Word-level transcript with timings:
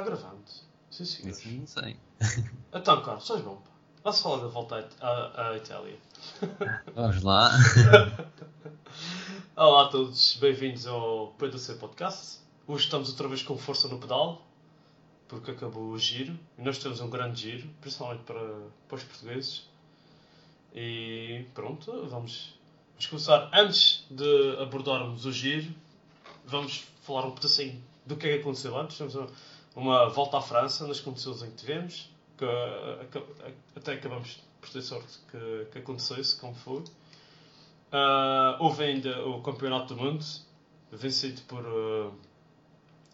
Está 0.00 0.12
gravando. 0.16 0.42
Sim, 0.90 1.04
senhor. 1.04 1.30
Isso 1.30 1.48
não 1.50 1.66
sei. 1.66 1.96
Então, 2.72 3.02
Carlos, 3.02 3.24
estás 3.24 3.42
bom? 3.42 3.62
Vamos 4.02 4.20
falar 4.22 4.38
da 4.38 4.46
volta 4.48 4.76
à, 4.76 4.78
It- 4.78 4.96
à- 4.98 5.48
à 5.50 5.56
Itália. 5.58 5.98
Vamos 6.96 7.22
lá. 7.22 7.50
Olá 9.54 9.84
a 9.84 9.88
todos, 9.88 10.36
bem-vindos 10.40 10.86
ao 10.86 11.34
Pedro 11.38 11.58
C 11.58 11.74
Podcast. 11.74 12.38
Hoje 12.66 12.84
estamos 12.84 13.10
outra 13.10 13.28
vez 13.28 13.42
com 13.42 13.58
força 13.58 13.88
no 13.88 13.98
pedal, 13.98 14.40
porque 15.28 15.50
acabou 15.50 15.90
o 15.90 15.98
giro. 15.98 16.32
E 16.56 16.62
nós 16.62 16.78
temos 16.78 17.02
um 17.02 17.10
grande 17.10 17.42
giro, 17.42 17.68
principalmente 17.82 18.22
para, 18.22 18.40
para 18.88 18.96
os 18.96 19.04
portugueses. 19.04 19.68
E 20.74 21.44
pronto, 21.52 21.92
vamos, 22.08 22.54
vamos 22.92 23.06
começar. 23.06 23.50
Antes 23.52 24.06
de 24.10 24.56
abordarmos 24.62 25.26
o 25.26 25.32
giro, 25.32 25.70
vamos 26.46 26.86
falar 27.02 27.26
um 27.26 27.32
pedacinho 27.32 27.84
do 28.06 28.16
que 28.16 28.26
é 28.28 28.34
que 28.36 28.40
aconteceu 28.40 28.78
antes. 28.78 28.98
Uma, 29.74 30.08
volta 30.08 30.38
à 30.38 30.40
França 30.42 30.86
nas 30.86 31.00
condições 31.00 31.42
em 31.42 31.50
que 31.50 31.56
tivemos, 31.56 32.10
que 32.36 32.44
uh, 32.44 33.00
aca- 33.02 33.22
até 33.76 33.92
acabamos 33.94 34.42
por 34.60 34.70
ter 34.70 34.82
sorte 34.82 35.18
que, 35.30 35.66
que 35.72 35.78
acontecesse, 35.78 36.38
como 36.38 36.54
foi. 36.54 36.84
Ah, 37.92 38.56
houve 38.60 38.84
ainda 38.84 39.26
o 39.26 39.42
Campeonato 39.42 39.94
do 39.94 40.00
Mundo, 40.02 40.24
vencido 40.92 41.40
por 41.42 41.64
ah, 41.66 42.10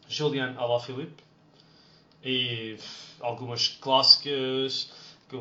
Julian 0.08 0.54
Alaphilippe. 0.58 1.22
E 2.22 2.76
algumas 3.20 3.68
clássicas. 3.68 4.90
Que, 5.28 5.36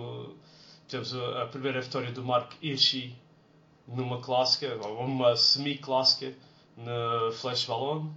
temos 0.87 1.15
a, 1.15 1.43
a 1.43 1.47
primeira 1.47 1.81
vitória 1.81 2.11
do 2.11 2.23
Mark 2.23 2.53
Hirschi 2.61 3.15
numa 3.87 4.21
clássica, 4.21 4.75
uma 4.87 5.35
semi-clássica, 5.35 6.33
na 6.77 7.31
Flash 7.33 7.65
Ballon. 7.65 8.09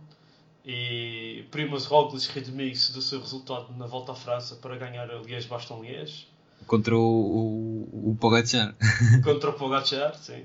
E 0.64 1.44
Primoz 1.50 1.86
Roglic 1.86 2.28
redimiu-se 2.32 2.92
do 2.92 3.00
seu 3.00 3.20
resultado 3.20 3.66
na 3.76 3.86
volta 3.86 4.12
à 4.12 4.14
França 4.14 4.56
para 4.56 4.76
ganhar 4.76 5.10
a 5.10 5.14
Liège-Bastogne-Liège. 5.22 6.26
Contra 6.66 6.94
o, 6.96 7.00
o, 7.00 8.10
o 8.10 8.16
Pogacar. 8.20 8.74
contra 9.24 9.50
o 9.50 9.52
Pogacar, 9.54 10.14
sim. 10.16 10.44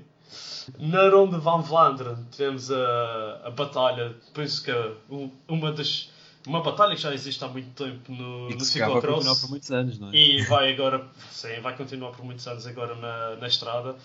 Na 0.78 1.10
Ronde 1.10 1.36
van 1.38 1.60
Vlaanderen 1.60 2.16
tivemos 2.30 2.70
a, 2.70 3.42
a 3.44 3.50
batalha, 3.50 4.14
penso 4.32 4.62
que 4.64 4.72
um- 5.10 5.30
uma 5.46 5.70
das 5.72 6.10
uma 6.46 6.62
batalha 6.62 6.94
que 6.94 7.00
já 7.02 7.12
existe 7.14 7.42
há 7.44 7.48
muito 7.48 7.70
tempo 7.84 8.10
no, 8.12 8.50
E 8.50 8.54
no 8.54 8.56
a 8.56 8.58
continuar 8.58 9.00
por 9.00 9.00
ciclocross 9.02 9.50
muitos 9.50 9.70
anos, 9.70 9.98
não 9.98 10.08
é? 10.10 10.14
e 10.16 10.42
vai 10.44 10.72
agora, 10.72 11.06
sim, 11.30 11.60
vai 11.62 11.76
continuar 11.76 12.10
por 12.12 12.24
muitos 12.24 12.46
anos 12.46 12.66
agora 12.66 12.94
na, 12.94 13.36
na 13.36 13.46
estrada. 13.46 13.96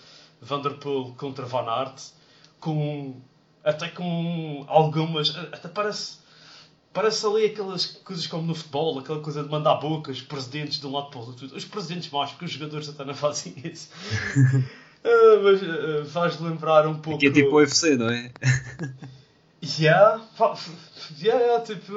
Vanderpool 0.42 1.14
contra 1.16 1.44
Van 1.46 1.68
Aert, 1.68 2.00
com 2.58 3.14
até 3.64 3.88
com 3.88 4.64
algumas, 4.68 5.36
até 5.52 5.68
parece 5.68 6.20
Parece 6.92 7.24
ali 7.24 7.44
aquelas 7.46 7.86
coisas 7.86 8.26
como 8.26 8.42
no 8.42 8.54
futebol, 8.54 8.98
aquela 8.98 9.20
coisa 9.20 9.44
de 9.44 9.48
mandar 9.48 9.76
bocas, 9.76 10.16
os 10.16 10.22
presidentes 10.22 10.80
de 10.80 10.86
um 10.88 10.92
lado 10.92 11.08
para 11.10 11.20
o 11.20 11.26
outro. 11.26 11.46
Os 11.54 11.64
presidentes 11.64 12.10
mais, 12.10 12.30
porque 12.30 12.46
os 12.46 12.50
jogadores 12.50 12.88
até 12.88 13.04
não 13.04 13.14
fazem 13.14 13.54
isso. 13.62 13.90
Ah, 15.04 15.40
mas 15.40 15.62
ah, 15.62 16.04
faz 16.06 16.40
lembrar 16.40 16.88
um 16.88 16.98
pouco. 16.98 17.20
Que 17.20 17.28
é 17.28 17.30
tipo 17.30 17.50
o 17.50 17.58
UFC, 17.58 17.96
não 17.96 18.10
é? 18.10 18.30
Yeah, 19.78 20.22
yeah, 21.20 21.38
yeah, 21.38 21.60
tipo. 21.62 21.92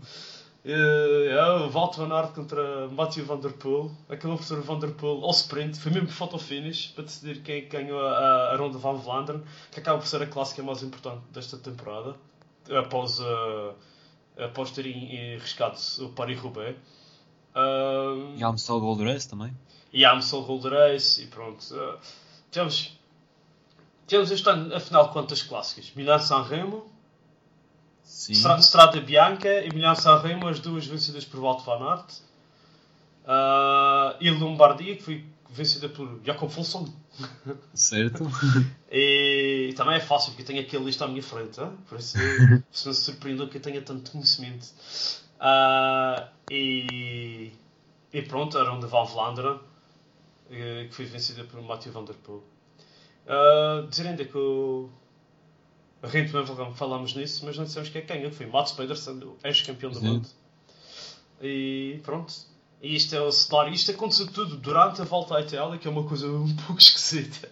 eh, 0.64 1.26
yeah, 1.30 1.64
o 1.64 1.70
Walt 1.70 1.96
Van 1.96 2.12
Aert 2.12 2.34
contra 2.34 2.88
Matthew 2.88 3.24
Van 3.24 3.40
Der 3.40 3.52
Poel. 3.52 3.90
Acabou 4.08 4.36
por 4.36 4.44
ser 4.44 4.58
o 4.58 4.62
Van 4.62 4.78
Der 4.78 4.90
Poel 4.92 5.24
ao 5.24 5.30
sprint. 5.30 5.78
Foi 5.78 5.90
mesmo 5.92 6.08
photo 6.08 6.38
finish 6.38 6.92
para 6.94 7.04
decidir 7.04 7.42
quem 7.42 7.62
que 7.62 7.68
ganhou 7.68 8.00
a, 8.00 8.10
a, 8.18 8.52
a 8.52 8.56
Ronda 8.56 8.78
Van 8.78 8.94
Vlaanderen, 8.94 9.42
que 9.70 9.80
acaba 9.80 9.98
por 9.98 10.06
ser 10.06 10.22
a 10.22 10.26
clássica 10.26 10.62
mais 10.62 10.82
importante 10.82 11.22
desta 11.32 11.56
temporada, 11.58 12.16
após, 12.70 13.20
ah, 13.20 13.74
após 14.44 14.70
terem 14.72 15.08
eh, 15.16 15.36
arriscado 15.36 15.76
o 16.00 16.08
Paris-Roubaix. 16.10 16.76
Ah, 17.54 18.34
E 18.36 18.42
há 18.42 18.48
Amstel 18.48 18.80
Gold 18.80 19.04
Race 19.04 19.28
também. 19.28 19.52
e 19.92 20.04
a 20.04 20.12
Amstel 20.12 20.42
Gold 20.42 20.68
Race 20.68 21.22
e 21.22 21.26
pronto. 21.28 21.62
Uh, 21.74 21.98
temos, 22.50 22.98
temos 24.06 24.30
este 24.30 24.46
ano, 24.50 24.74
afinal, 24.74 25.10
quantas 25.12 25.42
clássicas? 25.42 25.92
Milan-San 25.96 26.42
Remo, 26.42 26.84
Sim. 28.08 28.32
Stra- 28.34 28.58
Strada 28.60 29.00
Bianca 29.00 29.62
e 29.64 29.72
Milan-San 29.72 30.18
Remo, 30.20 30.48
as 30.48 30.58
duas 30.60 30.86
vencidas 30.86 31.24
por 31.26 31.40
Walt 31.40 31.62
van 31.64 31.82
Aert. 31.90 32.10
Uh, 33.24 34.16
e 34.20 34.30
Lombardia, 34.30 34.96
que 34.96 35.02
foi 35.02 35.24
vencida 35.50 35.88
por 35.90 36.18
Jacob 36.24 36.48
Fulson. 36.50 36.88
Certo. 37.74 38.24
E 38.90 39.74
também 39.76 39.96
é 39.96 40.00
fácil, 40.00 40.30
porque 40.30 40.40
eu 40.40 40.46
tenho 40.46 40.62
aqui 40.62 40.74
a 40.74 40.80
lista 40.80 41.04
à 41.04 41.08
minha 41.08 41.22
frente. 41.22 41.60
hein? 41.60 41.70
Por 41.86 41.98
isso, 41.98 42.16
se 42.72 42.88
me 42.88 42.94
surpreendeu 42.94 43.46
que 43.46 43.58
eu 43.58 43.60
tenha 43.60 43.82
tanto 43.82 44.10
conhecimento. 44.10 44.66
Ah, 45.38 46.28
e, 46.48 47.52
e 48.10 48.22
pronto, 48.22 48.56
a 48.56 48.64
Ronda 48.66 48.86
Van 48.86 49.04
Vlaanderen, 49.04 49.60
eh, 50.50 50.86
que 50.88 50.94
foi 50.94 51.04
vencida 51.04 51.44
por 51.44 51.60
Mathieu 51.60 51.92
Van 51.92 52.04
Der 52.04 52.14
Poel. 52.16 52.42
Ah, 53.26 53.84
dizer 53.90 54.06
ainda 54.08 54.24
que 54.24 54.38
o... 54.38 54.88
Gente 56.04 56.30
também 56.30 56.74
falámos 56.74 57.14
nisso, 57.14 57.44
mas 57.44 57.56
não 57.56 57.64
dissemos 57.64 57.88
que 57.88 57.98
é 57.98 58.00
quem. 58.02 58.30
Foi 58.30 58.46
Mats 58.46 58.72
Pedersen, 58.72 59.14
o 59.24 59.36
ex-campeão 59.42 59.90
do 59.90 60.00
mundo. 60.00 60.28
E 61.42 62.00
pronto. 62.04 62.32
E 62.80 62.94
isto 62.94 63.14
é 63.14 63.20
o 63.20 63.32
cenário. 63.32 63.74
Isto 63.74 63.90
aconteceu 63.90 64.28
tudo 64.28 64.56
durante 64.56 65.02
a 65.02 65.04
volta 65.04 65.36
à 65.36 65.40
Itália, 65.40 65.78
que 65.78 65.88
é 65.88 65.90
uma 65.90 66.04
coisa 66.04 66.28
um 66.28 66.54
pouco 66.66 66.80
esquisita. 66.80 67.50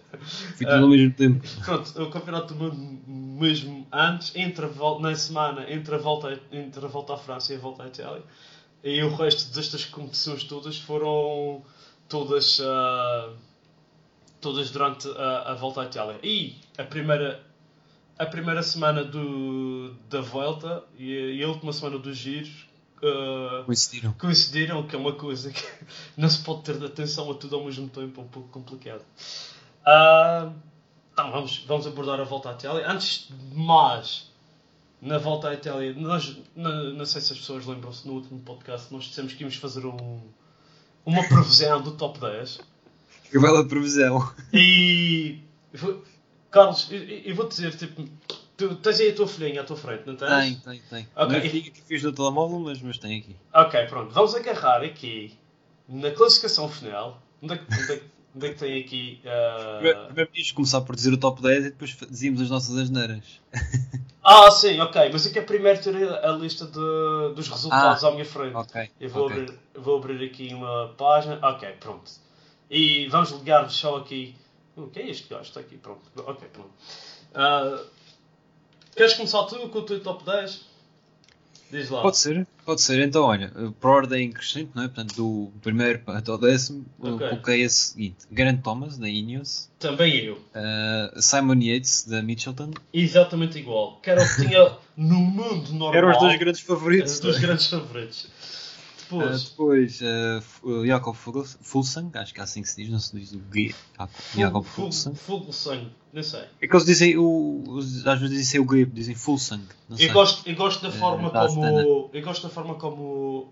Foi 0.55 0.65
tudo 0.65 0.83
ao 0.83 0.89
mesmo 0.89 1.13
tempo. 1.13 1.45
Pronto, 1.65 2.01
o 2.01 2.09
campeonato 2.09 2.53
do 2.53 2.63
mundo 2.63 2.77
mesmo 3.07 3.85
antes, 3.91 4.33
entre 4.35 4.65
a 4.65 4.99
na 4.99 5.15
semana, 5.15 5.69
entre 5.69 5.95
a, 5.95 5.97
volta, 5.97 6.39
entre 6.51 6.85
a 6.85 6.87
volta 6.87 7.13
à 7.13 7.17
França 7.17 7.53
e 7.53 7.57
a 7.57 7.59
volta 7.59 7.83
à 7.83 7.87
Itália. 7.87 8.23
E 8.83 9.03
o 9.03 9.13
resto 9.15 9.53
destas 9.53 9.83
competições 9.83 10.45
todas 10.45 10.77
foram 10.77 11.61
todas, 12.07 12.61
ah, 12.61 13.33
todas 14.39 14.71
durante 14.71 15.09
a, 15.09 15.51
a 15.51 15.53
volta 15.55 15.81
à 15.81 15.85
Itália. 15.85 16.19
E 16.23 16.55
a 16.77 16.83
primeira, 16.83 17.43
a 18.17 18.25
primeira 18.25 18.63
semana 18.63 19.03
do, 19.03 19.93
da 20.09 20.21
volta 20.21 20.83
e 20.97 21.17
a, 21.17 21.31
e 21.31 21.43
a 21.43 21.47
última 21.47 21.71
semana 21.73 21.99
do 21.99 22.13
giro 22.13 22.49
ah, 23.03 23.63
Coincidiram. 23.65 24.13
coincidiram, 24.13 24.87
que 24.87 24.95
é 24.95 24.99
uma 24.99 25.13
coisa 25.13 25.51
que 25.51 25.63
não 26.17 26.29
se 26.29 26.39
pode 26.39 26.63
ter 26.63 26.77
de 26.77 26.85
atenção 26.85 27.29
a 27.31 27.35
tudo 27.35 27.55
ao 27.55 27.65
mesmo 27.65 27.87
tempo, 27.89 28.21
é 28.21 28.23
um 28.23 28.27
pouco 28.27 28.49
complicado. 28.49 29.03
Ah, 29.85 30.51
então 31.13 31.31
vamos, 31.31 31.63
vamos 31.67 31.87
abordar 31.87 32.19
a 32.19 32.23
volta 32.23 32.49
à 32.49 32.53
Itália. 32.53 32.89
Antes 32.89 33.27
de 33.29 33.55
mais, 33.55 34.31
na 35.01 35.17
volta 35.17 35.49
à 35.49 35.53
Itália, 35.53 35.93
nós, 35.93 36.37
não, 36.55 36.93
não 36.93 37.05
sei 37.05 37.21
se 37.21 37.33
as 37.33 37.39
pessoas 37.39 37.65
lembram-se 37.65 38.07
no 38.07 38.13
último 38.13 38.39
podcast, 38.39 38.91
nós 38.91 39.05
dissemos 39.05 39.33
que 39.33 39.41
íamos 39.41 39.55
fazer 39.55 39.85
um, 39.85 40.21
uma 41.05 41.23
previsão 41.27 41.81
do 41.81 41.91
top 41.91 42.19
10. 42.19 42.59
Que 43.29 43.39
bela 43.39 43.67
previsão. 43.67 44.31
E. 44.53 45.39
Carlos, 46.57 46.87
eu, 46.91 46.99
eu 47.03 47.35
vou 47.35 47.47
dizer, 47.47 47.75
tipo, 47.75 48.03
tu 48.57 48.75
tens 48.75 48.99
aí 48.99 49.09
a 49.09 49.15
tua 49.15 49.27
folhinha 49.27 49.61
à 49.61 49.63
tua 49.63 49.77
frente, 49.77 50.03
não 50.05 50.15
tens? 50.15 50.29
Tem, 50.29 50.55
tem, 50.55 50.81
tem. 50.89 51.07
Ok. 51.15 51.33
Não 51.35 51.41
fica 51.49 51.71
que 51.71 51.81
fiz 51.81 52.03
no 52.03 52.11
telemóvel, 52.11 52.59
mas, 52.59 52.81
mas 52.81 52.97
tem 52.97 53.19
aqui. 53.19 53.35
Ok, 53.53 53.85
pronto. 53.87 54.13
Vamos 54.13 54.33
agarrar 54.35 54.81
aqui 54.83 55.37
na 55.87 56.11
classificação 56.11 56.67
final. 56.69 57.21
Onde 57.41 57.53
é 57.53 57.57
que, 57.57 57.65
onde 57.73 57.93
é 57.93 58.01
onde 58.35 58.45
é 58.45 58.49
que 58.49 58.59
tem 58.59 58.81
aqui. 58.81 59.21
ah, 59.25 59.75
Primeiro 59.79 60.05
primeiro 60.05 60.29
podíamos 60.29 60.51
começar 60.51 60.81
por 60.81 60.95
dizer 60.95 61.11
o 61.13 61.17
top 61.17 61.41
10 61.41 61.57
e 61.65 61.69
depois 61.71 61.95
dizíamos 62.09 62.41
as 62.41 62.49
nossas 62.49 62.77
asneiras. 62.77 63.23
Ah, 64.29 64.51
sim, 64.51 64.77
ok. 64.81 65.09
Mas 65.13 65.25
eu 65.25 65.31
quero 65.31 65.45
primeiro 65.45 65.81
ter 65.81 65.95
a 65.95 66.31
lista 66.33 66.65
de- 66.65 67.33
dos 67.33 67.47
resultados 67.47 68.03
Ah, 68.03 68.07
à 68.09 68.11
minha 68.11 68.25
frente. 68.25 68.55
Ok. 68.57 68.89
Eu 68.99 69.09
vou, 69.09 69.25
ok. 69.27 69.37
abrir, 69.43 69.59
eu 69.73 69.81
vou 69.81 69.97
abrir 69.99 70.25
aqui 70.25 70.53
uma 70.53 70.89
página. 70.97 71.39
Ok, 71.41 71.65
pronto. 71.79 72.11
E 72.69 73.07
vamos 73.07 73.31
ligar-vos 73.31 73.73
só 73.73 73.95
aqui 73.95 74.35
O 74.77 74.87
que 74.87 74.99
é 74.99 75.09
este 75.09 75.27
gajo? 75.29 75.41
Está 75.43 75.59
aqui, 75.59 75.77
pronto. 75.77 76.01
Ok, 76.15 76.47
pronto. 76.53 76.69
Ah, 77.33 77.81
queres 78.95 79.13
começar 79.15 79.43
tu 79.45 79.57
com 79.69 79.79
o 79.79 79.83
teu 79.83 79.99
top 80.01 80.23
10? 80.23 80.65
Diz 81.69 81.89
lá. 81.89 82.01
Pode 82.01 82.17
ser, 82.17 82.47
pode 82.65 82.79
ser. 82.81 83.05
Então, 83.05 83.23
olha, 83.25 83.51
por 83.81 83.89
ordem 83.89 84.31
crescente, 84.31 84.71
não 84.73 84.83
é? 84.83 84.87
Portanto, 84.87 85.15
do 85.15 85.51
primeiro 85.61 86.01
até 86.07 86.31
o 86.31 86.37
décimo, 86.37 86.85
eu 87.03 87.15
Ok. 87.15 87.27
coloquei 87.27 87.65
a 87.65 87.69
seguinte: 87.69 88.25
Grant 88.31 88.61
Thomas, 88.61 88.97
da 88.97 89.09
Ineos, 89.09 89.69
Também 89.77 90.15
eu. 90.23 90.35
uh, 90.35 91.21
Simon 91.21 91.59
Yates, 91.61 92.05
da 92.07 92.21
Mitchelton. 92.21 92.71
Exatamente 92.93 93.57
igual. 93.59 93.99
Que 93.99 94.11
era 94.11 94.23
o 94.23 94.25
que 94.35 94.47
tinha 94.47 94.77
no 94.95 95.15
mundo 95.19 95.73
normal. 95.73 95.93
Eram 95.95 96.11
os 96.11 96.19
dois 96.19 96.39
grandes 96.39 96.61
Os 96.61 96.67
favoritos. 96.67 97.19
dois 97.19 97.37
grandes 97.39 97.67
favoritos. 97.67 98.29
Uh, 99.09 99.19
Depois, 99.19 99.43
depois, 99.49 100.01
uh, 100.01 100.37
F- 100.39 100.65
uh, 100.65 100.85
Jakob 100.85 101.15
Fuls- 101.15 101.57
Fulsang, 101.61 102.17
acho 102.17 102.33
que 102.33 102.39
é 102.39 102.43
assim 102.43 102.61
que 102.61 102.69
se 102.69 102.81
diz, 102.81 102.89
não 102.91 102.99
se 102.99 103.15
diz 103.17 103.31
o 103.31 103.41
G. 103.53 103.73
Jakob 104.35 104.65
Fulsang. 104.65 105.15
Fogo 105.15 105.53
sangue, 105.53 105.91
não 106.11 106.21
sei. 106.23 106.43
É 106.61 106.67
que 106.67 106.73
eles 106.75 106.85
dizem, 106.85 107.17
o, 107.17 107.63
às 108.05 108.19
vezes 108.19 108.37
dizem 108.37 108.59
o 108.59 108.69
G, 108.69 108.85
dizem 108.85 109.15
Fulsang. 109.15 109.63
Não 109.87 109.95
sei. 109.95 110.09
Eu 110.09 110.13
gosto, 110.13 110.49
eu 110.49 110.55
gosto 110.55 110.81
da 110.81 110.91
forma 110.91 111.29
da 111.29 111.47
como 111.47 112.09
eu 112.13 112.21
gosto 112.21 112.43
da 112.43 112.49
forma 112.49 112.75
como 112.75 113.01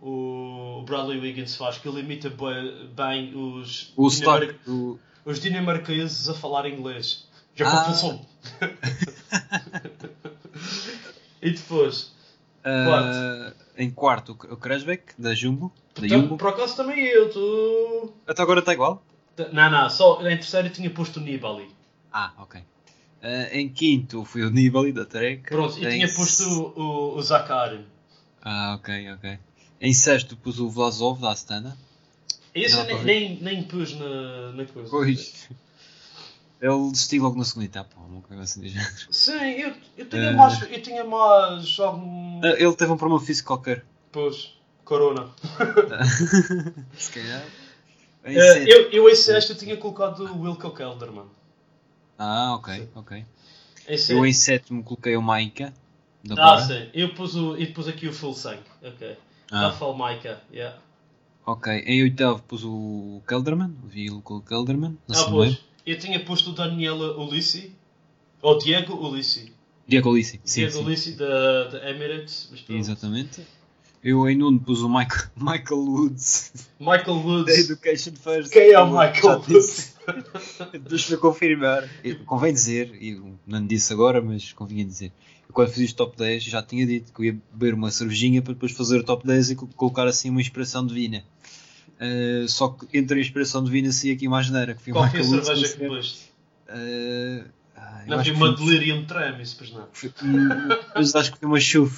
o, 0.01 0.79
o 0.79 0.83
Bradley 0.83 1.19
Wiggins 1.19 1.55
faz, 1.55 1.77
que 1.77 1.87
ele 1.87 2.01
imita 2.01 2.29
bem 2.29 3.33
os 3.35 3.93
O 3.95 4.09
dinamar- 4.09 4.41
Stark, 4.43 4.69
o, 4.69 4.99
os 5.23 5.39
dinamarqueses 5.39 6.27
a 6.27 6.33
falar 6.33 6.67
inglês. 6.69 7.27
Já 7.55 7.69
Ah. 7.69 7.85
função. 7.85 8.25
e 11.41 11.51
depois, 11.51 12.11
uh, 12.65 13.53
em 13.77 13.89
quarto, 13.89 14.31
o 14.31 14.57
Kresbeck, 14.57 15.13
da 15.17 15.33
Jumbo. 15.33 15.71
Da 15.95 16.05
então, 16.05 16.21
Jumbo. 16.21 16.37
por 16.37 16.49
acaso 16.49 16.75
também 16.75 16.99
eu, 17.05 17.29
tu. 17.29 18.13
Até 18.27 18.41
agora 18.41 18.59
está 18.59 18.73
igual? 18.73 19.03
Não, 19.51 19.69
não, 19.69 19.89
só 19.89 20.21
em 20.21 20.37
terceiro 20.37 20.67
eu 20.67 20.71
tinha 20.73 20.89
posto 20.89 21.19
o 21.19 21.23
Nibali. 21.23 21.69
Ah, 22.11 22.31
ok. 22.37 22.61
Uh, 22.61 23.49
em 23.51 23.67
quinto 23.67 24.23
foi 24.23 24.43
o 24.43 24.49
Nibali 24.49 24.91
da 24.91 25.05
Trek. 25.05 25.43
Pronto, 25.49 25.77
e 25.79 25.85
Em 25.85 25.89
tinha 25.89 26.07
posto 26.07 26.73
o, 26.75 27.17
o, 27.17 27.21
Zakarin. 27.21 27.85
Ah, 28.41 28.75
ok, 28.79 29.11
ok. 29.13 29.39
Em 29.81 29.93
sexto 29.93 30.37
pus 30.37 30.59
o 30.59 30.69
Vlasov 30.69 31.19
da 31.19 31.31
Astana. 31.31 31.77
Esse 32.53 32.77
eu 32.77 32.85
nem, 32.85 33.03
nem, 33.03 33.39
nem 33.41 33.63
pus 33.63 33.93
na, 33.95 34.51
na 34.53 34.65
coisa. 34.65 34.89
Pois. 34.89 35.49
Ele 36.61 36.91
desistiu 36.91 37.21
logo 37.23 37.37
na 37.37 37.43
segunda 37.43 37.65
etapa, 37.65 37.95
uma 37.99 38.21
coisa 38.21 38.43
assim 38.43 38.61
do 38.61 38.67
género. 38.69 38.91
Sim, 39.11 39.31
eu, 39.33 39.73
eu 39.97 40.09
tinha 40.09 40.21
Eh. 40.23 40.31
mais. 40.33 40.61
Eu 40.61 40.81
tinha 40.81 41.03
mais 41.03 41.79
algum. 41.79 42.41
Ah, 42.43 42.55
Ele 42.57 42.73
teve 42.75 42.91
um 42.91 42.97
problema 42.97 43.21
físico 43.23 43.47
qualquer. 43.47 43.85
Pois, 44.11 44.53
Corona. 44.85 45.29
Se 46.97 47.11
calhar. 47.11 47.43
Eh, 48.23 48.33
sétimo- 48.33 48.71
eu, 48.71 48.89
eu 48.91 49.09
em 49.09 49.15
sexto 49.15 49.51
eu 49.51 49.57
tinha 49.57 49.77
colocado 49.77 50.19
o 50.25 50.41
Wilco 50.41 50.71
Kelderman. 50.71 51.25
Ah, 52.17 52.55
ok, 52.55 52.89
ok. 52.95 53.17
Em 53.87 53.97
sexto. 53.97 54.11
Eu 54.13 54.25
em 54.25 54.33
sétimo 54.33 54.83
coloquei 54.83 55.15
o 55.17 55.21
Maika. 55.21 55.73
Ah, 56.31 56.35
Bora. 56.35 56.61
sim. 56.65 56.89
Eu 56.93 57.13
pus, 57.13 57.35
o, 57.35 57.55
e 57.57 57.67
pus 57.67 57.87
aqui 57.87 58.07
o 58.07 58.13
Full 58.13 58.33
Sank. 58.33 58.61
Ok. 58.81 59.15
Ah. 59.51 59.67
Rafael 59.67 59.93
Maika. 59.93 60.41
Yeah. 60.51 60.75
Ok. 61.45 61.71
Em 61.85 62.01
oitavo 62.01 62.41
pus 62.43 62.63
o 62.63 63.21
Kelderman, 63.27 63.75
o 63.83 63.87
Vilco 63.87 64.41
Kelderman. 64.41 64.97
Na 65.07 65.19
Ah, 65.21 65.25
pois. 65.29 65.57
Eu 65.85 65.97
tinha 65.99 66.19
posto 66.23 66.51
o 66.51 66.53
Daniela 66.53 67.17
Ulissi. 67.17 67.71
Ou 68.41 68.57
Diego 68.57 68.93
Ulissi. 68.95 69.51
Diego 69.87 70.09
Ulissi. 70.11 70.39
Sim, 70.43 70.61
Diego 70.61 70.77
sim. 70.77 70.83
Ulissi 70.85 71.11
da, 71.13 71.63
da 71.65 71.89
Emirates. 71.89 72.49
Exatamente. 72.69 73.41
Eu 74.03 74.27
em 74.29 74.37
nono 74.37 74.59
pus 74.59 74.81
o 74.81 74.89
Michael, 74.89 75.29
Michael 75.35 75.79
Woods 75.81 76.51
Michael 76.79 77.03
da 77.05 77.11
Woods. 77.13 77.57
Education 77.69 78.13
First. 78.15 78.51
Quem 78.51 78.71
é 78.71 78.79
o 78.79 78.85
Michael 78.87 79.39
Woods? 79.39 79.47
disse. 79.47 79.95
Deixa-me 80.87 81.17
confirmar. 81.17 81.89
Eu- 82.03 82.19
Convém 82.25 82.53
dizer, 82.53 82.93
e 83.01 83.19
não 83.47 83.65
disse 83.65 83.91
agora, 83.91 84.21
mas 84.21 84.53
convinha 84.53 84.85
dizer. 84.85 85.11
Eu, 85.47 85.53
quando 85.53 85.69
fiz 85.69 85.91
o 85.91 85.95
top 85.95 86.15
10 86.17 86.43
já 86.43 86.61
tinha 86.61 86.85
dito 86.85 87.11
que 87.11 87.19
eu 87.21 87.25
ia 87.25 87.37
beber 87.51 87.73
uma 87.73 87.89
cervejinha 87.89 88.41
para 88.43 88.53
depois 88.53 88.71
fazer 88.73 88.99
o 88.99 89.03
top 89.03 89.25
10 89.25 89.51
e 89.51 89.55
co- 89.55 89.67
colocar 89.75 90.07
assim 90.07 90.29
uma 90.29 90.41
inspiração 90.41 90.85
divina. 90.85 91.23
Uh, 92.01 92.47
só 92.49 92.69
que 92.69 92.85
entre 92.97 93.17
a 93.17 93.21
inspiração 93.21 93.63
divina 93.63 93.91
saía 93.91 94.13
aqui 94.13 94.27
uma 94.27 94.41
geneira 94.43 94.73
que 94.75 94.81
foi 94.83 94.91
Qual 94.93 95.09
foi 95.09 95.19
a 95.21 95.23
cerveja 95.23 95.67
que 95.69 95.77
com- 95.79 95.87
pus? 95.87 96.25
Uh, 96.67 97.45
ah, 97.77 98.01
eu 98.05 98.17
Não 98.17 98.23
que 98.23 98.31
uma 98.31 98.57
foi- 98.57 98.65
Delirium 98.65 99.05
Tremens, 99.05 99.53
pois 99.53 99.71
não. 99.71 99.87
foi- 99.93 100.11
Mas 100.93 101.15
acho 101.15 101.31
que 101.31 101.39
foi 101.39 101.47
uma 101.47 101.59
chuve. 101.59 101.95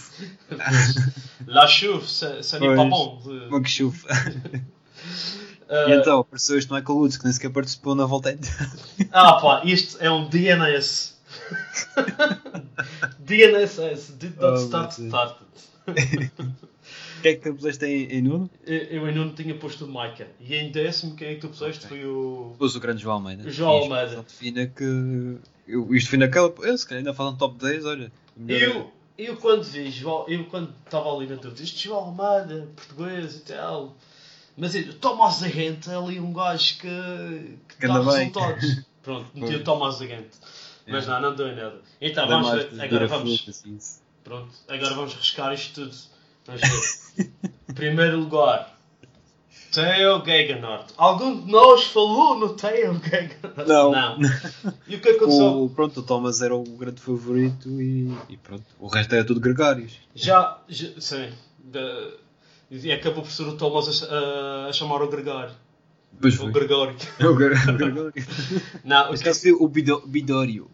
La 1.47 1.65
Chouve, 1.67 2.05
ça 2.07 2.59
n'est 2.59 2.75
pas 2.75 2.85
bon. 2.89 3.19
de- 3.25 3.47
Uma 3.47 3.61
que 3.61 3.69
chuve. 3.69 4.03
Ah, 5.69 5.89
E 5.89 5.95
então 5.97 6.19
apareceu 6.19 6.57
este 6.57 6.71
Michael 6.71 6.97
Woods 6.97 7.17
que 7.17 7.25
nem 7.25 7.33
sequer 7.33 7.49
participou 7.49 7.93
na 7.93 8.05
volta 8.05 8.31
inteira. 8.31 8.71
Ah 9.11 9.33
pá, 9.33 9.61
isto 9.65 9.97
é 9.99 10.09
um 10.09 10.29
DNS. 10.29 11.17
DNSS, 13.19 14.13
did 14.17 14.37
not 14.39 14.53
Oh, 14.53 14.65
start 14.65 14.93
started. 14.93 16.31
O 17.17 17.21
que 17.21 17.27
é 17.29 17.35
que 17.35 17.41
tu 17.49 17.53
puseste 17.55 17.85
em, 17.85 18.03
em 18.17 18.21
Nuno? 18.21 18.49
Eu 18.65 18.77
eu 18.77 19.05
ainda 19.05 19.25
não 19.25 19.33
tinha 19.33 19.55
posto 19.55 19.85
o 19.85 19.87
Maica. 19.87 20.27
E 20.39 20.55
em 20.55 20.71
décimo, 20.71 21.15
quem 21.15 21.29
é 21.29 21.35
que 21.35 21.41
tu 21.41 21.49
puseste? 21.49 21.85
Ok. 21.85 21.97
Foi 21.97 22.07
o. 22.07 22.55
Pus 22.57 22.75
o 22.75 22.79
grande 22.79 23.01
João 23.01 23.15
Almeida. 23.15 23.47
O 23.47 23.51
João 23.51 23.79
isto 23.81 23.93
Almeida. 23.93 24.15
só 24.15 24.21
define 24.21 24.67
que. 24.67 25.37
Eu, 25.67 25.93
isto 25.95 26.09
foi 26.09 26.19
naquela. 26.19 26.53
Eu, 26.61 26.77
se 26.77 26.85
calhar 26.87 26.99
ainda 26.99 27.13
fazem 27.13 27.35
top 27.37 27.57
10, 27.59 27.85
olha. 27.85 28.11
Eu, 28.47 28.91
eu 29.17 29.35
quando 29.37 29.63
vi, 29.63 29.89
João, 29.89 30.25
eu 30.27 30.45
quando 30.45 30.73
estava 30.85 31.13
ali 31.15 31.27
na 31.27 31.35
dúvida, 31.35 31.63
este 31.63 31.85
João 31.87 32.15
Almeida, 32.17 32.67
português 32.75 33.35
e 33.37 33.39
tal. 33.41 33.95
Mas 34.55 34.73
ele, 34.75 34.93
Tomás 34.93 35.39
da 35.39 35.47
Gente 35.49 35.89
é 35.89 35.95
ali 35.95 36.19
um 36.19 36.33
gajo 36.33 36.77
que, 36.79 36.87
que 37.69 37.77
Que 37.79 37.87
dá 37.87 37.99
resultados. 38.01 38.83
Pronto, 39.03 39.27
meti 39.33 39.55
o. 39.55 39.63
Tomás 39.63 39.99
da 39.99 40.07
Gente. 40.07 40.29
Mas 40.87 41.05
É. 41.05 41.09
não, 41.11 41.21
não 41.21 41.35
deu 41.35 41.47
em 41.49 41.55
nada. 41.55 41.81
Então 42.01 42.27
vamos 42.27 42.49
Agora 42.79 43.07
vamos. 43.07 43.45
assim. 43.49 43.77
Pronto, 44.23 44.49
agora 44.67 44.93
vamos 44.95 45.13
riscar 45.13 45.53
isto 45.53 45.81
tudo. 45.81 45.95
Primeiro 47.75 48.19
lugar, 48.19 48.75
Theo 49.71 50.23
Gegenhardt. 50.25 50.93
Algum 50.97 51.41
de 51.45 51.51
nós 51.51 51.83
falou 51.85 52.37
no 52.39 52.53
Theo 52.53 52.93
Gegenhardt? 53.03 53.67
Não. 53.67 54.17
E 54.87 54.95
o 54.95 55.01
que 55.01 55.09
aconteceu? 55.09 55.63
O, 55.63 55.69
pronto, 55.69 55.99
o 55.99 56.03
Thomas 56.03 56.41
era 56.41 56.55
o 56.55 56.63
grande 56.63 57.01
favorito 57.01 57.69
e, 57.81 58.11
e 58.29 58.37
pronto. 58.37 58.63
O 58.79 58.87
resto 58.87 59.13
era 59.13 59.25
tudo 59.25 59.39
gregários. 59.39 59.93
Já, 60.15 60.57
já 60.69 60.89
sim. 60.99 61.29
Da- 61.63 62.11
e 62.71 62.91
acabou 62.91 63.23
por 63.23 63.31
ser 63.31 63.43
o 63.43 63.55
Thomas 63.57 64.03
a, 64.03 64.67
a- 64.69 64.73
chamar 64.73 65.01
o 65.01 65.07
Gregário. 65.09 65.53
Depois 66.13 66.33
O 66.35 66.37
foi. 66.37 66.51
Gregório. 66.51 66.95
O 67.21 67.35
Gre- 67.35 67.53
o 67.53 67.77
Gregório. 67.77 68.13
Não, 68.83 69.11
o 69.11 69.13
que- 69.17 69.51
o 69.53 69.67
Bidório. 70.07 70.69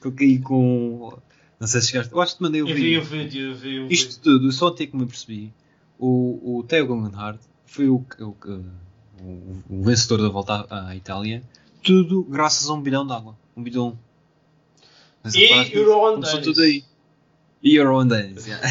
Que 0.00 0.06
eu 0.06 0.12
caí 0.12 0.38
com. 0.38 1.16
Não 1.58 1.66
sei 1.66 1.80
se 1.80 1.88
chegaste. 1.88 2.12
Eu 2.12 2.20
acho 2.20 2.32
que 2.32 2.38
te 2.38 2.42
mandei 2.42 2.62
o 2.62 2.68
eu 2.68 2.74
vi 2.74 2.98
o 2.98 3.02
vídeo. 3.02 3.04
vídeo, 3.04 3.50
eu 3.50 3.54
vi 3.56 3.78
o 3.80 3.92
Isto 3.92 4.08
vídeo. 4.16 4.22
tudo, 4.22 4.52
só 4.52 4.68
até 4.68 4.86
que 4.86 4.96
me 4.96 5.06
percebi. 5.06 5.52
O, 5.98 6.58
o 6.58 6.62
Theo 6.64 6.86
Guggenhardt 6.86 7.40
foi 7.64 7.88
o, 7.88 8.04
o, 8.20 8.24
o, 9.22 9.62
o 9.70 9.82
vencedor 9.82 10.20
da 10.22 10.28
volta 10.28 10.66
à, 10.68 10.88
à 10.88 10.96
Itália. 10.96 11.42
Tudo 11.82 12.24
graças 12.24 12.68
a 12.68 12.74
um 12.74 12.80
bidão 12.82 13.06
de 13.06 13.12
água. 13.12 13.36
Um 13.56 13.62
bidão. 13.62 13.98
Mas 15.22 15.34
E 15.34 15.40
reparaste 15.40 15.72
que 15.72 15.78
Euro 15.78 15.92
Começou 15.92 16.16
Andanis. 16.38 16.46
tudo 16.46 16.60
aí. 16.62 16.84
E 17.62 17.74
Euro 17.76 17.98
Andanis, 17.98 18.44
yeah. 18.46 18.68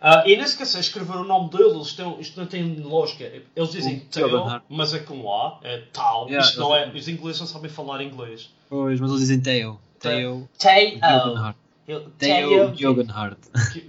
Ah, 0.00 0.22
e 0.26 0.36
nem 0.36 0.44
se 0.46 0.52
esqueça 0.52 0.78
de 0.78 0.84
escrever 0.84 1.16
o 1.16 1.24
nome 1.24 1.50
dele, 1.50 1.70
eles 1.70 1.92
têm, 1.92 2.20
isto 2.20 2.38
não 2.38 2.46
tem 2.46 2.76
lógica. 2.80 3.24
Eles 3.56 3.70
dizem 3.72 4.00
Theo, 4.10 4.62
mas 4.68 4.94
é 4.94 4.98
com 5.00 5.32
A, 5.32 5.58
é 5.62 5.78
tal. 5.92 6.26
Yeah, 6.26 6.46
isto 6.46 6.60
não 6.60 6.74
é, 6.74 6.88
os 6.88 7.08
ingleses 7.08 7.40
não 7.40 7.46
sabem 7.48 7.70
falar 7.70 8.02
inglês. 8.02 8.50
Pois, 8.68 9.00
mas 9.00 9.10
eles 9.10 9.20
dizem 9.22 9.40
Theo. 9.40 9.80
Theo 9.98 10.48
Theo. 10.58 12.10
Theo 12.18 12.70
Guggenhardt. 12.72 13.40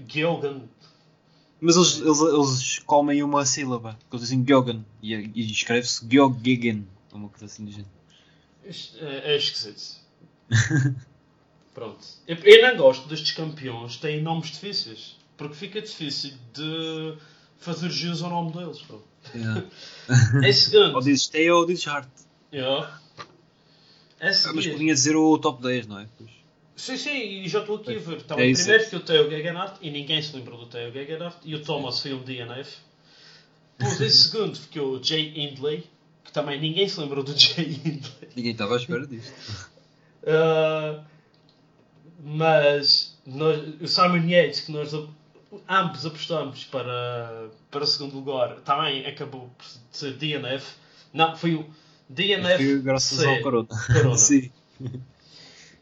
Gilgan. 0.07 0.61
Mas 1.61 1.75
eles, 1.75 1.99
eles, 1.99 2.21
eles 2.21 2.79
comem 2.79 3.21
uma 3.21 3.45
sílaba. 3.45 3.97
Eles 4.11 4.21
dizem 4.21 4.43
Gyogen. 4.43 4.85
E, 5.03 5.13
e 5.13 5.51
escreve-se 5.51 6.05
Gyogegen. 6.05 6.87
Uma 7.11 7.27
coisa 7.27 7.45
assim 7.45 7.65
do 7.65 7.71
género. 7.71 7.89
É, 8.63 9.33
é 9.33 9.37
esquisito. 9.37 9.99
Pronto. 11.73 11.99
Eu, 12.27 12.37
eu 12.37 12.61
não 12.61 12.77
gosto 12.77 13.07
destes 13.07 13.31
campeões 13.31 13.97
têm 13.97 14.21
nomes 14.21 14.51
difíceis. 14.51 15.17
Porque 15.35 15.55
fica 15.55 15.81
difícil 15.81 16.33
de 16.53 17.17
fazer 17.57 17.89
jus 17.89 18.21
ao 18.21 18.29
nome 18.29 18.53
deles. 18.53 18.81
Pronto. 18.81 19.03
Yeah. 19.35 19.65
É 20.43 20.51
segundo. 20.51 20.95
ou 20.95 21.01
dizes 21.01 21.27
Theo 21.27 21.57
ou 21.57 21.65
dizes 21.65 21.85
Hart. 21.87 22.09
Yeah. 22.53 22.99
É 24.19 24.27
Mas 24.27 24.37
seguinte. 24.37 24.71
podia 24.71 24.93
dizer 24.93 25.15
o 25.15 25.37
top 25.37 25.61
10, 25.61 25.87
não 25.87 25.99
é? 25.99 26.07
Pois. 26.17 26.29
Sim, 26.75 26.97
sim, 26.97 27.41
e 27.43 27.47
já 27.47 27.59
estou 27.59 27.77
aqui 27.77 27.95
a 27.95 27.99
ver. 27.99 28.17
Então, 28.17 28.39
É 28.39 28.53
primeiro 28.53 28.89
que 28.89 28.95
o 28.95 28.99
Theo 29.01 29.29
Gegenhardt, 29.29 29.77
e 29.81 29.91
ninguém 29.91 30.21
se 30.21 30.35
lembra 30.35 30.55
do 30.55 30.65
Theo 30.65 30.91
Gegenhardt, 30.91 31.37
e 31.43 31.55
o 31.55 31.63
Thomas 31.63 31.99
foi 31.99 32.13
um 32.13 32.23
DNF. 32.23 32.77
Pus 33.77 34.01
em 34.01 34.09
segundo 34.09 34.57
ficou 34.57 34.91
o 34.93 35.03
Jay 35.03 35.33
Hindley, 35.35 35.83
que 36.23 36.31
também 36.31 36.59
ninguém 36.59 36.87
se 36.87 36.99
lembrou 36.99 37.23
do 37.23 37.37
Jay 37.37 37.65
Hindley. 37.65 38.29
Ninguém 38.35 38.51
estava 38.51 38.75
à 38.75 38.77
espera 38.77 39.05
disto. 39.05 39.33
Uh, 40.23 41.03
mas 42.23 43.17
nós, 43.25 43.61
o 43.81 43.87
Simon 43.87 44.27
Yates, 44.27 44.61
que 44.61 44.71
nós 44.71 44.93
ambos 45.67 46.05
apostamos 46.05 46.63
para, 46.65 47.49
para 47.71 47.85
segundo 47.85 48.15
lugar, 48.15 48.59
também 48.61 49.05
acabou 49.05 49.49
por 49.57 49.65
ser 49.91 50.13
DNF. 50.13 50.75
Não, 51.13 51.35
foi 51.35 51.55
o. 51.55 51.65
DNF 52.09 52.57
Foi 52.57 52.81
graças 52.81 53.23
ao 53.23 53.41
Corona. 53.41 53.67
Corona. 53.67 54.17
Sim. 54.17 54.51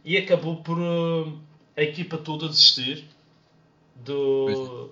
E 0.04 0.18
acabou 0.18 0.58
por 0.58 0.78
uh, 0.78 1.40
a 1.76 1.82
equipa 1.82 2.18
toda 2.18 2.50
desistir 2.50 3.06
do. 3.96 4.90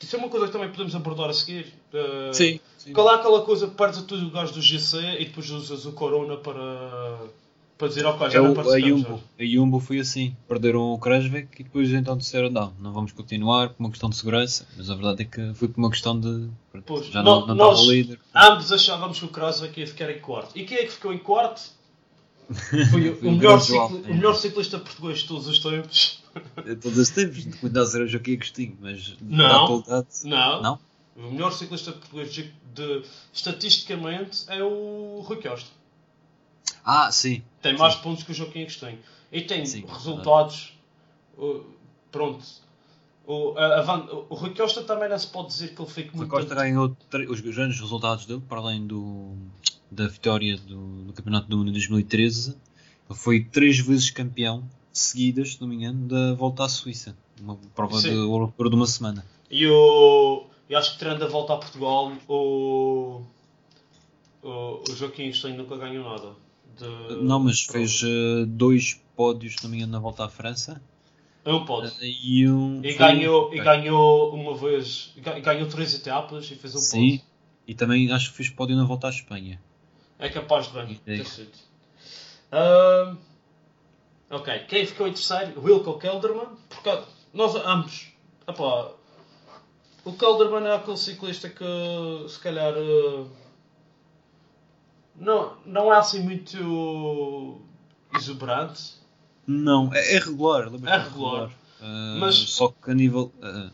Isso 0.00 0.16
é 0.16 0.18
uma 0.18 0.28
coisa 0.28 0.46
que 0.46 0.52
também 0.52 0.68
podemos 0.68 0.94
abordar 0.94 1.30
a 1.30 1.32
seguir. 1.32 1.72
Uh, 1.92 2.34
Sim. 2.34 2.60
sim. 2.76 2.92
Qual 2.92 3.10
é 3.10 3.14
aquela 3.14 3.42
coisa 3.42 3.68
que 3.68 3.74
perdes 3.74 4.02
tudo 4.02 4.26
o 4.26 4.30
gajo 4.30 4.52
do 4.52 4.60
GC 4.60 4.98
e 5.18 5.24
depois 5.24 5.50
usas 5.50 5.86
o 5.86 5.92
Corona 5.92 6.36
para, 6.36 7.20
para 7.84 7.88
dizer 7.88 8.06
ok, 8.06 8.30
já 8.30 8.38
É 8.38 8.42
não 8.42 8.52
o, 8.52 8.60
a. 8.60 8.80
Jumbo. 8.80 9.20
A 9.38 9.44
Jumbo 9.44 9.78
foi 9.80 9.98
assim. 9.98 10.34
Perderam 10.48 10.92
o 10.94 10.98
Krasvek 10.98 11.48
e 11.60 11.64
depois 11.64 11.92
então 11.92 12.16
disseram 12.16 12.50
não, 12.50 12.72
não 12.80 12.92
vamos 12.92 13.12
continuar 13.12 13.68
por 13.70 13.80
uma 13.80 13.90
questão 13.90 14.08
de 14.08 14.16
segurança. 14.16 14.66
Mas 14.76 14.88
a 14.90 14.94
verdade 14.94 15.22
é 15.22 15.24
que 15.26 15.54
foi 15.54 15.68
por 15.68 15.78
uma 15.78 15.90
questão 15.90 16.18
de. 16.18 16.48
Pois, 16.86 17.06
já 17.06 17.22
não, 17.22 17.46
não 17.46 17.54
nós- 17.54 17.78
estava 17.80 17.92
líder. 17.94 18.18
Ambos 18.34 18.72
achávamos 18.72 19.18
que 19.18 19.24
o 19.24 19.28
Krasvek 19.28 19.78
ia 19.80 19.86
ficar 19.86 20.10
em 20.10 20.18
quarto. 20.20 20.56
E 20.58 20.64
quem 20.64 20.78
é 20.78 20.84
que 20.84 20.92
ficou 20.92 21.12
em 21.12 21.18
quarto? 21.18 21.60
Foi 22.90 23.08
o, 23.08 23.18
o 23.20 23.32
melhor, 23.32 23.58
cicli- 23.58 24.02
o 24.10 24.14
melhor 24.14 24.34
ciclista 24.34 24.78
português 24.78 25.20
de 25.20 25.28
todos 25.28 25.46
os 25.46 25.58
tempos. 25.60 26.22
De 26.62 26.76
todos 26.76 26.98
os 26.98 27.08
tempos, 27.08 27.36
de 27.44 27.56
cuidar 27.56 27.84
era 27.94 28.04
o 28.04 28.06
Joaquim 28.06 28.34
Agostinho, 28.34 28.76
mas 28.82 29.16
Não. 29.22 29.38
da 29.48 29.62
atualidade. 29.64 30.06
Não. 30.24 30.62
Não? 30.62 30.78
O 31.16 31.30
melhor 31.30 31.52
ciclista 31.52 31.92
português 31.92 32.34
de, 32.34 32.52
de- 32.74 33.02
estatisticamente 33.32 34.44
é 34.48 34.62
o 34.62 35.22
Rui 35.26 35.36
Costa. 35.40 35.70
Ah, 36.84 37.10
sim. 37.10 37.42
Tem 37.62 37.76
mais 37.78 37.94
pontos 37.96 38.22
que 38.24 38.32
o 38.32 38.34
Joaquim 38.34 38.60
Agostinho. 38.62 38.98
E 39.32 39.40
tem 39.42 39.64
Sim, 39.64 39.84
resultados. 39.86 40.78
uh, 41.38 41.64
pronto. 42.12 42.44
O, 43.26 43.56
a- 43.56 43.80
a 43.80 43.94
o 44.28 44.34
Rui 44.34 44.54
Costa 44.54 44.82
também 44.84 45.08
não 45.08 45.18
se 45.18 45.26
pode 45.28 45.48
dizer 45.48 45.74
que 45.74 45.80
ele 45.80 45.90
fique 45.90 46.10
O 46.14 46.16
muito. 46.18 46.30
Costa 46.30 46.54
ganhou 46.54 46.94
os 47.30 47.40
grandes 47.40 47.80
resultados 47.80 48.26
dele, 48.26 48.42
para 48.46 48.58
além 48.58 48.86
do, 48.86 49.34
da 49.90 50.06
vitória 50.06 50.58
do, 50.58 51.04
do 51.04 51.12
Campeonato 51.14 51.48
do 51.48 51.56
Mundo 51.56 51.70
em 51.70 51.72
2013. 51.72 52.50
Ele 53.08 53.18
foi 53.18 53.42
três 53.42 53.78
vezes 53.78 54.10
campeão 54.10 54.62
seguidas, 54.92 55.54
se 55.54 55.60
não 55.60 55.68
me 55.68 55.76
engano, 55.76 56.06
da 56.06 56.34
volta 56.34 56.64
à 56.64 56.68
Suíça. 56.68 57.16
Uma 57.40 57.56
prova 57.74 57.98
Sim. 57.98 58.10
de 58.10 58.16
Ouro 58.18 58.52
de 58.70 58.76
uma 58.76 58.86
semana. 58.86 59.24
E 59.50 59.66
o. 59.66 60.44
Eu 60.68 60.78
acho 60.78 60.92
que 60.92 60.98
tirando 60.98 61.22
a 61.24 61.28
volta 61.28 61.54
a 61.54 61.56
Portugal, 61.56 62.12
o. 62.28 63.22
O, 64.42 64.82
o 64.88 64.94
Joaquim 64.94 65.24
Agostinho 65.24 65.56
nunca 65.56 65.76
ganhou 65.78 66.04
nada. 66.08 66.34
De- 66.78 67.16
não, 67.22 67.40
mas 67.40 67.62
fez 67.62 68.02
eh, 68.04 68.44
dois 68.46 69.00
pódios, 69.16 69.54
se 69.56 69.64
não 69.64 69.70
me 69.70 69.76
engano, 69.78 69.92
na 69.92 69.98
volta 69.98 70.24
à 70.24 70.28
França. 70.28 70.80
Um 71.46 71.64
pódio. 71.64 71.92
Eh, 72.00 72.06
E, 72.22 72.48
um, 72.48 72.80
E 72.84 72.94
ganhou, 72.94 73.52
e 73.54 73.60
ganhou 73.60 74.34
uma 74.34 74.56
vez. 74.56 75.12
ga- 75.18 75.38
Ganhou 75.40 75.68
três 75.68 75.94
etapas 75.94 76.50
e 76.50 76.54
fez 76.56 76.74
um 76.74 76.78
Sim. 76.78 77.10
pódio. 77.18 77.24
E 77.66 77.74
também 77.74 78.10
acho 78.12 78.30
que 78.30 78.36
fez 78.36 78.48
pódio 78.50 78.76
na 78.76 78.84
volta 78.84 79.06
à 79.06 79.10
Espanha. 79.10 79.60
É 80.18 80.28
capaz 80.28 80.66
de 80.68 80.72
bem 80.72 81.00
É. 81.06 81.24
sido. 81.24 81.50
Ahm, 82.52 83.16
ok, 84.30 84.58
quem 84.68 84.86
ficou 84.86 85.06
em 85.08 85.12
terceiro? 85.12 85.60
Wilco 85.62 85.98
Kelderman. 85.98 86.48
Porque 86.68 86.98
nós 87.32 87.54
ambos. 87.56 88.08
epá, 88.46 88.90
o 90.04 90.12
Kelderman 90.12 90.66
é 90.68 90.74
aquele 90.76 90.96
ciclista 90.96 91.48
que 91.48 91.64
se 92.28 92.38
calhar 92.40 92.74
eh, 92.76 93.24
não, 95.16 95.56
não 95.64 95.92
é 95.92 95.98
assim 95.98 96.22
muito 96.22 97.60
exuberante. 98.14 98.94
Não, 99.46 99.92
é, 99.92 100.14
é 100.14 100.18
regular. 100.18 100.66
ele 100.66 100.76
É 100.76 100.78
bastante 100.78 101.08
regular. 101.10 101.50
Ah, 101.80 102.16
Mas- 102.20 102.36
Só 102.36 102.68
que 102.68 102.90
a 102.90 102.94
nível, 102.94 103.32
ah, 103.42 103.70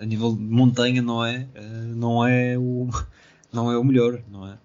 a 0.00 0.04
nível 0.04 0.34
de 0.34 0.42
montanha 0.42 1.00
não 1.02 1.24
é, 1.24 1.46
ah, 1.54 1.60
não 1.94 2.26
é 2.26 2.58
o 2.58 2.88
não 3.52 3.70
é 3.70 3.78
o 3.78 3.84
melhor, 3.84 4.20
não 4.28 4.48
é? 4.48 4.58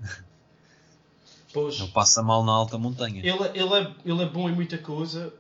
Pois, 1.54 1.80
Não 1.80 1.88
passa 1.90 2.22
mal 2.22 2.44
na 2.44 2.52
alta 2.52 2.78
montanha. 2.78 3.22
ele, 3.26 3.44
ele, 3.60 3.74
é, 3.74 3.94
ele 4.06 4.22
é 4.24 4.26
bom 4.28 4.48
em 4.50 4.54
muita 4.54 4.78
coisa, 4.78 5.34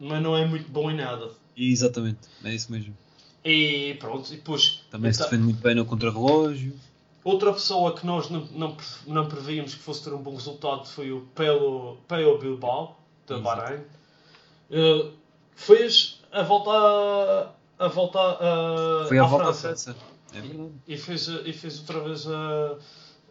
mas 0.00 0.22
não 0.22 0.36
é 0.36 0.46
muito 0.46 0.70
bom 0.70 0.90
em 0.90 0.96
nada. 0.96 1.30
E 1.56 1.70
exatamente, 1.70 2.20
é 2.44 2.54
isso 2.54 2.70
mesmo. 2.72 2.96
E 3.44 3.94
pronto, 4.00 4.32
e 4.32 4.36
depois 4.36 4.82
Também 4.90 5.12
se 5.12 5.18
então, 5.20 5.30
defende 5.30 5.44
muito 5.44 5.62
bem 5.62 5.74
no 5.74 5.84
contrarrelógio. 5.84 6.74
Outra 7.24 7.52
pessoa 7.52 7.94
que 7.94 8.06
nós 8.06 8.30
não, 8.30 8.46
não, 8.52 8.76
não 9.06 9.28
prevíamos 9.28 9.74
que 9.74 9.80
fosse 9.80 10.04
ter 10.04 10.12
um 10.12 10.22
bom 10.22 10.34
resultado 10.34 10.86
foi 10.86 11.12
o 11.12 11.22
Pelo, 11.34 11.96
Pelo 12.08 12.38
Bilbao, 12.38 12.98
da. 13.26 13.38
Bahrein. 13.38 13.82
Eh, 14.70 15.10
fez 15.54 16.20
a 16.30 16.42
volta 16.42 16.70
a, 16.70 17.84
a 17.84 17.88
volta 17.88 18.18
a, 18.18 19.06
Foi 19.08 19.18
a 19.18 19.24
à 19.24 19.26
volta 19.26 19.50
à 19.50 19.54
França. 19.54 19.68
França. 19.68 19.96
É 20.34 20.40
verdade. 20.40 20.72
E 20.86 20.96
fez, 20.96 21.28
e 21.28 21.52
fez 21.52 21.78
outra 21.80 22.00
vez 22.00 22.26
a, 22.26 22.76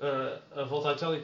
a, 0.01 0.61
a 0.61 0.63
volta 0.65 0.89
à 0.89 0.93
Itália. 0.93 1.23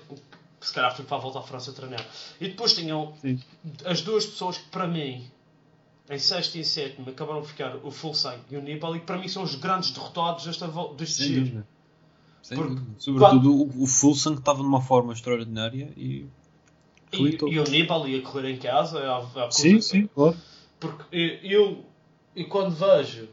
Se 0.61 0.73
calhar 0.73 0.95
foi 0.95 1.03
para 1.03 1.17
a 1.17 1.19
volta 1.19 1.39
à 1.39 1.41
França 1.41 1.73
treinar. 1.73 2.05
E 2.39 2.47
depois 2.47 2.73
tinham 2.73 3.13
Sim. 3.21 3.39
as 3.85 4.01
duas 4.01 4.25
pessoas 4.25 4.57
que 4.57 4.69
para 4.69 4.87
mim, 4.87 5.29
em 6.09 6.19
sexto 6.19 6.55
e 6.55 6.61
em 6.61 6.63
sétimo, 6.63 7.09
acabaram 7.09 7.41
por 7.41 7.49
ficar 7.49 7.75
o 7.83 7.91
Fulsang 7.91 8.39
e 8.49 8.55
o 8.55 8.61
Nibali, 8.61 8.99
que 8.99 9.05
para 9.05 9.17
mim 9.17 9.27
são 9.27 9.43
os 9.43 9.55
grandes 9.55 9.91
derrotados 9.91 10.45
desta, 10.45 10.67
deste 10.95 11.15
Sem 11.15 11.27
giro. 11.27 11.67
Sem 12.43 12.57
Porque. 12.57 12.81
Sobretudo 12.99 13.51
o, 13.51 13.83
o 13.83 13.87
Fulsang 13.87 14.37
estava 14.37 14.61
numa 14.61 14.81
forma 14.81 15.13
extraordinária 15.13 15.91
e. 15.97 16.27
E, 17.11 17.37
e 17.47 17.59
o 17.59 17.63
Nibali 17.63 18.19
a 18.19 18.21
correr 18.23 18.51
em 18.51 18.57
casa, 18.57 18.99
Sim, 19.51 19.79
sim, 19.79 20.07
claro. 20.07 20.35
Porque 20.79 21.03
eu, 21.43 21.85
eu 22.35 22.47
quando 22.49 22.71
vejo 22.71 23.29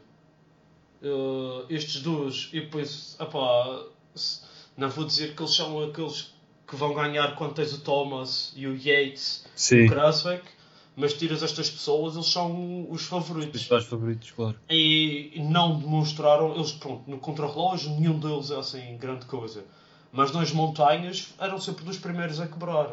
eh, 1.01 1.65
estes 1.69 2.01
dois, 2.01 2.49
eu 2.53 2.69
penso, 2.69 3.21
epá, 3.21 3.83
se- 4.13 4.41
não 4.77 4.87
vou 4.89 5.03
dizer 5.05 5.35
que 5.35 5.41
eles 5.41 5.55
são 5.55 5.83
aqueles 5.83 6.33
que 6.67 6.75
vão 6.75 6.93
ganhar 6.93 7.35
quando 7.35 7.55
tens 7.55 7.73
o 7.73 7.81
Thomas 7.81 8.53
e 8.55 8.67
o 8.67 8.75
Yates 8.75 9.45
e 9.47 9.59
Sim. 9.59 9.85
o 9.87 9.89
Krasvek, 9.89 10.43
mas 10.95 11.13
tiras 11.13 11.41
estas 11.43 11.69
pessoas, 11.69 12.15
eles 12.15 12.27
são 12.27 12.85
os 12.89 13.01
Os 13.01 13.07
favoritos. 13.07 13.67
tais 13.67 13.85
favoritos, 13.85 14.31
claro. 14.31 14.57
E 14.69 15.31
não 15.49 15.79
demonstraram, 15.79 16.53
eles, 16.55 16.71
pronto, 16.73 17.09
no 17.09 17.17
contrarrelógio 17.17 17.91
nenhum 17.91 18.19
deles 18.19 18.51
é 18.51 18.57
assim 18.57 18.97
grande 18.97 19.25
coisa. 19.25 19.63
Mas 20.11 20.31
nas 20.33 20.51
montanhas 20.51 21.33
eram 21.39 21.59
sempre 21.59 21.85
dos 21.85 21.97
primeiros 21.97 22.39
a 22.41 22.47
quebrar. 22.47 22.89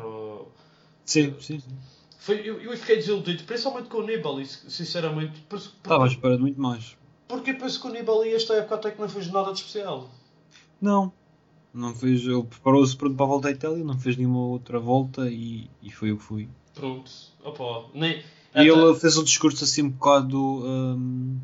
Sim, 1.05 1.35
sim, 1.41 1.59
sim. 1.59 1.73
Foi, 2.19 2.37
eu, 2.49 2.61
eu 2.61 2.77
fiquei 2.77 2.97
desiludido, 2.97 3.43
principalmente 3.45 3.89
com 3.89 3.99
o 3.99 4.07
Nibali, 4.07 4.45
sinceramente. 4.47 5.41
Porque, 5.49 5.67
Estava 5.67 6.05
à 6.05 6.07
espera 6.07 6.37
de 6.37 6.43
muito 6.43 6.61
mais. 6.61 6.97
porque 7.27 7.55
penso 7.55 7.81
que 7.81 7.87
o 7.89 7.91
Nibali 7.93 8.33
esta 8.35 8.55
época 8.55 8.75
até 8.77 8.91
que 8.91 9.01
não 9.01 9.09
fez 9.09 9.29
nada 9.33 9.53
de 9.53 9.59
especial. 9.61 10.09
Não. 10.81 11.13
Não 11.73 11.95
fez. 11.95 12.23
Ele 12.27 12.43
preparou-se 12.45 12.97
pronto 12.97 13.17
para 13.17 13.25
a 13.25 13.29
volta 13.29 13.49
à 13.49 13.51
Itália, 13.51 13.83
não 13.85 13.99
fez 13.99 14.17
nenhuma 14.17 14.41
outra 14.41 14.79
volta 14.79 15.29
e, 15.31 15.69
e 15.83 15.91
foi 15.91 16.13
o 16.13 16.19
que 16.19 16.23
foi. 16.25 16.49
Pronto, 16.79 17.11
opa, 17.45 17.89
nem... 17.95 18.23
E 18.55 18.67
ele 18.67 18.95
fez 18.95 19.17
um 19.19 19.25
discurso 19.25 19.63
assim 19.65 19.83
um 19.83 19.91
bocado. 19.91 20.39
hum, 20.39 21.39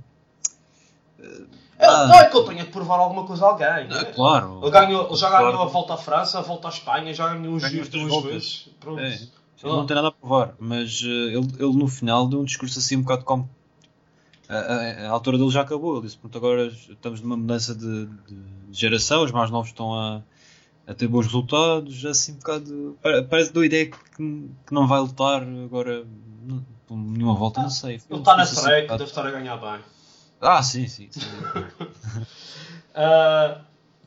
É, 1.79 1.87
ah. 1.87 2.07
Não 2.07 2.15
é 2.15 2.29
que 2.31 2.37
ele 2.37 2.47
tenha 2.49 2.65
que 2.65 2.71
provar 2.71 2.99
alguma 2.99 3.25
coisa 3.27 3.45
a 3.45 3.49
alguém. 3.49 3.89
né? 3.89 4.05
claro. 4.15 4.61
Ele, 4.63 4.71
ganhou, 4.71 5.07
ele 5.09 5.17
já 5.17 5.29
ganhou 5.31 5.53
Claro. 5.53 5.69
a 5.69 5.73
volta 5.73 5.95
à 5.95 5.97
França, 5.97 6.39
a 6.39 6.43
volta 6.43 6.69
à 6.69 6.71
Espanha, 6.71 7.13
já 7.13 7.35
ganhou 7.35 7.55
os 7.55 7.63
Ganhou 7.63 7.85
giros 7.85 7.89
duas 8.11 8.25
vezes. 8.25 8.69
Pronto. 8.81 9.01
É, 9.01 9.17
sim, 9.17 9.29
não 9.63 9.87
tem 9.87 9.95
nada 9.95 10.09
a 10.09 10.13
provar, 10.13 10.55
mas 10.59 11.03
eh, 11.05 11.07
ele, 11.37 11.49
ele 11.59 11.73
no 11.77 11.89
final 11.89 12.27
deu 12.29 12.41
um 12.41 12.45
discurso 12.45 12.79
assim 12.79 12.97
um 12.97 13.03
bocado 13.03 13.25
como. 13.25 13.49
A, 14.49 14.57
a- 14.57 15.09
a 15.09 15.11
altura 15.11 15.37
dele 15.39 15.51
já 15.51 15.63
acabou. 15.63 15.95
Ele 15.97 16.07
disse: 16.07 16.17
Pronto, 16.19 16.37
agora 16.39 16.67
estamos 16.67 17.21
numa 17.21 17.37
mudança 17.37 17.75
de, 17.75 18.07
de 18.07 18.37
geração, 18.73 19.25
os 19.25 19.33
mais 19.33 19.51
novos 19.51 19.69
estão 19.71 19.93
a, 19.95 20.23
a 20.87 20.95
ter 20.95 21.09
bons 21.09 21.27
resultados. 21.27 22.05
Assim, 22.05 22.33
um 22.33 22.37
bocado. 22.37 22.99
pare- 23.03 23.23
Parece 23.23 23.49
que 23.49 23.55
deu 23.55 23.63
a 23.63 23.67
ideia 23.67 23.87
que, 23.91 23.99
que 24.17 24.73
não 24.75 24.87
vai 24.87 25.01
lutar 25.01 25.43
agora 25.43 26.05
não- 26.43 26.65
por 26.87 26.97
nenhuma 26.97 27.35
volta, 27.35 27.63
não 27.63 27.71
sei. 27.71 28.01
Ele 28.11 28.19
está 28.21 28.37
na 28.37 28.45
bocado- 28.45 28.89
deve 28.99 29.05
estar 29.05 29.27
a 29.27 29.31
ganhar 29.31 29.57
bem. 29.57 29.81
Ah, 30.41 30.63
sim, 30.63 30.87
sim. 30.87 31.09
sim. 31.11 31.21
Ah, 32.95 33.61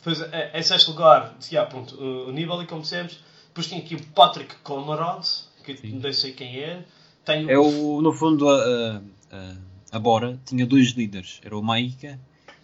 Pois, 0.03 0.21
é, 0.21 0.57
em 0.57 0.63
sexto 0.63 0.91
lugar, 0.91 1.35
yeah, 1.51 1.69
pronto, 1.69 1.93
o 2.01 2.31
Nibali, 2.31 2.65
como 2.65 2.81
dissemos. 2.81 3.19
Depois 3.47 3.67
tem 3.67 3.79
aqui 3.79 3.95
o 3.95 4.03
Patrick 4.13 4.55
Conrad, 4.63 5.25
que 5.65 5.75
Sim. 5.75 5.99
nem 6.01 6.13
sei 6.13 6.31
quem 6.31 6.59
é. 6.59 6.85
Tem 7.25 7.49
É 7.49 7.57
o, 7.57 7.99
no 8.01 8.13
fundo, 8.13 8.47
a, 8.47 8.55
a, 8.55 9.01
a, 9.35 9.53
a 9.93 9.99
Bora 9.99 10.39
tinha 10.45 10.65
dois 10.65 10.91
líderes: 10.91 11.41
era 11.43 11.57
o 11.57 11.61
Maika 11.61 12.17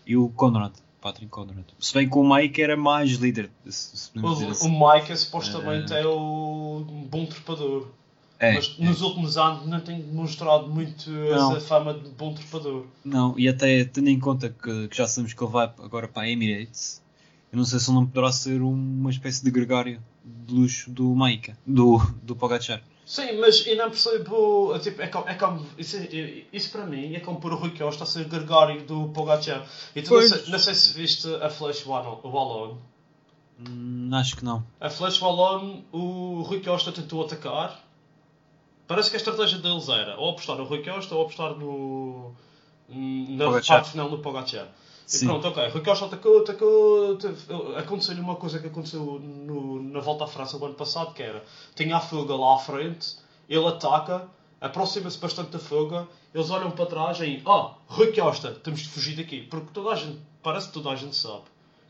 e 0.05 0.15
o 0.15 0.29
Conrad, 0.29 0.71
Patrick 1.03 1.29
Conrad. 1.29 1.65
Se 1.77 1.93
bem 1.93 2.09
que 2.09 2.17
o 2.17 2.23
Maika 2.23 2.61
era 2.61 2.77
mais 2.77 3.11
líder, 3.11 3.51
se, 3.67 3.97
se 3.97 4.11
O, 4.17 4.49
assim. 4.49 4.67
o 4.69 4.93
Mike 4.93 5.17
supostamente 5.17 5.93
é 5.93 6.07
o 6.07 6.85
bom 7.09 7.25
trepador. 7.25 7.89
É, 8.39 8.53
mas 8.53 8.75
é. 8.79 8.85
nos 8.85 9.01
últimos 9.01 9.37
anos 9.37 9.67
não 9.67 9.81
tem 9.81 10.01
demonstrado 10.01 10.69
muito 10.69 11.09
Não. 11.09 11.55
essa 11.55 11.67
fama 11.67 11.93
de 11.93 12.09
bom 12.11 12.33
trepador. 12.33 12.85
Não, 13.03 13.37
e 13.37 13.49
até 13.49 13.83
tendo 13.83 14.07
em 14.09 14.19
conta 14.19 14.49
que, 14.49 14.87
que 14.87 14.95
já 14.95 15.05
sabemos 15.05 15.33
que 15.33 15.43
ele 15.43 15.51
vai 15.51 15.65
agora 15.65 16.07
para 16.07 16.23
a 16.23 16.29
Emirates, 16.29 17.01
eu 17.51 17.57
não 17.57 17.65
sei 17.65 17.79
se 17.79 17.89
ele 17.89 17.95
não 17.95 18.07
poderá 18.07 18.31
ser 18.31 18.61
uma 18.61 19.09
espécie 19.09 19.43
de 19.43 19.51
gregário 19.51 20.01
de 20.23 20.53
luxo 20.53 20.89
do 20.89 21.13
Maika, 21.13 21.57
do, 21.67 21.97
do 22.23 22.33
Pogacar. 22.33 22.81
Sim, 23.05 23.37
mas 23.39 23.67
eu 23.67 23.75
não 23.75 23.89
percebo. 23.89 24.79
Tipo, 24.79 25.01
é 25.01 25.07
como, 25.07 25.27
é 25.27 25.33
como, 25.35 25.65
isso, 25.77 25.97
é- 25.97 26.43
isso 26.53 26.71
para 26.71 26.85
mim 26.85 27.13
é 27.15 27.19
como 27.19 27.39
pôr 27.39 27.51
o 27.53 27.57
Rui 27.57 27.71
Costa 27.77 28.03
a 28.03 28.07
ser 28.07 28.25
gregário 28.25 28.81
do 28.83 29.09
Pogacar. 29.09 29.67
E 29.95 30.01
tu 30.01 30.13
não 30.13 30.21
sei, 30.21 30.43
não 30.51 30.59
sei 30.59 30.73
se 30.73 30.93
viste 30.93 31.27
a 31.41 31.49
Flash 31.49 31.85
Wallon. 31.85 32.19
Wallon. 32.23 32.77
Hum, 33.59 34.09
acho 34.13 34.37
que 34.37 34.45
não. 34.45 34.63
A 34.79 34.89
Flash 34.89 35.17
Ballon, 35.19 35.81
o 35.91 36.41
Rui 36.43 36.61
Costa 36.61 36.91
tentou 36.91 37.23
atacar. 37.25 37.79
Parece 38.87 39.09
que 39.09 39.15
a 39.15 39.19
estratégia 39.19 39.59
deles 39.59 39.87
era 39.89 40.17
ou 40.17 40.29
apostar 40.31 40.55
no 40.57 40.63
Rui 40.63 40.81
Costa 40.83 41.13
ou 41.15 41.23
apostar 41.23 41.55
no. 41.55 42.33
na 42.89 43.45
Pogacar. 43.45 43.77
parte 43.77 43.91
final 43.91 44.09
no 44.09 44.19
Pogacar. 44.19 44.67
E 45.07 45.17
Sim. 45.17 45.27
pronto, 45.27 45.47
ok. 45.47 45.67
Rui 45.69 45.81
Costa 45.83 46.05
atacou, 46.05 46.39
atacou. 46.41 47.17
Aconteceu-lhe 47.77 48.21
uma 48.21 48.35
coisa 48.35 48.59
que 48.59 48.67
aconteceu 48.67 49.03
no- 49.19 49.81
na 49.83 49.99
volta 49.99 50.23
à 50.23 50.27
França 50.27 50.57
do 50.57 50.65
ano 50.65 50.75
passado, 50.75 51.13
que 51.13 51.21
era 51.23 51.43
tinha 51.75 51.97
a 51.97 51.99
fuga 51.99 52.35
lá 52.35 52.55
à 52.55 52.57
frente, 52.59 53.15
ele 53.49 53.65
ataca, 53.67 54.27
aproxima-se 54.61 55.17
bastante 55.19 55.51
da 55.51 55.59
fuga, 55.59 56.07
eles 56.33 56.49
olham 56.49 56.71
para 56.71 56.85
trás 56.85 57.19
e 57.19 57.41
oh, 57.45 57.71
Rui 57.87 58.11
Costa, 58.13 58.51
temos 58.63 58.81
de 58.81 58.89
fugir 58.89 59.15
daqui. 59.15 59.41
Porque 59.43 59.67
toda 59.73 59.91
a 59.91 59.95
gente, 59.95 60.17
parece 60.41 60.67
que 60.67 60.73
toda 60.73 60.89
a 60.91 60.95
gente 60.95 61.15
sabe. 61.15 61.43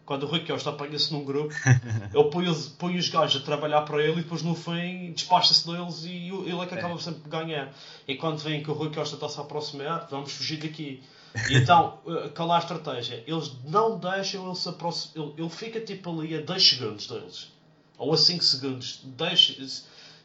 Quando 0.05 0.23
o 0.23 0.25
Rui 0.27 0.41
Costa 0.45 0.69
apanha-se 0.71 1.13
num 1.13 1.23
grupo, 1.23 1.53
ele 2.13 2.23
põe 2.29 2.47
os, 2.49 2.67
põe 2.67 2.97
os 2.97 3.07
gajos 3.07 3.41
a 3.41 3.45
trabalhar 3.45 3.83
para 3.83 4.03
ele 4.03 4.19
e 4.19 4.23
depois 4.23 4.41
no 4.43 4.53
fim 4.53 5.13
despacha-se 5.13 5.65
deles 5.65 6.03
e 6.05 6.29
o- 6.31 6.43
ele 6.45 6.59
é 6.59 6.65
que 6.65 6.73
acaba 6.75 6.99
sempre 6.99 7.21
por 7.21 7.29
ganhar. 7.29 7.71
E 8.05 8.15
quando 8.15 8.39
vem 8.39 8.61
que 8.61 8.69
o 8.69 8.73
Rui 8.73 8.89
Costa 8.93 9.15
está-se 9.15 9.39
a 9.39 9.43
aproximar, 9.43 10.07
vamos 10.11 10.33
fugir 10.33 10.57
daqui. 10.57 11.01
Então, 11.49 11.99
eh, 12.07 12.29
qual 12.29 12.51
é 12.51 12.55
a 12.55 12.59
estratégia? 12.59 13.23
Eles 13.27 13.51
não 13.65 13.97
deixam 13.97 14.45
ele 14.47 14.55
se 14.55 14.69
aproximar. 14.69 15.27
Ele, 15.29 15.41
ele 15.41 15.49
fica 15.49 15.79
tipo 15.81 16.09
ali 16.19 16.35
a 16.35 16.41
10 16.41 16.63
segundos 16.69 17.07
deles. 17.07 17.51
Ou 17.97 18.13
a 18.13 18.17
5 18.17 18.43
segundos. 18.43 19.01
Deixa, 19.03 19.55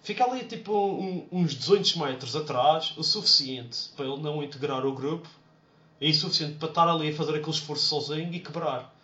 fica 0.03 0.25
ali 0.25 0.45
tipo 0.45 0.73
um- 0.73 1.27
uns 1.33 1.55
200 1.55 1.95
metros 1.97 2.35
atrás, 2.37 2.93
o 2.97 3.03
suficiente 3.03 3.91
para 3.97 4.07
ele 4.07 4.21
não 4.23 4.43
integrar 4.43 4.85
o 4.87 4.93
grupo 4.93 5.29
e 6.01 6.11
o 6.11 6.15
suficiente 6.15 6.57
para 6.57 6.69
estar 6.69 6.89
ali 6.89 7.11
a 7.11 7.15
fazer 7.15 7.37
aquele 7.37 7.51
esforço 7.51 7.87
sozinho 7.87 8.33
e 8.35 8.41
quebrar. 8.41 8.95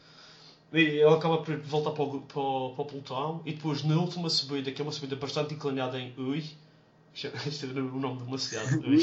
E 0.72 0.78
ele 0.80 1.04
acaba 1.04 1.38
por 1.38 1.56
voltar 1.60 1.92
para 1.92 2.02
o, 2.04 2.20
para, 2.22 2.40
o, 2.40 2.70
para 2.74 2.82
o 2.82 2.86
pelotão 2.86 3.42
e 3.46 3.52
depois 3.52 3.82
na 3.84 3.96
última 3.96 4.28
subida, 4.30 4.72
que 4.72 4.82
é 4.82 4.84
uma 4.84 4.92
subida 4.92 5.16
bastante 5.16 5.54
inclinada 5.54 5.98
em 6.00 6.12
Ui, 6.18 6.44
este 7.14 7.66
é 7.66 7.68
o 7.68 7.98
nome 8.00 8.18
de 8.18 8.24
uma 8.24 8.38
cidade, 8.38 8.76
Ui, 8.86 8.98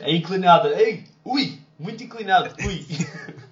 é 0.00 0.14
inclinada, 0.14 0.80
ei, 0.80 1.04
Ui, 1.24 1.58
muito 1.78 2.02
inclinado, 2.02 2.54
Ui. 2.64 2.86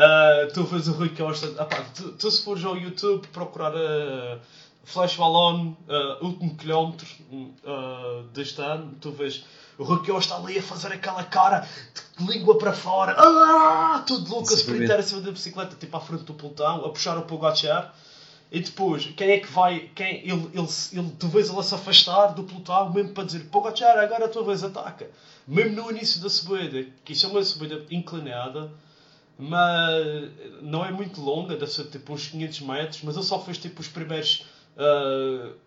Ah, 0.00 0.46
tu 0.54 0.62
vês 0.62 0.86
o 0.86 0.92
Rui 0.92 1.08
Costa, 1.08 1.52
ah, 1.58 1.64
pá, 1.64 1.84
tu, 1.92 2.12
tu 2.12 2.30
se 2.30 2.44
fores 2.44 2.64
ao 2.64 2.76
YouTube 2.76 3.26
procurar 3.32 3.72
a 3.74 4.38
Flash 4.84 5.16
Ballon, 5.16 5.74
ah, 5.88 6.18
último 6.22 6.56
quilómetro 6.56 7.04
ah, 7.66 8.22
deste 8.32 8.60
ano, 8.60 8.94
tu 9.00 9.10
vês 9.10 9.44
o 9.76 9.82
Rui 9.82 10.06
Costa 10.06 10.36
ali 10.36 10.58
a 10.58 10.62
fazer 10.62 10.92
aquela 10.92 11.24
cara 11.24 11.66
de 12.16 12.26
língua 12.26 12.56
para 12.58 12.72
fora, 12.72 13.16
ah, 13.18 14.04
tudo 14.06 14.30
louco 14.30 14.52
a 14.52 14.56
sprintar 14.56 15.00
em 15.00 15.02
cima 15.02 15.20
da 15.20 15.32
bicicleta, 15.32 15.74
tipo 15.74 15.96
à 15.96 16.00
frente 16.00 16.22
do 16.22 16.34
pelotão, 16.34 16.84
a 16.84 16.90
puxar 16.90 17.18
o 17.18 17.22
Pogacar. 17.22 17.92
E 18.50 18.60
depois, 18.60 19.06
quem 19.16 19.30
é 19.30 19.40
que 19.40 19.52
vai. 19.52 19.90
Quem, 19.94 20.20
ele, 20.20 20.50
ele, 20.54 20.68
ele, 20.92 21.12
tu 21.18 21.28
vês 21.28 21.50
ele 21.50 21.62
se 21.62 21.74
afastar 21.74 22.28
do 22.28 22.44
pelotão, 22.44 22.92
mesmo 22.92 23.12
para 23.12 23.24
dizer 23.24 23.44
Pogacar, 23.50 23.98
agora 23.98 24.24
a 24.24 24.28
tua 24.28 24.44
vez 24.44 24.64
ataca. 24.64 25.10
Mesmo 25.46 25.82
no 25.82 25.90
início 25.90 26.20
da 26.22 26.30
subida, 26.30 26.86
que 27.04 27.12
isso 27.12 27.26
é 27.26 27.28
uma 27.28 27.42
subida 27.42 27.84
inclinada, 27.90 28.70
mas 29.38 30.30
não 30.62 30.84
é 30.84 30.90
muito 30.90 31.20
longa, 31.20 31.56
deve 31.56 31.70
ser 31.70 31.84
tipo 31.84 32.14
uns 32.14 32.28
500 32.28 32.60
metros, 32.60 33.02
mas 33.02 33.16
ele 33.16 33.24
só 33.24 33.38
fez 33.38 33.58
tipo 33.58 33.82
os 33.82 33.88
primeiros. 33.88 34.46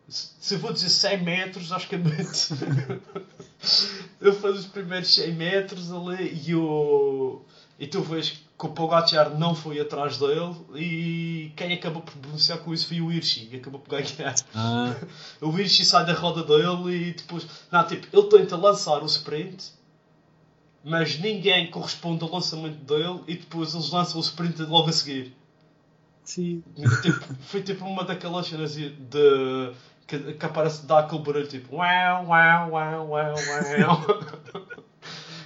se 0.09 0.29
se 0.39 0.55
eu 0.55 0.59
vou 0.59 0.73
dizer 0.73 0.89
100 0.89 1.21
metros, 1.21 1.71
acho 1.71 1.87
que 1.87 1.95
é 1.95 1.97
muito. 1.99 2.17
ele 4.19 4.33
fez 4.33 4.59
os 4.59 4.65
primeiros 4.65 5.13
100 5.13 5.33
metros 5.33 5.91
ali 5.91 6.41
e 6.47 6.55
o. 6.55 7.41
E 7.79 7.87
tu 7.87 8.01
vês 8.01 8.41
que 8.61 8.67
o 8.67 8.69
Pogacar 8.69 9.31
não 9.39 9.55
foi 9.55 9.79
atrás 9.79 10.19
dele 10.19 10.55
e 10.75 11.51
quem 11.55 11.73
acabou 11.73 12.03
por 12.03 12.15
beneficiar 12.17 12.59
com 12.59 12.71
isso 12.71 12.87
foi 12.87 13.01
o 13.01 13.11
Hirschi, 13.11 13.47
que 13.47 13.55
acabou 13.55 13.79
por 13.79 13.89
ganhar. 13.89 14.35
Ah, 14.53 14.93
O 15.41 15.49
Hirschi 15.57 15.83
sai 15.83 16.05
da 16.05 16.13
roda 16.13 16.43
dele 16.43 17.09
e 17.09 17.13
depois. 17.13 17.47
Não, 17.71 17.83
tipo, 17.87 18.05
ele 18.15 18.27
tenta 18.29 18.55
lançar 18.55 19.01
o 19.01 19.07
sprint, 19.07 19.71
mas 20.83 21.19
ninguém 21.19 21.71
corresponde 21.71 22.23
ao 22.23 22.31
lançamento 22.31 22.77
dele 22.83 23.21
e 23.27 23.35
depois 23.35 23.73
eles 23.73 23.89
lançam 23.89 24.19
o 24.19 24.23
sprint 24.23 24.61
logo 24.61 24.89
a 24.89 24.93
seguir. 24.93 25.35
sim. 26.23 26.63
Tipo, 27.01 27.33
foi 27.41 27.63
tipo 27.63 27.83
uma 27.83 28.03
daquelas 28.03 28.45
cenas 28.45 28.75
de. 28.75 29.73
que, 30.05 30.33
que 30.33 30.45
aparece, 30.45 30.85
dá 30.85 30.99
aquele 30.99 31.23
barulho 31.23 31.47
tipo. 31.47 31.77
Uau, 31.77 32.27
uau, 32.27 32.69
uau, 32.69 33.07
uau, 33.09 33.35
uau. 33.79 34.83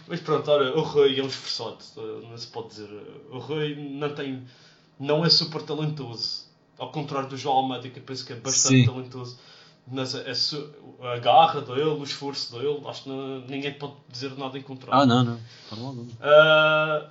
Mas 0.08 0.20
pronto, 0.22 0.50
olha, 0.52 0.76
o 0.76 0.82
Rui 0.82 1.20
é 1.20 1.24
um 1.24 1.28
esforçado, 1.28 1.78
eh, 1.98 2.28
não 2.30 2.38
se 2.38 2.48
pode 2.48 2.68
dizer. 2.70 2.90
O 3.32 3.40
Rui 3.40 3.76
não 3.76 4.14
tem. 4.14 4.44
não 5.00 5.26
é 5.26 5.30
super 5.30 5.62
talentoso. 5.64 6.46
Ao 6.78 6.92
contrário 6.92 7.30
do 7.30 7.38
João 7.38 7.56
Almeida, 7.58 7.90
que 7.90 8.00
eu 8.00 8.04
penso 8.04 8.26
que 8.26 8.34
é 8.34 8.36
bastante 8.36 8.80
Sim. 8.82 8.86
talentoso. 8.86 9.38
Mas 9.88 10.16
a, 10.16 10.22
a 11.14 11.18
garra 11.18 11.62
dele, 11.62 11.84
o 11.84 12.04
esforço 12.04 12.52
dele, 12.58 12.82
acho 12.86 13.04
que 13.04 13.10
não- 13.10 13.42
ninguém 13.42 13.74
pode 13.74 13.94
dizer 14.10 14.36
nada 14.38 14.58
em 14.58 14.62
contrário. 14.62 15.00
Ah, 15.02 15.06
não, 15.06 15.24
não. 15.24 15.40
Uh, 16.16 17.08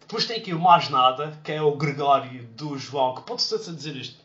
depois 0.00 0.26
tem 0.26 0.38
aqui 0.38 0.52
o 0.52 0.58
mais 0.58 0.88
nada, 0.88 1.38
que 1.44 1.52
é 1.52 1.62
o 1.62 1.72
Gregório 1.76 2.42
do 2.56 2.76
João, 2.78 3.14
que 3.14 3.22
pode 3.22 3.42
ser 3.42 3.56
a 3.56 3.72
dizer 3.74 3.94
isto. 3.96 4.19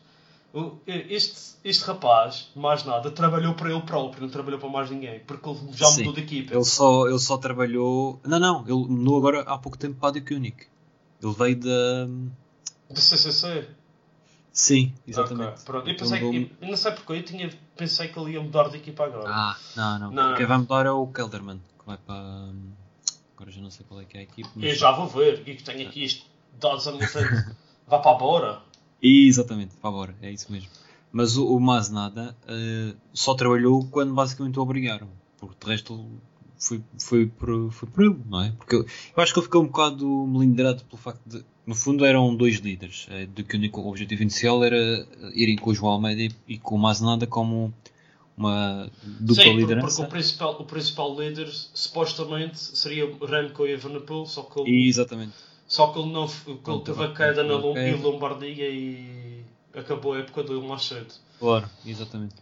Este, 0.86 1.56
este 1.64 1.84
rapaz, 1.84 2.50
mais 2.56 2.82
nada, 2.84 3.10
trabalhou 3.10 3.54
para 3.54 3.70
ele 3.70 3.82
próprio, 3.82 4.22
não 4.22 4.30
trabalhou 4.30 4.58
para 4.58 4.68
mais 4.68 4.90
ninguém, 4.90 5.20
porque 5.20 5.48
ele 5.48 5.58
já 5.72 5.86
Sim. 5.86 5.98
mudou 6.00 6.14
de 6.14 6.20
equipa. 6.22 6.54
Ele 6.54 6.64
só, 6.64 7.06
ele 7.06 7.18
só 7.18 7.36
trabalhou. 7.36 8.18
Não, 8.24 8.38
não. 8.38 8.62
Ele 8.62 8.88
mudou 8.88 9.18
agora 9.18 9.42
há 9.42 9.58
pouco 9.58 9.76
tempo 9.76 9.96
para 10.00 10.08
a 10.08 10.12
The 10.22 10.34
Unique. 10.34 10.66
Ele 11.22 11.34
veio 11.34 11.56
da. 11.60 12.06
Do 12.88 13.00
CCC. 13.00 13.68
Sim, 14.52 14.94
exatamente. 15.06 15.48
Ok, 15.50 15.64
pronto. 15.66 15.88
Eu, 15.88 15.96
pensei, 15.96 16.20
mudou- 16.20 16.50
eu, 16.62 16.68
não 16.68 16.76
sei 16.78 16.92
porque, 16.92 17.12
eu 17.12 17.22
tinha, 17.22 17.50
pensei 17.76 18.08
que 18.08 18.18
ele 18.18 18.32
ia 18.32 18.40
mudar 18.40 18.68
de 18.70 18.78
equipa 18.78 19.04
agora. 19.04 19.28
Ah, 19.28 19.56
não, 19.76 19.98
não. 19.98 20.10
Não. 20.12 20.34
Quem 20.34 20.46
vai 20.46 20.56
mudar 20.56 20.86
é 20.86 20.90
o 20.90 21.06
Kelderman, 21.08 21.60
que 21.78 21.84
vai 21.86 21.98
para. 21.98 22.14
Agora 23.34 23.50
já 23.50 23.60
não 23.60 23.70
sei 23.70 23.84
qual 23.86 24.00
é 24.00 24.06
que 24.06 24.16
é 24.16 24.20
a 24.20 24.22
equipe. 24.22 24.48
Eu 24.56 24.74
já 24.74 24.92
vou 24.92 25.06
ver, 25.06 25.42
e 25.46 25.54
que 25.56 25.62
tenho 25.62 25.86
aqui 25.86 26.04
isto, 26.04 26.24
dados 26.58 26.88
à 26.88 26.92
minha 26.92 27.06
frente. 27.06 27.54
Vá 27.86 27.98
para 27.98 28.12
a 28.12 28.14
Bora. 28.14 28.62
Exatamente, 29.02 29.74
para 29.76 29.90
agora, 29.90 30.14
é 30.22 30.30
isso 30.30 30.50
mesmo. 30.50 30.68
Mas 31.12 31.36
o, 31.36 31.46
o 31.46 31.60
Masnada 31.60 32.36
eh, 32.46 32.94
só 33.12 33.34
trabalhou 33.34 33.86
quando 33.88 34.12
basicamente 34.14 34.58
o 34.58 34.62
obrigaram. 34.62 35.08
Porque 35.38 35.64
de 35.64 35.70
resto 35.70 36.06
foi, 36.58 36.82
foi, 36.98 37.26
por, 37.26 37.70
foi 37.72 37.88
por 37.88 38.04
ele, 38.04 38.16
não 38.28 38.42
é? 38.42 38.52
Porque 38.52 38.74
eu, 38.74 38.80
eu 38.80 39.22
acho 39.22 39.32
que 39.32 39.38
ele 39.38 39.46
ficou 39.46 39.62
um 39.62 39.66
bocado 39.66 40.26
melindrado 40.26 40.84
pelo 40.84 41.00
facto 41.00 41.22
de. 41.26 41.44
No 41.66 41.74
fundo 41.74 42.04
eram 42.04 42.34
dois 42.34 42.56
líderes, 42.56 43.06
eh, 43.10 43.26
de 43.26 43.42
que 43.42 43.56
o 43.56 43.58
único 43.58 43.80
objetivo 43.88 44.22
inicial 44.22 44.62
era 44.62 45.06
irem 45.34 45.56
com 45.56 45.70
o 45.70 45.74
João 45.74 45.92
Almeida 45.94 46.22
e, 46.22 46.54
e 46.54 46.58
com 46.58 46.76
o 46.76 46.78
Masnada 46.78 47.26
como 47.26 47.74
uma 48.36 48.90
dupla 49.02 49.42
Sim, 49.42 49.50
porque, 49.50 49.60
liderança. 49.60 49.86
porque 49.86 50.02
o, 50.02 50.08
principal, 50.08 50.60
o 50.60 50.64
principal 50.64 51.20
líder 51.20 51.48
supostamente 51.48 52.58
seria 52.58 53.06
Remco 53.20 53.66
Evenepoel, 53.66 54.26
só 54.26 54.42
que 54.42 54.60
ele 54.60 54.70
E, 54.70 54.88
exatamente. 54.88 55.32
Só 55.66 55.88
que 55.92 55.98
ele, 55.98 56.12
não, 56.12 56.26
que 56.28 56.70
ele 56.70 56.80
teve 56.80 57.04
a 57.04 57.12
queda 57.12 57.42
na 57.42 57.56
Lom- 57.56 57.74
Lombardia 58.02 58.68
e 58.68 59.44
acabou 59.74 60.14
a 60.14 60.18
época 60.18 60.42
dele 60.44 60.66
mais 60.66 60.84
cedo. 60.84 61.12
Claro, 61.38 61.68
exatamente. 61.84 62.36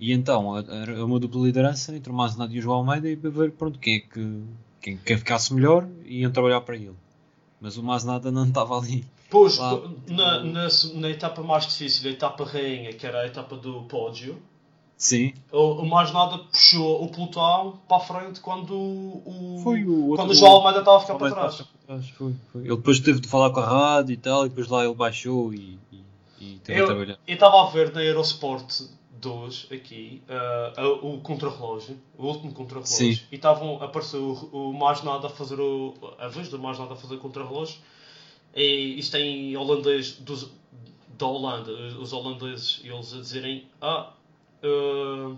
E 0.00 0.12
então, 0.12 0.56
era 0.58 1.04
uma 1.04 1.20
dupla 1.20 1.42
liderança 1.42 1.94
entre 1.94 2.10
o 2.10 2.14
Masnada 2.14 2.52
e 2.52 2.58
o 2.58 2.62
João 2.62 2.78
Almeida 2.78 3.08
e 3.08 3.16
para 3.16 3.30
ver 3.30 3.52
pronto, 3.52 3.78
quem 3.78 3.96
é 3.96 4.00
que 4.00 4.42
quem, 4.80 4.96
quem 4.98 5.16
ficasse 5.16 5.54
melhor 5.54 5.88
e 6.04 6.20
iam 6.20 6.32
trabalhar 6.32 6.60
para 6.62 6.76
ele. 6.76 6.96
Mas 7.60 7.76
o 7.76 7.82
Masnada 7.82 8.30
não 8.30 8.46
estava 8.46 8.76
ali. 8.76 9.04
Pois, 9.30 9.58
na, 9.58 10.42
na, 10.44 10.68
na 10.94 11.10
etapa 11.10 11.42
mais 11.42 11.66
difícil, 11.66 12.08
a 12.08 12.12
etapa 12.12 12.44
rainha, 12.44 12.92
que 12.92 13.06
era 13.06 13.20
a 13.22 13.26
etapa 13.26 13.56
do 13.56 13.82
pódio, 13.84 14.40
Sim, 14.96 15.34
o, 15.52 15.82
o 15.82 15.86
mais 15.86 16.12
nada 16.12 16.38
puxou 16.38 17.02
o 17.04 17.08
pelotão 17.08 17.78
para 17.88 17.96
a 17.96 18.00
frente 18.00 18.40
quando 18.40 18.72
o, 18.74 19.60
Foi 19.62 19.84
o 19.84 20.06
outro- 20.08 20.16
quando 20.24 20.30
o 20.30 20.34
João 20.34 20.52
Almeida 20.52 20.78
estava 20.78 20.96
a 20.96 21.00
ficar 21.00 21.14
para 21.16 21.30
trás. 21.32 21.56
para 21.56 21.66
trás, 21.86 22.08
Foi, 22.10 22.32
foi. 22.52 22.60
Ele 22.62 22.76
depois 22.76 23.00
teve 23.00 23.20
de 23.20 23.28
falar 23.28 23.50
com 23.50 23.60
a 23.60 23.66
rádio 23.66 24.12
e 24.14 24.16
tal, 24.16 24.46
e 24.46 24.48
depois 24.48 24.68
lá 24.68 24.84
ele 24.84 24.94
baixou 24.94 25.52
e, 25.52 25.78
e, 25.92 26.04
e 26.40 26.58
teve 26.62 26.78
a 26.78 26.82
Eu 26.82 26.86
trabalhar. 26.86 27.18
eu 27.26 27.34
estava 27.34 27.62
a 27.62 27.66
ver 27.70 27.92
na 27.92 28.00
Aerosport 28.00 28.70
2 29.20 29.66
aqui 29.72 30.22
a- 30.76 30.86
o 31.02 31.18
contrarrelógio, 31.20 31.98
o 32.16 32.26
último 32.26 32.52
contrarrelógio, 32.52 33.04
e 33.32 33.34
estavam 33.34 33.82
apareceu 33.82 34.48
o, 34.52 34.70
o 34.70 34.72
mais 34.72 35.02
nada 35.02 35.26
a 35.26 35.30
fazer 35.30 35.58
o, 35.60 35.92
a 36.18 36.28
vez 36.28 36.48
do 36.48 36.58
mais 36.58 36.78
nada 36.78 36.92
a 36.92 36.96
fazer 36.96 37.16
o 37.16 37.18
contrarrelógio. 37.18 37.78
E 38.54 38.98
isto 38.98 39.16
em 39.16 39.56
holandês 39.56 40.12
dos, 40.20 40.48
da 41.18 41.26
Holanda, 41.26 41.72
os 42.00 42.12
holandeses, 42.12 42.80
eles 42.84 43.12
a 43.12 43.16
dizerem 43.18 43.64
ah, 43.82 44.10
ah, 44.64 45.36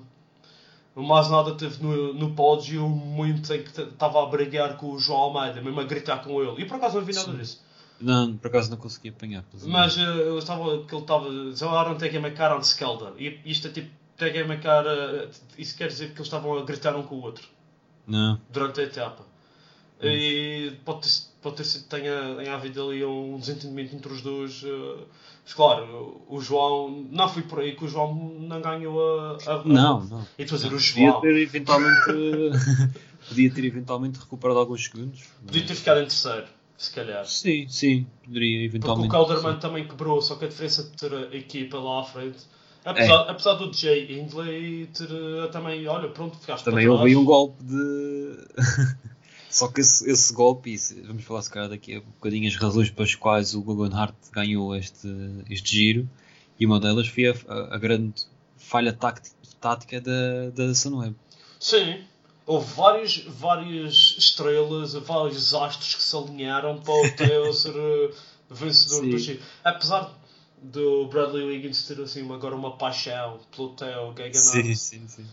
o 0.95 1.03
mais 1.03 1.29
nada 1.31 1.55
teve 1.55 1.83
no, 1.83 2.15
no 2.15 2.35
pódio 2.35 2.89
muito 2.89 3.53
em 3.53 3.63
que 3.63 3.81
estava 3.83 4.23
a 4.23 4.27
brigar 4.27 4.77
com 4.77 4.93
o 4.93 4.99
João 4.99 5.21
Almeida, 5.21 5.61
mesmo 5.61 5.81
a 5.81 5.85
gritar 5.85 6.23
com 6.23 6.43
ele. 6.43 6.63
E 6.63 6.65
por 6.65 6.77
acaso 6.77 6.99
não 6.99 7.05
vi 7.05 7.13
nada 7.15 7.33
Sim. 7.33 7.37
disso. 7.39 7.65
Não, 8.01 8.37
por 8.37 8.49
acaso 8.49 8.71
não 8.71 8.77
consegui 8.77 9.09
apanhar. 9.09 9.43
Mas 9.65 9.97
eh, 9.97 10.03
eu 10.03 10.39
estava 10.39 10.85
que 10.85 10.95
ele 10.95 11.03
estava 11.03 11.29
ze 11.55 11.65
waren 11.65 11.97
tegen 11.97 12.25
elkaar 12.25 12.51
aan 12.51 12.59
het 12.59 12.67
schelden. 12.67 13.13
E 13.19 13.41
isto 13.45 13.69
é 13.69 13.71
tipo 13.71 13.91
tegen 14.17 14.51
elkaar. 14.51 14.87
eh, 14.87 15.29
isso 15.59 15.77
quer 15.77 15.89
dizer 15.89 16.09
que 16.09 16.17
eles 16.19 16.27
estavam 16.27 16.59
a 16.59 16.65
gritar 16.65 16.95
um 16.95 17.03
com 17.03 17.17
o 17.17 17.23
outro 17.23 17.47
Não, 18.07 18.39
durante 18.51 18.81
a 18.81 18.85
etapa. 18.85 19.25
E 20.03 20.73
pode 20.85 21.01
ter, 21.01 21.09
pode 21.47 21.59
ter 21.59 21.65
sido 21.65 21.85
tenha, 21.85 22.35
tenha 22.35 22.55
havido 22.55 22.83
ali 22.83 23.05
um 23.05 23.39
desentendimento 23.39 23.95
entre 23.95 24.13
os 24.13 24.21
dois. 24.21 24.65
Uh, 24.65 25.07
mas 25.45 25.55
claro, 25.55 26.21
o 26.29 26.41
João, 26.41 27.07
não 27.09 27.29
foi 27.29 27.43
por 27.43 27.61
aí 27.61 27.77
que 27.77 27.85
o 27.85 27.89
João 27.89 28.13
não 28.41 28.61
ganhou 28.61 29.01
a. 29.01 29.39
a 29.47 29.65
não, 29.65 30.03
não. 30.05 30.27
E 30.37 30.45
dizer, 30.45 30.73
o 30.73 30.79
João. 30.79 31.13
Podia 31.13 31.21
ter 31.21 31.43
eventualmente, 31.43 32.05
podia 33.29 33.51
ter 33.53 33.65
eventualmente 33.65 34.19
recuperado 34.19 34.59
alguns 34.59 34.85
segundos. 34.85 35.23
Podia 35.47 35.65
ter 35.65 35.75
ficado 35.77 36.01
em 36.01 36.07
terceiro, 36.07 36.47
se 36.77 36.93
calhar. 36.93 37.25
Sim, 37.25 37.69
sim, 37.69 38.07
poderia 38.25 38.65
eventualmente. 38.65 39.09
Porque 39.09 39.23
o 39.23 39.27
Calderman 39.27 39.61
também 39.61 39.87
quebrou, 39.87 40.21
só 40.21 40.35
que 40.35 40.47
a 40.47 40.49
diferença 40.49 40.83
de 40.83 40.91
ter 40.91 41.15
a 41.15 41.37
equipa 41.37 41.79
lá 41.79 42.01
à 42.01 42.05
frente. 42.05 42.39
Apesar, 42.85 43.27
é. 43.27 43.31
apesar 43.31 43.55
do 43.55 43.73
Jay 43.73 44.19
Hindley 44.19 44.87
ter 44.87 45.11
uh, 45.13 45.49
também, 45.51 45.87
olha, 45.87 46.09
pronto, 46.09 46.37
ficaste 46.39 46.65
Também 46.65 46.89
houve 46.89 47.15
um 47.15 47.25
golpe 47.25 47.63
de. 47.63 48.37
Só 49.57 49.69
que 49.69 49.81
esse, 49.81 50.07
esse 50.11 50.35
golpe, 50.35 50.77
vamos 51.07 51.25
falar 51.25 51.41
se 51.41 51.51
calhar 51.51 51.71
daqui 51.71 51.95
a 51.95 52.01
um 52.01 52.03
bocadinho 52.03 52.47
as 52.47 52.57
razões 52.57 52.91
pelas 52.91 53.15
quais 53.15 53.55
o 53.55 53.63
Guggenhardt 53.63 54.15
ganhou 54.31 54.77
este, 54.77 55.09
este 55.49 55.75
giro, 55.75 56.11
e 56.61 56.67
uma 56.67 56.79
delas 56.79 57.09
foi 57.09 57.29
a, 57.29 57.35
a 57.75 57.79
grande 57.79 58.23
falha 58.59 58.93
tática, 58.93 59.99
da, 59.99 60.51
da 60.51 60.75
Sunweb. 60.75 61.17
Sim, 61.59 62.05
houve 62.45 62.71
várias, 62.75 63.17
várias 63.25 64.17
estrelas, 64.19 64.93
vários 64.93 65.55
astros 65.55 65.95
que 65.95 66.03
se 66.03 66.15
alinharam 66.15 66.79
para 66.83 66.93
o 66.93 67.11
Theo 67.17 67.51
ser 67.55 67.75
uh, 67.75 68.15
vencedor 68.51 69.05
Sim. 69.05 69.11
do 69.11 69.19
giro. 69.19 69.43
Apesar 69.65 70.15
do 70.61 71.07
Bradley 71.07 71.47
Wiggins 71.47 71.87
ter 71.87 71.99
assim 72.03 72.31
agora 72.31 72.55
uma 72.55 72.77
paixão 72.77 73.41
pelo 73.57 73.71
Theo 73.71 74.13
Gaganato. 74.13 74.39
Sim, 74.39 74.75
sim, 74.75 75.09
sim. 75.09 75.27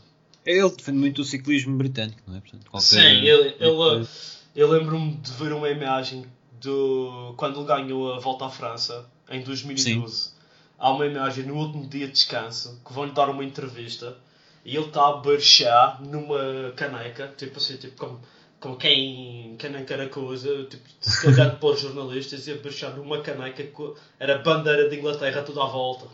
Ele 0.46 0.70
defende 0.70 0.98
muito 0.98 1.22
o 1.22 1.26
ciclismo 1.26 1.78
britânico, 1.78 2.22
não 2.28 2.38
é? 2.38 2.42
Portanto, 2.42 2.70
qualquer... 2.70 2.86
Sim, 2.86 3.26
ele, 3.26 3.56
ele, 3.60 4.08
eu 4.56 4.70
lembro-me 4.70 5.16
de 5.16 5.32
ver 5.32 5.54
uma 5.54 5.70
imagem 5.70 6.26
do 6.62 7.34
quando 7.38 7.60
ele 7.60 7.68
ganhou 7.68 8.14
a 8.14 8.20
volta 8.20 8.46
à 8.46 8.50
França 8.50 9.06
em 9.30 9.42
2012. 9.42 10.16
Sim. 10.16 10.32
Há 10.78 10.92
uma 10.92 11.06
imagem 11.06 11.46
no 11.46 11.56
último 11.56 11.88
dia 11.88 12.08
de 12.08 12.14
descanso 12.14 12.80
que 12.86 12.94
vão-lhe 12.94 13.12
dar 13.12 13.30
uma 13.30 13.44
entrevista 13.44 14.18
e 14.66 14.76
ele 14.76 14.86
está 14.86 15.08
a 15.10 15.18
beber 15.18 15.42
chá 15.42 16.00
numa 16.06 16.72
caneca, 16.76 17.34
tipo 17.38 17.58
assim, 17.58 17.78
tipo 17.78 17.96
como, 17.98 18.20
como 18.60 18.78
quem, 18.78 19.56
quem 19.58 19.72
não 19.72 19.84
quer 19.86 20.02
a 20.02 20.10
coisa, 20.10 20.64
tipo, 20.66 20.84
se 21.00 21.28
olhando 21.28 21.58
para 21.58 21.70
os 21.70 21.80
jornalistas 21.80 22.48
e 22.48 22.52
a 22.52 22.56
beber 22.56 22.72
chá 22.72 22.90
numa 22.90 23.22
caneca 23.22 23.64
que 23.64 23.94
era 24.20 24.40
bandeira 24.40 24.90
de 24.90 24.98
Inglaterra 24.98 25.42
toda 25.44 25.64
à 25.64 25.68
volta. 25.68 26.08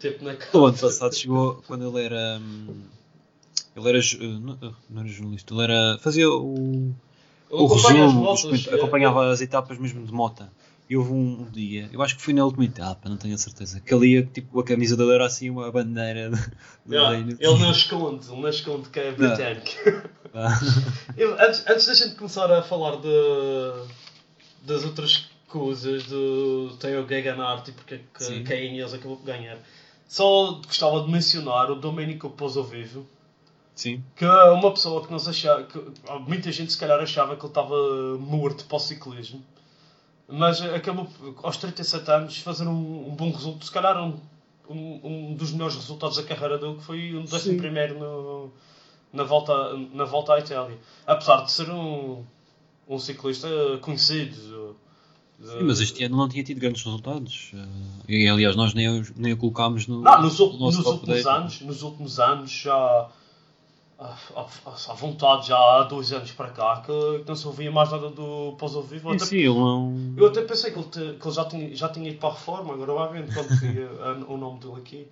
Tipo, 0.00 0.24
na 0.24 0.36
O 0.52 0.64
ano 0.64 0.78
passado 0.78 1.14
chegou 1.14 1.62
quando 1.66 1.86
ele 1.88 2.06
era. 2.06 2.38
Hum, 2.40 2.84
ele 3.76 3.88
era. 3.88 3.98
Não, 4.40 4.74
não 4.90 5.02
era 5.02 5.08
jornalista, 5.08 5.54
ele 5.54 5.62
era. 5.62 5.98
fazia 5.98 6.28
o 6.28 6.94
o 7.50 7.66
resumo, 7.66 8.10
motos, 8.10 8.68
acompanhava 8.68 9.26
é. 9.26 9.30
as 9.30 9.40
etapas 9.40 9.78
mesmo 9.78 10.04
de 10.04 10.12
mota. 10.12 10.50
E 10.88 10.96
houve 10.96 11.12
um, 11.12 11.42
um, 11.42 11.50
dia, 11.50 11.88
eu 11.92 12.02
acho 12.02 12.14
que 12.14 12.20
foi 12.20 12.34
na 12.34 12.44
última 12.44 12.66
etapa, 12.66 13.08
não 13.08 13.16
tenho 13.16 13.34
a 13.34 13.38
certeza, 13.38 13.80
que 13.80 13.94
ali 13.94 14.22
tipo, 14.26 14.60
a 14.60 14.64
camisa 14.64 14.94
dele 14.94 15.14
era 15.14 15.24
assim 15.24 15.48
uma 15.48 15.72
bandeira 15.72 16.30
do 16.84 17.08
reino. 17.08 17.36
Ele 17.40 17.58
não 17.58 17.70
esconde, 17.70 18.30
ele 18.30 18.40
não 18.42 18.48
esconde 18.48 18.90
que 18.90 19.00
é 19.00 19.12
britânico. 19.12 20.14
Ah. 20.36 20.50
eu, 21.16 21.40
antes, 21.40 21.64
antes 21.64 21.86
da 21.86 21.94
gente 21.94 22.16
começar 22.16 22.50
a 22.50 22.60
falar 22.60 22.96
de, 22.96 23.86
das 24.66 24.84
outras 24.84 25.30
coisas 25.46 26.06
do 26.06 26.76
Theo 26.80 27.06
Gaganart 27.06 27.68
e 27.68 27.70
porque 27.70 28.00
que, 28.18 28.42
que 28.42 28.52
a 28.52 28.60
Ineos 28.60 28.92
acabou 28.92 29.16
por 29.16 29.24
ganhar, 29.24 29.56
só 30.08 30.60
gostava 30.66 31.04
de 31.04 31.12
mencionar 31.12 31.70
o 31.70 31.76
Domenico 31.76 32.28
Pozzovivo, 32.30 33.06
Sim. 33.74 34.02
Que 34.14 34.24
é 34.24 34.44
uma 34.50 34.70
pessoa 34.70 35.04
que 35.04 35.10
nós 35.10 35.26
achava, 35.26 35.64
que 35.64 35.78
muita 36.26 36.52
gente 36.52 36.72
se 36.72 36.78
calhar 36.78 37.00
achava 37.00 37.34
que 37.34 37.42
ele 37.42 37.48
estava 37.48 38.18
morto 38.18 38.64
para 38.66 38.76
o 38.76 38.80
ciclismo, 38.80 39.42
mas 40.28 40.62
acabou 40.62 41.08
aos 41.42 41.56
37 41.56 42.10
anos 42.10 42.38
fazer 42.38 42.66
um, 42.68 43.08
um 43.08 43.14
bom 43.14 43.30
resultado, 43.32 43.64
se 43.64 43.72
calhar 43.72 44.00
um, 44.00 44.16
um, 44.70 45.00
um, 45.02 45.34
dos 45.34 45.50
melhores 45.52 45.74
resultados 45.74 46.16
da 46.16 46.22
carreira 46.22 46.56
dele, 46.56 46.76
que 46.76 46.84
foi 46.84 47.14
um 47.14 47.22
11 47.22 47.56
primeiro 47.56 47.98
no, 47.98 48.50
na, 49.12 49.24
volta, 49.24 49.76
na 49.92 50.04
volta 50.04 50.34
à 50.34 50.38
Itália. 50.38 50.78
Apesar 51.04 51.42
de 51.42 51.50
ser 51.50 51.68
um, 51.68 52.24
um 52.88 52.98
ciclista 52.98 53.48
conhecido. 53.80 54.76
Sim, 55.42 55.64
mas 55.64 55.80
este 55.80 56.04
ano 56.04 56.16
não 56.16 56.28
tinha 56.28 56.44
tido 56.44 56.60
grandes 56.60 56.82
resultados. 56.84 57.50
Eh, 58.08 58.22
e, 58.22 58.28
aliás, 58.28 58.54
nós 58.54 58.72
nem, 58.72 58.88
o, 58.88 59.04
nem 59.16 59.32
o 59.32 59.36
colocámos 59.36 59.86
no. 59.88 60.00
Não, 60.00 60.22
nos, 60.22 60.38
no 60.38 60.58
nos 60.58 60.78
últimos 60.78 61.26
anos, 61.26 61.60
nos 61.60 61.82
últimos 61.82 62.20
anos 62.20 62.50
já 62.50 63.10
à 63.98 64.94
vontade 64.94 65.48
já 65.48 65.56
há 65.56 65.82
dois 65.84 66.12
anos 66.12 66.32
para 66.32 66.50
cá 66.50 66.82
que 66.84 67.24
não 67.26 67.36
se 67.36 67.46
ouvia 67.46 67.70
mais 67.70 67.90
nada 67.90 68.10
do 68.10 68.54
pós-ouvido. 68.58 69.10
Sim, 69.12 69.18
sim, 69.18 69.38
eu, 69.38 69.54
não... 69.54 70.14
eu 70.16 70.26
até 70.26 70.42
pensei 70.42 70.72
que 70.72 70.78
ele, 70.78 70.88
te, 70.88 71.18
que 71.18 71.26
ele 71.26 71.34
já, 71.34 71.44
tinha, 71.44 71.76
já 71.76 71.88
tinha 71.88 72.10
ido 72.10 72.18
para 72.18 72.30
a 72.30 72.32
reforma, 72.32 72.74
agora 72.74 72.92
vai 72.92 73.20
vendo 73.20 73.32
quando 73.32 73.48
vi 73.60 73.80
o 74.28 74.36
nome 74.36 74.60
dele 74.60 74.76
aqui. 74.76 75.08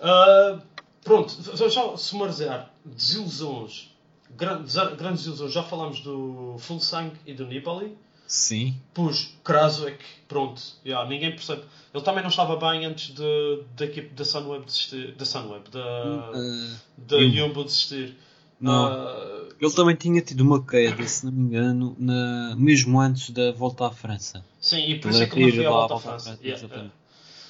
Uh, 0.00 0.60
pronto, 1.02 1.34
já 1.56 1.96
sumarizar, 1.96 2.70
desilusões, 2.84 3.90
grandes, 4.30 4.74
grandes 4.74 5.20
desilusões, 5.20 5.52
já 5.52 5.62
falámos 5.62 6.00
do 6.00 6.56
Fulsang 6.58 7.12
e 7.26 7.32
do 7.32 7.46
Nibali. 7.46 7.96
Sim. 8.30 8.76
Pus 8.94 9.36
Kraswick, 9.42 9.98
pronto, 10.28 10.62
yeah, 10.86 11.06
ninguém 11.08 11.32
percebe. 11.32 11.62
Ele 11.92 12.04
também 12.04 12.22
não 12.22 12.30
estava 12.30 12.54
bem 12.54 12.86
antes 12.86 13.12
de, 13.12 13.64
da 13.76 13.84
equipe 13.84 14.14
da 14.14 14.24
Sunweb 14.24 14.64
desistir, 14.64 15.16
da 15.16 15.24
Sunweb, 15.24 15.68
da, 15.68 16.30
uh, 16.30 16.76
da 16.96 17.18
Jumbo 17.28 17.64
desistir. 17.64 18.16
Não. 18.60 18.86
Uh, 18.88 19.48
ele 19.60 19.72
também 19.72 19.96
tinha 19.96 20.22
tido 20.22 20.42
uma 20.42 20.64
queda, 20.64 21.04
se 21.08 21.26
não 21.26 21.32
me 21.32 21.40
engano, 21.40 21.96
na, 21.98 22.54
mesmo 22.54 23.00
antes 23.00 23.30
da 23.30 23.50
volta 23.50 23.88
à 23.88 23.90
França. 23.90 24.44
Sim, 24.60 24.88
e 24.88 25.00
por 25.00 25.10
isso 25.10 25.24
é 25.24 25.26
que 25.26 25.40
não 25.40 25.50
foi 25.50 25.66
a 25.66 25.70
volta 25.70 25.94
à 25.94 25.98
França. 25.98 26.36
França 26.36 26.46
yeah. 26.46 26.90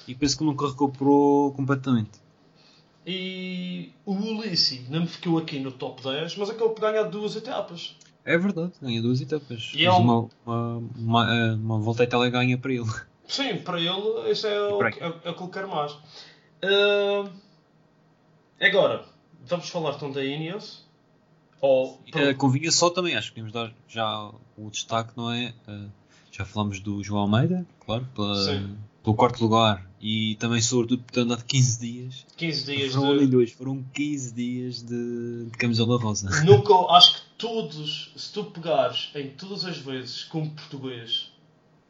E 0.07 0.15
penso 0.15 0.35
que 0.39 0.43
nunca 0.43 0.67
recuperou 0.67 1.53
completamente. 1.53 2.19
E 3.05 3.91
o 4.03 4.13
Ulissi 4.13 4.83
não 4.89 5.01
me 5.01 5.07
ficou 5.07 5.37
aqui 5.37 5.59
no 5.59 5.71
top 5.71 6.01
10, 6.01 6.37
mas 6.37 6.49
acabou 6.49 6.71
por 6.71 6.81
ganhar 6.81 7.03
duas 7.03 7.35
etapas. 7.35 7.95
É 8.23 8.37
verdade, 8.37 8.73
ganha 8.81 9.01
duas 9.01 9.19
etapas. 9.19 9.71
E 9.73 9.85
é 9.85 9.91
um... 9.91 9.97
uma, 9.97 10.29
uma, 10.45 10.77
uma, 10.95 11.35
eh, 11.35 11.55
volta 11.55 12.03
a 12.03 12.05
Itália 12.05 12.29
ganha 12.29 12.57
para 12.57 12.71
ele. 12.71 12.89
Sim, 13.27 13.57
para 13.57 13.79
ele 13.79 14.31
isso 14.31 14.45
é, 14.45 14.61
o, 14.61 14.83
é, 14.83 15.19
é 15.23 15.29
o 15.29 15.33
que 15.33 15.43
ele 15.43 15.51
quer 15.51 15.65
mais. 15.65 15.93
Uh, 16.63 17.29
agora, 18.59 19.05
vamos 19.45 19.69
falar 19.69 19.95
então 19.95 20.11
da 20.11 20.23
Ineos. 20.23 20.85
Ou, 21.59 21.93
uh, 21.93 22.35
convinha 22.37 22.71
só 22.71 22.89
também, 22.89 23.15
acho 23.15 23.29
que 23.29 23.41
podemos 23.41 23.53
dar 23.53 23.73
já 23.87 24.31
o 24.57 24.69
destaque, 24.69 25.13
não 25.15 25.31
é? 25.31 25.53
Uh, 25.67 25.89
já 26.31 26.45
falamos 26.45 26.79
do 26.79 27.03
João 27.03 27.21
Almeida, 27.21 27.65
claro, 27.79 28.07
pela, 28.15 28.35
pelo 29.03 29.15
quarto 29.15 29.43
lugar 29.43 29.90
e 30.01 30.35
também 30.35 30.59
sobretudo 30.61 31.03
por 31.03 31.11
ter 31.11 31.21
andado 31.21 31.45
15 31.45 31.79
dias. 31.79 32.25
15 32.35 32.65
dias 32.65 32.93
foram 32.93 33.17
de... 33.19 33.27
dois, 33.27 33.51
foram 33.51 33.85
15 33.93 34.33
dias 34.33 34.81
de, 34.81 35.45
de 35.45 35.57
camisola 35.57 35.97
rosa. 35.99 36.43
Nunca, 36.43 36.73
acho 36.95 37.15
que 37.15 37.21
todos, 37.37 38.11
se 38.15 38.33
tu 38.33 38.45
pegares 38.45 39.09
em 39.13 39.29
todas 39.29 39.63
as 39.63 39.77
vezes 39.77 40.23
como 40.23 40.49
português, 40.49 41.31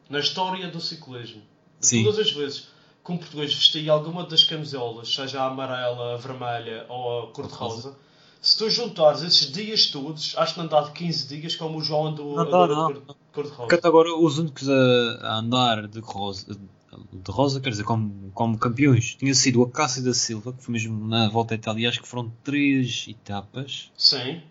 na 0.09 0.19
história 0.19 0.67
do 0.69 0.81
ciclismo, 0.81 1.41
Sim. 1.79 2.03
todas 2.03 2.19
as 2.19 2.31
vezes 2.31 2.67
como 3.01 3.19
português 3.19 3.53
vesti 3.53 3.89
alguma 3.89 4.25
das 4.25 4.43
camisolas, 4.43 5.13
seja 5.13 5.41
a 5.41 5.47
amarela, 5.47 6.13
a 6.13 6.17
vermelha 6.17 6.85
ou 6.89 7.23
a 7.23 7.27
cor-de-rosa, 7.31 7.95
se 8.41 8.57
tu 8.57 8.69
juntares 8.69 9.21
esses 9.21 9.51
dias 9.51 9.85
todos, 9.85 10.35
acho 10.37 10.55
que 10.55 10.59
não 10.59 10.67
dá 10.67 10.81
de 10.81 10.91
15 10.91 11.27
dias 11.27 11.55
como 11.55 11.77
o 11.77 11.83
João 11.83 12.07
andou 12.07 12.35
não, 12.35 12.45
não, 12.45 12.67
não. 12.67 13.15
cor-de-rosa. 13.31 13.69
Porque 13.69 13.87
agora 13.87 14.13
os 14.13 14.37
únicos 14.37 14.67
a, 14.67 14.73
a 15.21 15.37
andar 15.37 15.87
de 15.87 15.99
rosa, 15.99 16.57
de 17.11 17.31
rosa, 17.31 17.59
quer 17.59 17.69
dizer, 17.69 17.83
como, 17.83 18.31
como 18.33 18.57
campeões, 18.57 19.15
tinha 19.15 19.33
sido 19.33 19.63
a 19.63 19.69
Cássio 19.69 20.03
da 20.03 20.13
Silva, 20.13 20.53
que 20.53 20.63
foi 20.63 20.73
mesmo 20.73 21.07
na 21.07 21.29
volta 21.29 21.53
à 21.53 21.55
Itália, 21.55 21.89
acho 21.89 22.01
que 22.01 22.07
foram 22.07 22.31
três 22.43 23.05
etapas. 23.07 23.91
Sim. 23.97 24.41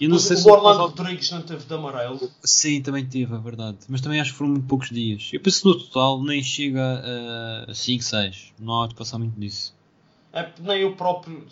E 0.00 0.08
não 0.08 0.18
sei 0.18 0.36
o 0.36 0.40
se 0.40 0.50
Orlando 0.50 0.80
Rodrigues 0.80 1.30
não 1.30 1.42
teve 1.42 1.64
de 1.64 1.74
amarelo. 1.74 2.28
Sim, 2.42 2.82
também 2.82 3.06
teve, 3.06 3.34
é 3.34 3.38
verdade. 3.38 3.78
Mas 3.88 4.00
também 4.00 4.20
acho 4.20 4.32
que 4.32 4.38
foram 4.38 4.50
muito 4.50 4.66
poucos 4.66 4.90
dias. 4.90 5.30
Eu 5.32 5.40
penso 5.40 5.62
que 5.62 5.68
no 5.68 5.84
total 5.84 6.22
nem 6.22 6.42
chega 6.42 7.64
a 7.68 7.72
5, 7.72 8.02
6. 8.02 8.52
Não 8.58 8.82
há 8.82 8.88
de 8.88 8.96
passar 8.96 9.18
muito 9.18 9.38
disso. 9.38 9.72
É, 10.32 10.50
nem 10.58 10.84
o 10.84 10.96
próprio. 10.96 11.46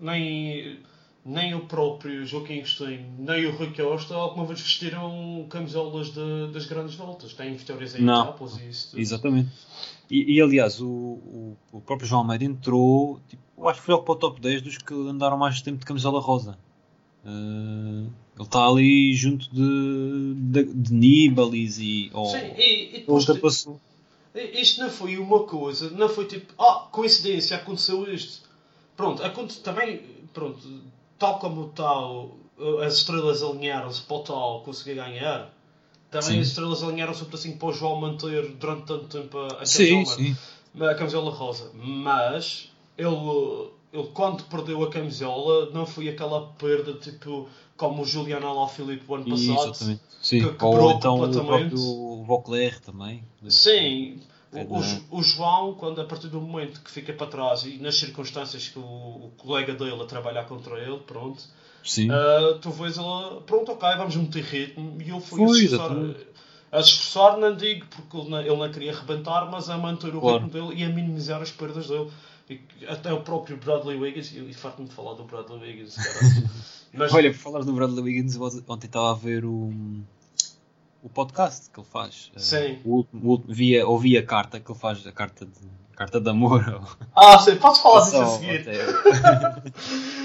Nem 0.00 0.78
nem 1.26 1.54
o 1.54 1.66
próprio 1.66 2.24
Joaquim 2.24 2.58
Agostinho, 2.58 3.12
nem 3.18 3.46
o 3.46 3.56
Rui 3.56 3.72
Costa 3.74 4.14
alguma 4.14 4.46
vez 4.46 4.60
vestiram 4.60 5.44
camisolas 5.50 6.12
de, 6.12 6.52
das 6.52 6.66
grandes 6.66 6.94
voltas. 6.94 7.32
Têm 7.34 7.54
vitórias 7.54 7.96
em 7.96 8.04
etapas 8.04 8.56
e 8.60 8.68
isso 8.68 8.90
tudo. 8.90 9.00
Exatamente. 9.00 9.50
E, 10.08 10.36
e 10.36 10.40
aliás, 10.40 10.80
o, 10.80 10.86
o, 10.86 11.56
o, 11.72 11.80
próprio 11.80 12.08
João 12.08 12.20
Almeida 12.20 12.44
entrou, 12.44 13.20
tipo, 13.28 13.42
eu 13.58 13.68
acho 13.68 13.80
que 13.80 13.86
foi 13.86 13.94
logo 13.94 14.06
para 14.06 14.12
o 14.12 14.16
top 14.16 14.40
10 14.40 14.62
dos 14.62 14.78
que 14.78 14.94
andaram 14.94 15.36
mais 15.36 15.60
tempo 15.60 15.78
de 15.78 15.84
camisola 15.84 16.20
rosa. 16.20 16.56
Uh, 17.24 18.08
ele 18.36 18.44
está 18.44 18.64
ali 18.64 19.12
junto 19.12 19.52
de, 19.52 20.34
de, 20.36 20.64
de 20.72 20.94
Nibalis 20.94 21.78
e. 21.80 22.08
Oh, 22.14 22.26
Sim, 22.26 22.52
e, 22.56 22.98
e 22.98 23.00
depois, 23.00 23.66
Isto 24.52 24.80
não 24.80 24.90
foi 24.90 25.16
uma 25.18 25.42
coisa, 25.42 25.90
não 25.90 26.08
foi 26.08 26.26
tipo, 26.26 26.54
ah, 26.62 26.86
coincidência, 26.92 27.56
aconteceu 27.56 28.08
isto. 28.14 28.48
Pronto, 28.96 29.24
aconteceu 29.24 29.64
também, 29.64 30.00
pronto, 30.32 30.60
tal 31.18 31.38
como 31.38 31.62
o 31.62 31.68
tal, 31.68 32.36
as 32.84 32.94
estrelas 32.94 33.42
alinharam-se 33.42 34.02
para 34.02 34.16
o 34.16 34.20
tal 34.20 34.62
conseguir 34.62 34.94
ganhar, 34.94 35.52
Também 36.10 36.28
Sim. 36.34 36.40
as 36.40 36.46
estrelas 36.48 36.82
alinharam-se 36.82 37.24
um 37.24 37.28
assim 37.32 37.56
para 37.56 37.68
o 37.68 37.72
João 37.72 38.00
manter 38.00 38.48
durante 38.52 38.86
tanto 38.86 39.06
tempo 39.06 39.36
a, 39.38 39.62
a 39.62 39.66
Sim, 39.66 40.04
camisola, 40.04 40.16
sim. 40.16 40.36
a 40.80 40.94
camisola 40.94 41.30
rosa. 41.30 41.70
Mas 41.74 42.70
ele, 42.96 43.70
ele 43.92 44.08
quando 44.14 44.44
perdeu 44.44 44.82
a 44.82 44.90
camisola 44.90 45.70
não 45.70 45.84
foi 45.86 46.08
aquela 46.08 46.46
perda 46.58 46.94
tipo 46.94 47.48
como 47.76 48.02
o 48.02 48.04
Juliano 48.06 48.46
Alaphilippe 48.46 49.04
o 49.06 49.14
ano 49.16 49.24
passado. 49.24 49.70
Exatamente. 49.70 50.00
Sim. 50.22 50.38
que 50.40 50.50
quebrou 50.52 50.80
Ou 50.84 50.90
então 50.92 51.14
o 51.16 51.18
completamente. 51.18 51.74
Vauclair 52.26 52.80
também. 52.80 53.22
Sim, 53.48 54.20
o, 54.52 55.18
o, 55.18 55.22
João, 55.22 55.74
quando 55.74 56.00
a 56.00 56.04
partir 56.04 56.28
do 56.28 56.40
momento 56.40 56.80
que 56.80 56.90
fica 56.90 57.12
para 57.12 57.26
trás 57.26 57.64
e 57.64 57.78
nas 57.78 57.96
circunstâncias 57.96 58.68
que 58.68 58.78
o, 58.78 58.82
o 58.82 59.32
colega 59.36 59.74
dele 59.74 60.00
a 60.00 60.06
trabalhar 60.06 60.44
contra 60.44 60.78
ele, 60.78 60.98
pronto, 61.00 61.42
Sim. 61.82 62.08
ah, 62.10 62.58
tu 62.60 62.70
vês 62.70 62.96
ele, 62.96 63.40
pronto, 63.46 63.72
ok, 63.72 63.88
vamos 63.96 64.16
meter 64.16 64.42
ritmo 64.42 64.98
e 65.02 65.08
eu 65.10 65.20
fui 65.20 65.44
Foi, 65.44 65.48
a 65.48 65.62
esforçar, 65.62 65.90
exatamente. 65.90 66.26
a 66.72 66.80
esforçar, 66.80 67.38
não 67.38 67.56
digo 67.56 67.86
porque 67.86 68.16
ele 68.16 68.30
não, 68.30 68.40
ele 68.40 68.56
não 68.56 68.72
queria 68.72 68.92
arrebentar, 68.92 69.50
mas 69.50 69.68
a 69.68 69.76
manter 69.76 70.14
o 70.14 70.20
Claro. 70.20 70.44
ritmo 70.44 70.52
dele 70.52 70.82
e 70.82 70.84
a 70.84 70.88
minimizar 70.88 71.42
as 71.42 71.50
perdas 71.50 71.88
dele. 71.88 72.10
E 72.48 72.60
até 72.86 73.12
o 73.12 73.22
próprio 73.22 73.56
Bradley 73.56 73.98
Wiggins, 73.98 74.32
e 74.32 74.54
farto-me 74.54 74.88
de 74.88 74.94
falar 74.94 75.14
do 75.14 75.24
Bradley 75.24 75.60
Wiggins, 75.60 75.96
mas 76.94 77.12
Olha, 77.12 77.32
por 77.32 77.38
falar 77.38 77.64
do 77.64 77.72
Bradley 77.72 78.04
Wiggins, 78.04 78.36
ontem 78.36 78.86
estava 78.86 79.10
a 79.10 79.14
ver 79.14 79.44
o, 79.44 79.72
o 81.06 81.08
podcast 81.08 81.70
que 81.70 81.78
ele 81.78 81.86
faz. 81.86 82.32
Eh, 82.34 82.38
Sim. 82.40 82.78
O 82.84 83.06
o 83.12 83.40
via, 83.46 83.86
ouvi 83.86 84.18
a 84.18 84.26
carta 84.26 84.58
que 84.58 84.68
ele 84.68 84.78
faz, 84.78 85.06
a 85.06 85.12
carta 85.12 85.46
de, 85.46 85.52
carta 85.94 86.20
de 86.20 86.28
amor. 86.28 86.82
Ah, 87.14 87.38
sim, 87.38 87.54
podes 87.56 87.80
falar 87.80 88.00
disso 88.00 88.20
a 88.20 88.26
seguir. 88.26 88.66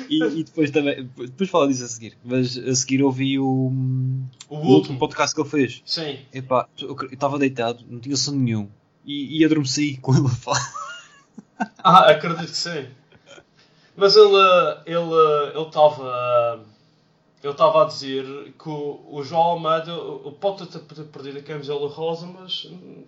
E, 0.10 0.22
e 0.40 0.44
depois 0.44 0.70
também, 0.72 1.10
depois 1.16 1.50
falo 1.50 1.70
disso 1.70 1.86
a 1.86 1.88
seguir. 1.88 2.18
Mas 2.26 2.58
a 2.58 2.76
seguir 2.76 3.02
ouvi 3.02 3.40
o, 3.40 3.72
O 4.50 4.58
o 4.58 4.68
último 4.74 5.00
podcast 5.00 5.34
que 5.34 5.40
ele 5.40 5.50
fez. 5.50 5.82
Sim. 5.86 6.20
Epá, 6.34 6.68
eu 6.82 6.98
estava 7.10 7.40
deitado, 7.40 7.86
não 7.88 7.98
tinha 7.98 8.18
sono 8.18 8.38
nenhum. 8.38 8.68
E, 9.06 9.40
e 9.40 9.46
adormeci 9.46 9.96
com 10.02 10.14
ele 10.14 10.26
a 10.26 10.30
falar. 10.30 10.74
Ah, 11.78 12.12
acredito 12.12 12.50
que 12.50 12.58
sim. 12.58 12.88
Mas 13.96 14.16
ele 14.18 14.36
ele 14.86 15.54
ele 15.56 15.68
estava 15.68 16.60
ele 16.60 16.71
estava 17.50 17.82
a 17.82 17.86
dizer 17.88 18.24
que 18.62 18.70
o, 18.70 19.04
o 19.10 19.24
João 19.24 19.42
Almeida 19.42 19.92
pode 20.40 20.68
ter 20.68 20.80
perdido 21.06 21.40
a 21.40 21.42
camisola 21.42 21.90
rosa, 21.90 22.28
mas 22.28 22.66
hum, 22.66 23.04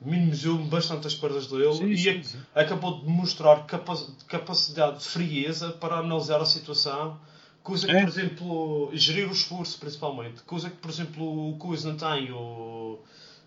minimizou 0.00 0.58
bastante 0.58 1.06
as 1.06 1.14
perdas 1.14 1.46
dele 1.46 1.72
Sim, 1.74 1.90
e 1.90 1.96
sim, 1.98 2.22
sim. 2.24 2.38
acabou 2.54 2.98
de 3.00 3.08
mostrar 3.08 3.64
capa- 3.66 4.06
capacidade 4.26 4.98
de 4.98 5.04
frieza 5.04 5.70
para 5.70 5.98
analisar 5.98 6.40
a 6.40 6.46
situação. 6.46 7.16
Coisa 7.62 7.86
que, 7.86 7.92
É. 7.92 8.00
por 8.00 8.08
exemplo, 8.08 8.90
gerir 8.94 9.28
o 9.28 9.32
esforço 9.32 9.78
principalmente. 9.78 10.42
Coisa 10.42 10.70
que, 10.70 10.76
por 10.76 10.90
exemplo, 10.90 11.50
o 11.50 11.56
Coisa 11.56 11.90
não 11.90 11.96
tem, 11.96 12.32
o, 12.32 12.98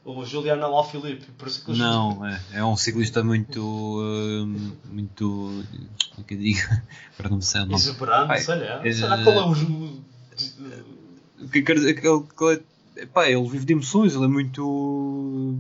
o 0.06 0.26
Juliano 0.26 0.64
Alaphilippe. 0.64 1.26
Por 1.32 1.48
eles- 1.48 1.64
Não, 1.68 2.24
é, 2.28 2.42
é 2.54 2.64
um 2.64 2.78
ciclista 2.78 3.24
muito. 3.24 3.60
hum, 3.62 4.72
muito. 4.92 5.26
Como 6.12 6.22
é 6.22 6.24
que 6.24 6.34
eu 6.36 6.38
digo? 6.38 6.60
Agora 7.18 7.30
não 7.30 7.38
me 7.38 7.44
sei 7.44 7.62
o 7.62 7.64
nome. 7.66 7.76
Exuberante, 7.76 8.42
sei 8.42 8.56
lá. 8.56 8.82
é- 8.86 9.08
lá 9.08 9.24
qual 9.24 9.36
é 9.36 9.46
o. 9.46 10.11
O 11.42 11.50
que 11.50 11.62
quer 11.64 11.76
dizer 11.76 11.94
que 12.00 12.08
ele, 12.08 12.24
que 12.38 12.44
ele, 12.44 12.64
é- 12.98 13.02
epá, 13.04 13.28
ele 13.30 13.48
vive 13.48 13.66
de 13.66 13.74
emoções, 13.74 14.14
ele 14.16 14.26
é 14.26 14.28
muito. 14.28 15.56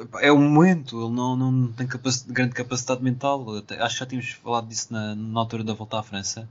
epá, 0.00 0.20
É 0.22 0.32
o 0.32 0.38
momento, 0.38 1.00
ele 1.04 1.14
não, 1.14 1.36
não 1.36 1.72
tem 1.72 1.86
capaci- 1.86 2.24
grande 2.28 2.54
capacidade 2.54 3.02
mental. 3.02 3.56
Até- 3.56 3.80
acho 3.82 3.94
que 3.94 4.00
já 4.00 4.06
tínhamos 4.06 4.30
falado 4.32 4.68
disso 4.68 4.88
na, 4.92 5.14
na 5.14 5.40
altura 5.40 5.64
da 5.64 5.74
volta 5.74 5.98
à 5.98 6.02
França. 6.02 6.48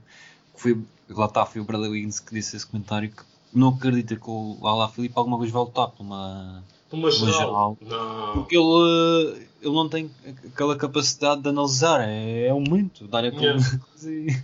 Que 0.54 0.60
foi, 0.60 0.78
lá 1.08 1.26
está, 1.26 1.44
foi 1.46 1.60
o 1.60 1.64
Bradley 1.64 1.90
Wiggins 1.90 2.20
que 2.20 2.34
disse 2.34 2.56
esse 2.56 2.66
comentário 2.66 3.10
que 3.10 3.22
não 3.54 3.68
acredita 3.70 4.16
que 4.16 4.30
o 4.30 4.58
Ala 4.62 4.88
Filipe 4.88 5.14
alguma 5.16 5.38
vez 5.38 5.50
vai 5.50 5.62
lutar 5.62 5.88
por 5.88 6.02
uma. 6.02 6.62
Uma 6.92 7.10
geral. 7.10 7.32
geral. 7.32 7.78
Não. 7.80 8.32
Porque 8.34 8.54
ele, 8.56 8.64
eh, 8.66 9.46
ele 9.62 9.74
não 9.74 9.88
tem 9.88 10.10
aquela 10.46 10.76
capacidade 10.76 11.40
de 11.40 11.48
analisar, 11.48 12.00
é, 12.06 12.48
é 12.48 12.52
o 12.54 12.60
momento, 12.60 13.08
dar 13.08 13.24
aquela 13.24 13.42
Yeah. 13.42 13.78
coisa 13.78 14.12
e- 14.12 14.42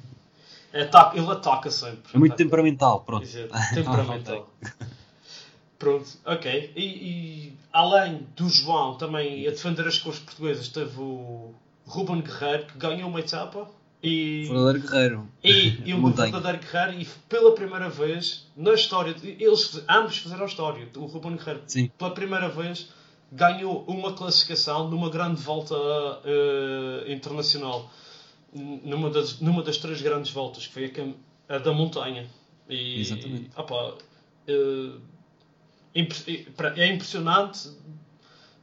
É, 0.81 0.85
ta- 0.85 1.13
ele 1.15 1.31
ataca 1.31 1.71
sempre. 1.71 2.13
É 2.15 2.19
muito 2.19 2.33
Ataca. 2.35 2.45
temperamental, 2.45 3.01
pronto. 3.01 3.23
Exato, 3.25 3.49
Temperamental. 3.75 4.49
Pronto, 5.79 6.09
ok. 6.25 6.73
E, 6.77 6.83
e 6.83 7.53
além 7.73 8.27
do 8.37 8.49
João, 8.49 8.95
também 8.97 9.47
a 9.47 9.51
defender 9.51 9.87
as 9.87 9.99
cores 9.99 10.19
portuguesas, 10.19 10.69
teve 10.69 11.01
o 11.01 11.53
Ruben 11.87 12.21
Guerreiro, 12.21 12.67
que 12.67 12.79
ganhou 12.79 13.09
uma 13.09 13.21
etapa. 13.21 13.69
E, 14.03 14.45
Verdadeiro 14.49 14.81
guerreiro. 14.89 15.29
e, 15.43 15.81
e 15.91 15.95
um 15.95 16.13
verdadeiro 16.13 16.59
guerreiro, 16.59 17.01
e 17.01 17.05
pela 17.29 17.53
primeira 17.55 17.89
vez 17.89 18.47
na 18.57 18.73
história, 18.75 19.15
eles 19.23 19.83
ambos 19.89 20.19
fizeram 20.19 20.47
história. 20.47 20.89
O 20.97 21.07
Ruben 21.07 21.37
Guerreiro, 21.37 21.63
Sim. 21.67 21.91
pela 21.99 22.11
primeira 22.13 22.49
vez, 22.49 22.89
ganhou 23.33 23.85
uma 23.89 24.13
classificação 24.15 24.89
numa 24.89 25.11
grande 25.11 25.41
volta 25.43 25.75
eh, 26.25 27.13
internacional. 27.13 27.91
Numa 28.53 29.11
das, 29.11 29.41
numa 29.41 29.63
das 29.63 29.77
três 29.77 30.01
grandes 30.01 30.31
voltas, 30.33 30.67
que 30.67 30.73
foi 30.73 31.15
a, 31.49 31.55
a 31.57 31.59
da 31.59 31.73
montanha. 31.73 32.27
E, 32.69 33.01
Exatamente. 33.01 33.51
opá, 33.57 33.95
eh, 34.47 34.99
impre- 35.95 36.45
é 36.77 36.87
impressionante 36.93 37.71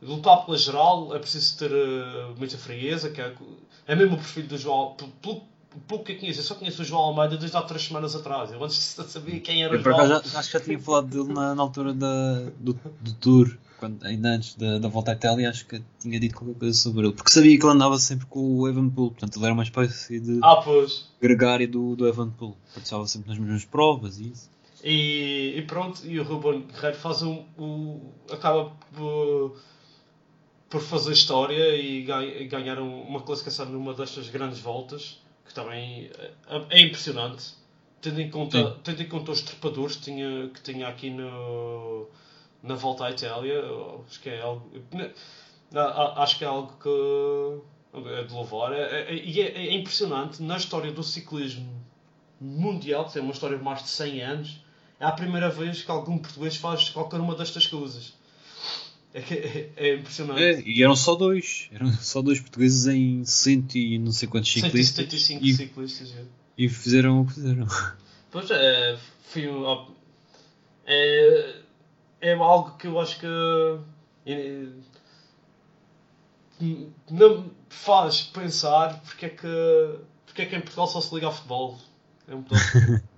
lutar 0.01 0.45
pela 0.45 0.57
geral 0.57 1.15
é 1.15 1.19
preciso 1.19 1.57
ter 1.57 1.71
eh, 1.71 2.33
muita 2.37 2.57
frieza 2.57 3.09
que 3.09 3.21
é, 3.21 3.33
é 3.87 3.95
mesmo 3.95 4.15
o 4.15 4.17
perfil 4.17 4.45
do 4.47 4.57
João 4.57 4.95
pelo, 4.95 5.43
pouco 5.87 6.05
que 6.05 6.13
eu 6.13 6.19
conheço, 6.19 6.39
eu 6.39 6.43
só 6.43 6.55
conheço 6.55 6.81
o 6.81 6.85
João 6.85 7.01
Almeida 7.01 7.37
desde 7.37 7.57
há 7.57 7.61
três 7.61 7.83
semanas 7.83 8.15
atrás 8.15 8.51
eu 8.51 8.63
antes 8.63 8.77
sabia 9.07 9.39
quem 9.39 9.63
era 9.63 9.73
Eu 9.73 9.79
o 9.79 9.83
João 9.83 9.95
acaso 9.97 10.37
acho 10.37 10.47
que 10.51 10.57
já 10.57 10.63
tinha 10.63 10.79
falado 10.79 11.07
dele 11.07 11.33
na, 11.33 11.55
na 11.55 11.61
altura 11.63 11.93
da, 11.93 12.49
do, 12.59 12.73
do 13.01 13.13
tour, 13.13 13.57
quando, 13.79 14.03
ainda 14.05 14.29
antes 14.29 14.55
da, 14.55 14.77
da 14.79 14.87
volta 14.87 15.11
à 15.11 15.13
Itália, 15.13 15.49
acho 15.49 15.65
que 15.65 15.81
tinha 15.99 16.19
dito 16.19 16.35
qualquer 16.35 16.57
coisa 16.59 16.77
sobre 16.77 17.05
ele. 17.07 17.13
Porque 17.13 17.31
sabia 17.31 17.57
que 17.57 17.65
ele 17.65 17.73
andava 17.73 17.97
sempre 17.99 18.25
com 18.27 18.39
o 18.59 18.67
Evanpool, 18.67 19.11
portanto 19.11 19.35
ele 19.37 19.45
era 19.45 19.53
uma 19.53 19.63
espécie 19.63 20.19
de 20.19 20.39
ah 20.43 20.57
pois 20.63 21.07
gregário 21.21 21.67
do, 21.69 21.95
do 21.95 22.07
Evanpool. 22.07 22.55
Participava 22.73 23.07
sempre 23.07 23.29
nas 23.29 23.37
mesmas 23.37 23.65
provas 23.65 24.19
e 24.19 24.29
isso. 24.31 24.49
e, 24.83 25.53
e 25.57 25.61
pronto, 25.63 26.01
e 26.05 26.19
o 26.19 26.23
Ruben 26.23 26.67
Guerreiro 26.67 26.97
faz 26.97 27.21
um, 27.23 27.43
um- 27.57 27.99
acaba 28.31 28.71
por, 28.95 29.57
por 30.69 30.81
fazer 30.81 31.13
história 31.13 31.75
e 31.75 32.03
ganha- 32.03 32.47
ganhar 32.47 32.79
um- 32.79 33.01
uma 33.01 33.21
classificação 33.21 33.65
numa 33.67 33.93
destas 33.93 34.29
grandes 34.29 34.59
voltas 34.59 35.19
que 35.47 35.53
também 35.53 36.09
é, 36.49 36.61
é 36.69 36.81
impressionante 36.81 37.53
tendo 38.01 38.21
em 38.21 38.29
conta, 38.29 38.57
Sim. 38.59 38.73
tendo 38.83 39.01
em 39.01 39.07
conta 39.07 39.31
os 39.31 39.41
trepadores 39.41 39.95
que 39.95 40.03
tinha, 40.03 40.49
que 40.53 40.61
tinha 40.61 40.87
aqui 40.87 41.09
no, 41.09 42.07
na 42.65 42.75
volta 42.75 43.05
à 43.05 43.11
Itália 43.11 43.61
acho 44.07 44.19
que 44.21 44.29
é 44.29 44.41
algo 44.41 44.69
acho 46.17 46.37
que 46.37 46.43
é 46.43 46.47
algo 46.47 46.73
que 46.81 48.09
é 48.09 48.23
de 48.23 48.33
louvar 48.33 48.73
É- 48.73 49.01
é- 49.09 49.15
e 49.15 49.41
é, 49.41 49.67
é 49.67 49.73
impressionante 49.73 50.41
na 50.41 50.57
história 50.57 50.91
do 50.91 51.03
ciclismo 51.03 51.83
mundial, 52.41 53.09
que 53.09 53.17
é 53.17 53.21
uma 53.21 53.31
história 53.31 53.57
de 53.57 53.63
mais 53.63 53.81
de 53.83 53.89
100 53.89 54.21
anos, 54.21 54.65
é 54.99 55.05
a 55.05 55.11
primeira 55.11 55.49
vez 55.49 55.81
que 55.81 55.89
algum 55.91 56.17
português 56.17 56.55
faz 56.57 56.89
qualquer 56.89 57.19
uma 57.19 57.35
destas 57.35 57.65
coisas. 57.67 58.13
É, 59.13 59.19
é, 59.19 59.71
é 59.77 59.95
impressionante. 59.95 60.41
É, 60.41 60.61
e 60.65 60.83
eram 60.83 60.95
só 60.95 61.15
dois. 61.15 61.69
Eram 61.71 61.89
só 61.93 62.21
dois 62.21 62.39
portugueses 62.41 62.85
em 62.87 63.23
cento 63.23 63.77
e 63.77 63.97
não 63.97 64.11
sei 64.11 64.27
quantos 64.27 64.51
ciclistas. 64.51 64.95
175 65.07 65.45
E, 65.45 65.53
ciclistas. 65.53 66.13
é. 66.17 66.23
e 66.57 66.67
fizeram 66.67 67.21
o 67.21 67.25
que 67.25 67.33
fizeram. 67.35 67.65
Pois 68.29 68.51
é, 68.51 68.97
foi 69.29 69.47
é, 70.85 71.55
é 72.29 72.33
algo 72.33 72.77
que 72.77 72.87
eu 72.87 72.99
acho 72.99 73.19
que 73.19 73.25
é, 74.25 74.65
não 77.11 77.41
me 77.41 77.51
faz 77.69 78.21
pensar 78.23 78.99
porque 79.01 79.25
é 79.25 79.29
que 79.29 79.47
porque 80.25 80.41
é 80.41 80.45
que 80.45 80.55
em 80.55 80.61
Portugal 80.61 80.87
só 80.87 80.99
se 80.99 81.13
liga 81.15 81.27
ao 81.27 81.33
futebol. 81.33 81.77
É 82.27 82.35
um 82.35 82.41
bocado- 82.41 83.01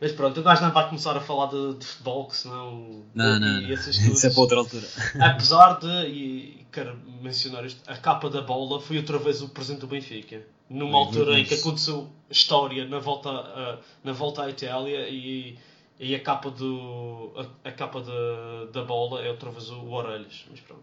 Mas 0.00 0.12
pronto, 0.12 0.38
o 0.38 0.42
gajo 0.44 0.62
não 0.62 0.70
vai 0.70 0.86
começar 0.88 1.16
a 1.16 1.20
falar 1.20 1.46
de, 1.46 1.74
de 1.74 1.84
futebol, 1.84 2.28
que 2.28 2.36
senão. 2.36 3.02
Não, 3.14 3.40
não, 3.40 3.60
não. 3.62 3.72
essas 3.72 3.96
Isso 3.98 4.26
é 4.26 4.30
coisas. 4.30 4.32
para 4.34 4.40
outra 4.42 4.58
altura. 4.58 4.86
Apesar 5.32 5.80
de, 5.80 5.88
e 6.06 6.66
quero 6.70 6.96
mencionar 7.20 7.66
isto, 7.66 7.82
a 7.90 7.96
capa 7.96 8.30
da 8.30 8.40
bola 8.40 8.80
foi 8.80 8.96
outra 8.98 9.18
vez 9.18 9.42
o 9.42 9.48
presente 9.48 9.80
do 9.80 9.88
Benfica. 9.88 10.40
Numa 10.70 10.98
É 10.98 11.00
altura 11.02 11.38
em 11.38 11.44
que 11.44 11.54
aconteceu 11.54 12.08
história 12.30 12.86
na 12.86 12.98
volta, 13.00 13.28
a- 13.30 13.78
na 14.04 14.12
volta 14.12 14.44
à 14.44 14.50
Itália 14.50 15.08
e, 15.08 15.58
e 16.00 16.14
a 16.14 16.20
capa, 16.22 16.50
do, 16.50 17.32
a, 17.64 17.68
a 17.68 17.72
capa 17.72 18.00
da, 18.00 18.64
da 18.72 18.82
bola 18.84 19.22
é 19.22 19.28
outra 19.30 19.50
vez 19.50 19.68
o, 19.70 19.76
o 19.80 19.92
Orelhas. 19.92 20.44
Mas 20.50 20.60
pronto. 20.60 20.82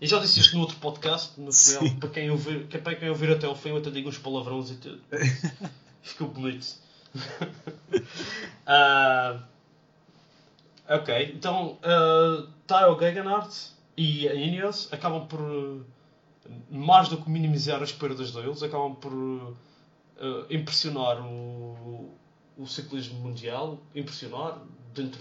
E 0.00 0.06
já 0.06 0.18
disse 0.18 0.40
isto 0.40 0.54
no 0.56 0.62
outro 0.62 0.76
podcast, 0.78 1.40
no 1.40 1.50
final, 1.52 1.96
para 2.00 2.08
quem, 2.10 2.30
ouvir, 2.30 2.66
que- 2.66 2.78
para 2.78 2.94
quem 2.96 3.08
ouvir 3.08 3.32
até 3.32 3.46
ao 3.46 3.54
fim, 3.54 3.70
eu 3.70 3.76
até 3.78 3.90
digo 3.90 4.08
uns 4.08 4.18
palavrões 4.18 4.70
e 4.70 4.76
tudo. 4.76 5.00
Ficou 6.02 6.28
bonito. 6.28 6.66
Ah, 8.66 9.40
ok, 10.88 11.32
então 11.34 11.78
uh, 11.82 12.48
Taro 12.66 12.98
Gegenhardt 12.98 13.72
e 13.96 14.28
a 14.28 14.34
Ineos 14.34 14.92
acabam 14.92 15.26
por, 15.26 15.40
uh, 15.40 15.84
mais 16.70 17.08
do 17.08 17.18
que 17.18 17.28
minimizar 17.30 17.82
as 17.82 17.92
perdas 17.92 18.32
deles, 18.32 18.62
acabam 18.62 18.94
por 18.94 19.12
uh, 19.12 19.54
impressionar 20.50 21.20
o, 21.20 22.10
o 22.56 22.66
ciclismo 22.66 23.18
mundial, 23.20 23.78
impressionar 23.94 24.58
dentro 24.94 25.20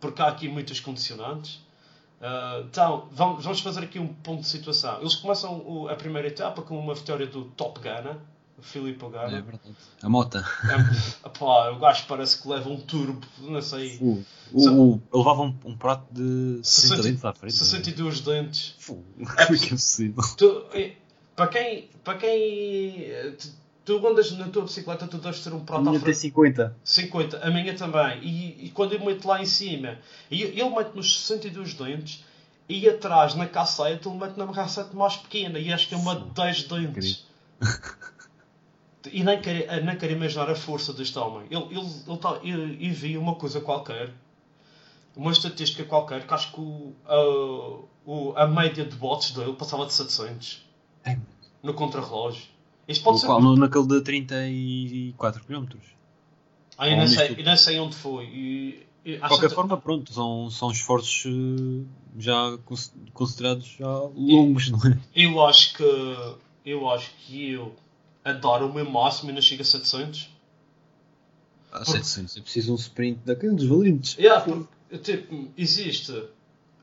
porque 0.00 0.22
há 0.22 0.28
aqui 0.28 0.48
muitas 0.48 0.80
condicionantes. 0.80 1.56
Uh, 2.20 2.64
então, 2.64 3.08
vamos, 3.12 3.44
vamos 3.44 3.60
fazer 3.60 3.80
aqui 3.80 3.98
um 3.98 4.08
ponto 4.08 4.40
de 4.40 4.48
situação. 4.48 5.00
Eles 5.00 5.14
começam 5.14 5.58
o, 5.66 5.88
a 5.88 5.94
primeira 5.94 6.28
etapa 6.28 6.62
com 6.62 6.78
uma 6.78 6.94
vitória 6.94 7.26
do 7.26 7.44
Top 7.44 7.80
Gunner, 7.80 8.16
o 8.58 8.62
Filipe 8.62 9.08
Gana. 9.08 9.38
É 9.38 9.40
verdade. 9.40 9.74
A 10.02 10.08
mota. 10.08 10.44
É, 11.24 11.28
pá, 11.28 11.70
o 11.70 11.78
gajo 11.78 12.04
parece 12.06 12.42
que 12.42 12.48
leva 12.48 12.68
um 12.68 12.78
turbo, 12.78 13.26
não 13.40 13.62
sei. 13.62 13.96
O, 14.00 14.22
o, 14.52 14.68
o, 14.68 14.92
ele 14.94 15.00
levava 15.14 15.42
um, 15.42 15.54
um, 15.64 15.76
prato 15.76 16.06
de 16.12 16.60
60 16.62 17.02
dentes 17.02 17.24
à 17.24 17.32
frente. 17.32 17.54
62 17.54 18.18
é? 18.18 18.22
dentes. 18.22 18.74
É 19.38 19.46
que 19.46 19.66
é 19.66 19.68
possível? 19.70 20.22
Tu, 20.36 20.66
para 21.34 21.48
quem. 21.48 21.90
Para 22.04 22.18
quem 22.18 23.02
tu 23.84 24.06
andas 24.06 24.32
na 24.32 24.48
tua 24.48 24.62
bicicleta, 24.62 25.06
tu 25.06 25.18
deves 25.18 25.42
ter 25.42 25.52
um 25.52 25.64
prato 25.64 25.88
à 25.88 25.92
frente. 25.92 26.04
tem 26.04 26.14
50. 26.14 26.76
50, 26.84 27.38
a 27.38 27.50
minha 27.50 27.74
também. 27.74 28.22
E, 28.22 28.66
e 28.66 28.70
quando 28.70 28.92
eu 28.92 29.04
meto 29.04 29.26
lá 29.26 29.40
em 29.40 29.46
cima, 29.46 29.98
e 30.30 30.42
ele 30.42 30.70
mete 30.70 30.94
nos 30.94 31.20
62 31.20 31.74
dentes, 31.74 32.24
e 32.68 32.88
atrás 32.88 33.34
na 33.34 33.46
cassete, 33.46 34.08
ele 34.08 34.18
mete 34.18 34.36
na 34.36 34.46
cassete 34.48 34.94
mais 34.94 35.16
pequena, 35.16 35.58
e 35.58 35.72
acho 35.72 35.88
que 35.88 35.94
é 35.94 35.96
uma 35.96 36.14
de 36.14 36.30
10 36.30 36.64
dentes. 36.64 37.26
e 39.12 39.24
nem 39.24 39.40
quero, 39.40 39.84
nem 39.84 39.96
quero 39.96 40.12
imaginar 40.12 40.50
a 40.50 40.54
força 40.54 40.92
deste 40.92 41.18
homem. 41.18 41.46
Ele, 41.50 41.64
ele, 41.70 41.90
ele, 42.06 42.18
tá, 42.18 42.38
ele, 42.42 42.62
ele 42.84 42.90
via 42.90 43.18
uma 43.18 43.34
coisa 43.34 43.60
qualquer, 43.60 44.12
uma 45.16 45.32
estatística 45.32 45.84
qualquer, 45.84 46.26
que 46.26 46.34
acho 46.34 46.52
que 46.52 46.60
o, 46.60 46.94
a, 47.06 47.80
o, 48.06 48.32
a 48.36 48.46
média 48.46 48.84
de 48.84 48.96
bots 48.96 49.32
dele 49.32 49.54
passava 49.54 49.86
de 49.86 49.92
700 49.92 50.64
é. 51.04 51.18
no 51.62 51.74
contrarrelógio. 51.74 52.44
Isto 52.90 53.04
pode 53.04 53.20
ser. 53.20 53.26
Qual, 53.26 53.40
no, 53.40 53.56
naquele 53.56 53.86
de 53.86 54.00
34 54.00 55.44
km. 55.44 55.66
Ah, 56.76 56.88
eu 56.88 56.96
não, 56.96 57.06
sei, 57.06 57.36
eu 57.38 57.44
não 57.44 57.56
sei 57.56 57.78
onde 57.78 57.94
foi. 57.94 58.24
E, 58.24 58.86
de 59.04 59.18
qualquer 59.18 59.50
forma, 59.50 59.76
pronto, 59.76 60.12
são, 60.12 60.50
são 60.50 60.70
esforços 60.70 61.24
eh, 61.26 61.84
já 62.18 62.58
considerados 63.12 63.76
já 63.78 63.88
longos, 64.14 64.70
não 64.70 64.78
é? 64.86 64.98
Eu 65.14 65.44
acho 65.44 65.74
que 65.74 65.82
eu 66.64 66.90
acho 66.90 67.10
que 67.18 67.52
eu 67.52 67.74
adoro 68.24 68.68
o 68.68 68.74
meu 68.74 68.88
máximo 68.88 69.30
e 69.30 69.34
não 69.34 69.42
chego 69.42 69.62
a 69.62 69.64
700. 69.64 70.30
Ah, 71.72 71.84
700 71.84 72.36
é 72.36 72.40
preciso 72.40 72.72
um 72.72 72.76
sprint 72.76 73.20
daqueles 73.24 73.64
valentes. 73.64 74.16
Yeah, 74.18 74.44
porque, 74.44 74.98
tipo, 74.98 75.48
existe 75.56 76.12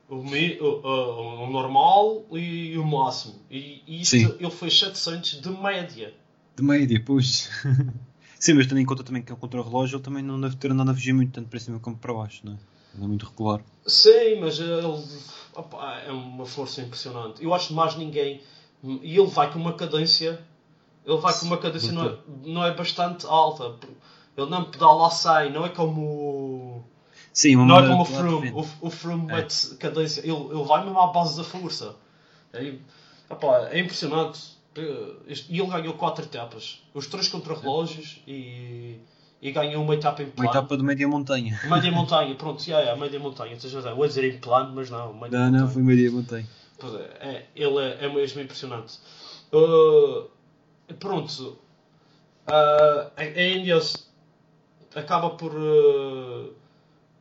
o, 0.09 0.23
me, 0.23 0.59
o, 0.59 0.65
o, 0.65 1.43
o, 1.43 1.49
normal 1.51 2.25
e 2.31 2.77
o 2.77 2.85
máximo. 2.85 3.35
E, 3.49 3.83
e 3.85 4.01
isto 4.01 4.17
Sim. 4.17 4.35
ele 4.39 4.51
fez 4.51 4.79
700 4.79 5.41
de 5.41 5.49
média. 5.49 6.13
De 6.55 6.63
média, 6.63 7.01
pois. 7.05 7.49
Sim, 8.39 8.53
mas 8.53 8.67
tendo 8.67 8.79
em 8.79 8.85
conta 8.85 9.03
também 9.03 9.21
que 9.21 9.31
é 9.31 9.35
o 9.35 9.37
contra-relógio, 9.37 9.97
ele 9.97 10.03
também 10.03 10.23
não 10.23 10.39
deve 10.39 10.55
ter 10.55 10.71
andado 10.71 10.91
a 10.91 10.93
fugir 10.93 11.13
muito 11.13 11.33
tanto 11.33 11.49
para 11.49 11.59
cima 11.59 11.79
como 11.79 11.97
para 11.97 12.13
baixo, 12.13 12.41
não 12.43 12.53
é? 12.53 12.57
Não 12.95 13.05
é 13.05 13.07
muito 13.07 13.25
regular. 13.25 13.61
Sim, 13.85 14.39
mas 14.39 14.59
ele 14.59 15.03
opa, 15.53 15.99
é 16.05 16.11
uma 16.11 16.45
força 16.45 16.81
impressionante. 16.81 17.43
Eu 17.43 17.53
acho 17.53 17.69
que 17.69 17.73
mais 17.73 17.95
ninguém. 17.95 18.41
E 18.83 19.17
ele 19.17 19.27
vai 19.27 19.51
com 19.51 19.59
uma 19.59 19.73
cadência. 19.73 20.39
Ele 21.05 21.17
vai 21.17 21.33
com 21.37 21.45
uma 21.45 21.57
cadência 21.57 21.91
não 21.91 22.05
é, 22.05 22.17
não 22.45 22.65
é 22.65 22.73
bastante 22.73 23.25
alta. 23.25 23.75
Ele 24.35 24.49
não 24.49 24.65
pedala 24.65 25.07
a 25.07 25.09
100, 25.09 25.51
não 25.51 25.65
é 25.65 25.69
como 25.69 26.66
Sim, 27.37 27.57
uma 27.57 27.65
não 27.67 27.77
é 27.77 27.87
como 27.87 28.01
o 28.01 28.05
Froome. 28.05 28.49
O, 28.51 28.87
o 28.87 28.89
Froome 28.89 29.31
é. 29.31 29.35
mete 29.35 29.75
cadência. 29.75 30.21
Ele, 30.21 30.31
ele 30.31 30.63
vai 30.63 30.83
mesmo 30.83 30.99
à 30.99 31.05
base 31.05 31.37
da 31.37 31.43
força. 31.43 31.95
É, 32.51 32.73
opa, 33.29 33.69
é 33.71 33.79
impressionante. 33.79 34.57
E 35.47 35.59
ele 35.59 35.69
ganhou 35.69 35.93
4 35.93 36.25
etapas. 36.25 36.81
Os 36.95 37.05
3 37.05 37.27
contra-relógios 37.27 38.23
e, 38.27 38.97
e 39.39 39.51
ganhou 39.51 39.83
uma 39.83 39.93
etapa 39.93 40.23
em 40.23 40.31
plano. 40.31 40.49
Uma 40.49 40.51
etapa 40.51 40.75
de 40.75 40.83
média 40.83 41.07
montanha. 41.07 41.61
Média 41.69 41.91
montanha, 41.93 42.33
pronto. 42.33 42.63
Yeah, 42.63 42.83
yeah, 42.83 42.99
média 42.99 43.19
montanha. 43.19 43.55
Eu 43.55 43.95
vou 43.95 44.07
dizer 44.07 44.33
em 44.33 44.39
plano, 44.39 44.73
mas 44.73 44.89
não. 44.89 45.09
Não, 45.09 45.13
montanha. 45.13 45.51
não, 45.51 45.69
foi 45.69 45.83
média 45.83 46.09
montanha. 46.09 46.47
Pois 46.79 46.95
é, 46.95 47.17
é, 47.19 47.45
ele 47.55 47.77
é, 47.77 48.05
é 48.05 48.09
mesmo 48.11 48.41
impressionante. 48.41 48.97
Uh, 49.53 50.27
pronto. 50.97 51.55
Uh, 52.47 53.11
a 53.15 53.23
Indias 53.23 54.09
acaba 54.95 55.29
por... 55.29 55.53
Uh, 55.53 56.65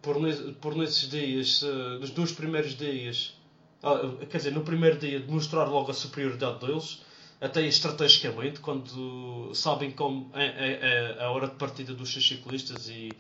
por, 0.07 0.17
por 0.61 0.77
nesses 0.77 1.11
dias, 1.11 1.63
uh, 1.63 1.99
nos 1.99 2.11
dois 2.11 2.31
primeiros 2.31 2.77
dias, 2.77 3.35
uh, 3.83 4.25
quer 4.27 4.37
dizer, 4.37 4.53
no 4.53 4.61
primeiro 4.61 4.97
dia, 5.01 5.19
demonstrar 5.19 5.69
logo 5.69 5.91
a 5.91 5.95
superioridade 5.95 6.65
deles, 6.65 7.03
até 7.41 7.67
estrategicamente, 7.67 8.61
quando 8.61 9.51
sabem 9.53 9.91
como 9.91 10.31
é, 10.33 10.47
é, 10.47 11.17
é 11.19 11.25
a 11.25 11.31
hora 11.31 11.49
de 11.49 11.57
partida 11.57 11.93
dos 11.93 12.13
seus 12.13 12.27
ciclistas 12.27 12.89
e 12.89 13.17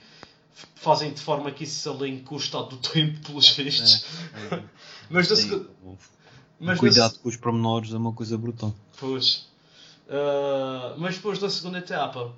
fazem 0.77 1.13
de 1.13 1.21
forma 1.21 1.51
que 1.51 1.65
isso 1.65 1.81
se 1.81 1.89
alinhe 1.89 2.21
com 2.21 2.37
o 2.37 2.39
estado 2.39 2.69
do 2.69 2.77
tempo, 2.89 3.19
pelos 3.27 3.51
vistos. 3.51 4.05
É, 4.53 4.55
é, 4.55 4.63
mas, 5.11 5.27
Sim, 5.27 5.67
mas 6.61 6.79
cuidado 6.79 7.19
com 7.19 7.29
os 7.29 7.37
promenores 7.37 7.93
é 7.93 7.97
uma 7.97 8.13
coisa 8.13 8.39
brutal. 8.39 8.73
Pois. 8.99 9.49
Uh, 10.07 10.95
mas 10.99 11.17
depois 11.17 11.41
da 11.41 11.51
segunda 11.51 11.79
etapa, 11.79 12.33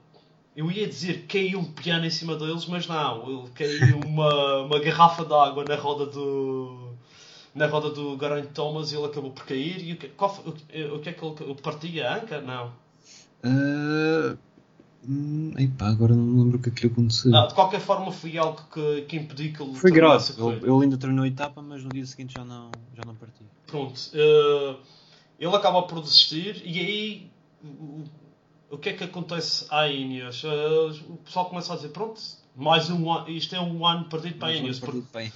eu 0.59 0.73
ia 0.73 0.89
dizer 0.89 1.21
que 1.21 1.39
caiu 1.39 1.61
um 1.61 1.65
piano 1.65 2.05
em 2.05 2.11
cima 2.11 2.35
deles, 2.35 2.67
mas 2.67 2.85
não. 2.89 3.49
Caiu 3.55 4.01
uma, 4.05 4.63
uma 4.63 4.81
garrafa 4.81 5.25
de 5.25 5.33
água 5.33 5.65
na 5.65 5.77
roda 5.77 6.05
do. 6.05 6.95
Na 7.55 7.69
roda 7.69 7.91
do 7.91 8.17
Garante 8.17 8.49
Thomas 8.49 8.91
e 8.91 8.97
ele 8.97 9.07
acabou 9.07 9.31
por 9.31 9.47
cair. 9.47 9.81
E 9.87 9.93
o 9.93 9.97
que, 9.97 10.09
qual, 10.09 10.37
o, 10.45 10.97
o 10.97 10.99
que 10.99 11.11
é 11.11 11.13
que 11.13 11.25
ele. 11.25 11.55
Partia 11.63 12.11
a 12.11 12.17
anca? 12.17 12.41
Não. 12.41 12.73
Uh, 13.45 14.37
hum, 15.09 15.55
epá, 15.57 15.91
agora 15.91 16.13
não 16.13 16.25
me 16.25 16.43
lembro 16.43 16.59
o 16.59 16.61
que 16.61 16.71
aquilo 16.71 16.93
aconteceu. 16.93 17.31
Não, 17.31 17.47
de 17.47 17.55
qualquer 17.55 17.81
forma 17.81 18.11
foi 18.11 18.37
algo 18.37 18.61
que, 18.73 19.03
que 19.03 19.17
impediu 19.17 19.53
que 19.53 19.63
ele. 19.63 19.75
Foi 19.77 19.93
grave. 19.93 20.33
Ele, 20.37 20.57
ele, 20.57 20.83
ainda 20.83 20.99
terminou 20.99 21.25
a 21.25 21.29
etapa, 21.29 21.63
mas 21.63 21.85
no 21.85 21.91
dia 21.91 22.05
seguinte 22.05 22.35
já 22.37 22.45
não, 22.45 22.73
já 22.97 23.05
não 23.07 23.15
partiu. 23.15 23.47
Pronto. 23.65 23.97
Uh, 24.13 24.77
ele 25.39 25.55
acaba 25.55 25.83
por 25.83 26.01
desistir 26.01 26.61
e 26.65 26.81
aí 26.81 27.31
o 28.71 28.79
que 28.79 28.91
é 28.91 28.93
que 28.93 29.05
acontece 29.05 29.67
à 29.71 29.89
Ineos? 29.89 30.43
Uh, 30.45 30.89
o 31.09 31.17
pessoal 31.19 31.47
começa 31.47 31.73
a 31.73 31.77
dizer, 31.77 31.89
pronto, 31.89 32.21
mais 32.55 32.91
um 32.91 33.11
ano, 33.11 33.29
isto 33.29 33.55
é 33.55 33.61
um 33.61 33.87
ano 33.87 34.05
perdido 34.05 34.39
para 34.39 34.49
a 34.49 34.55
Ineos. 34.55 34.79
Porque, 34.81 35.33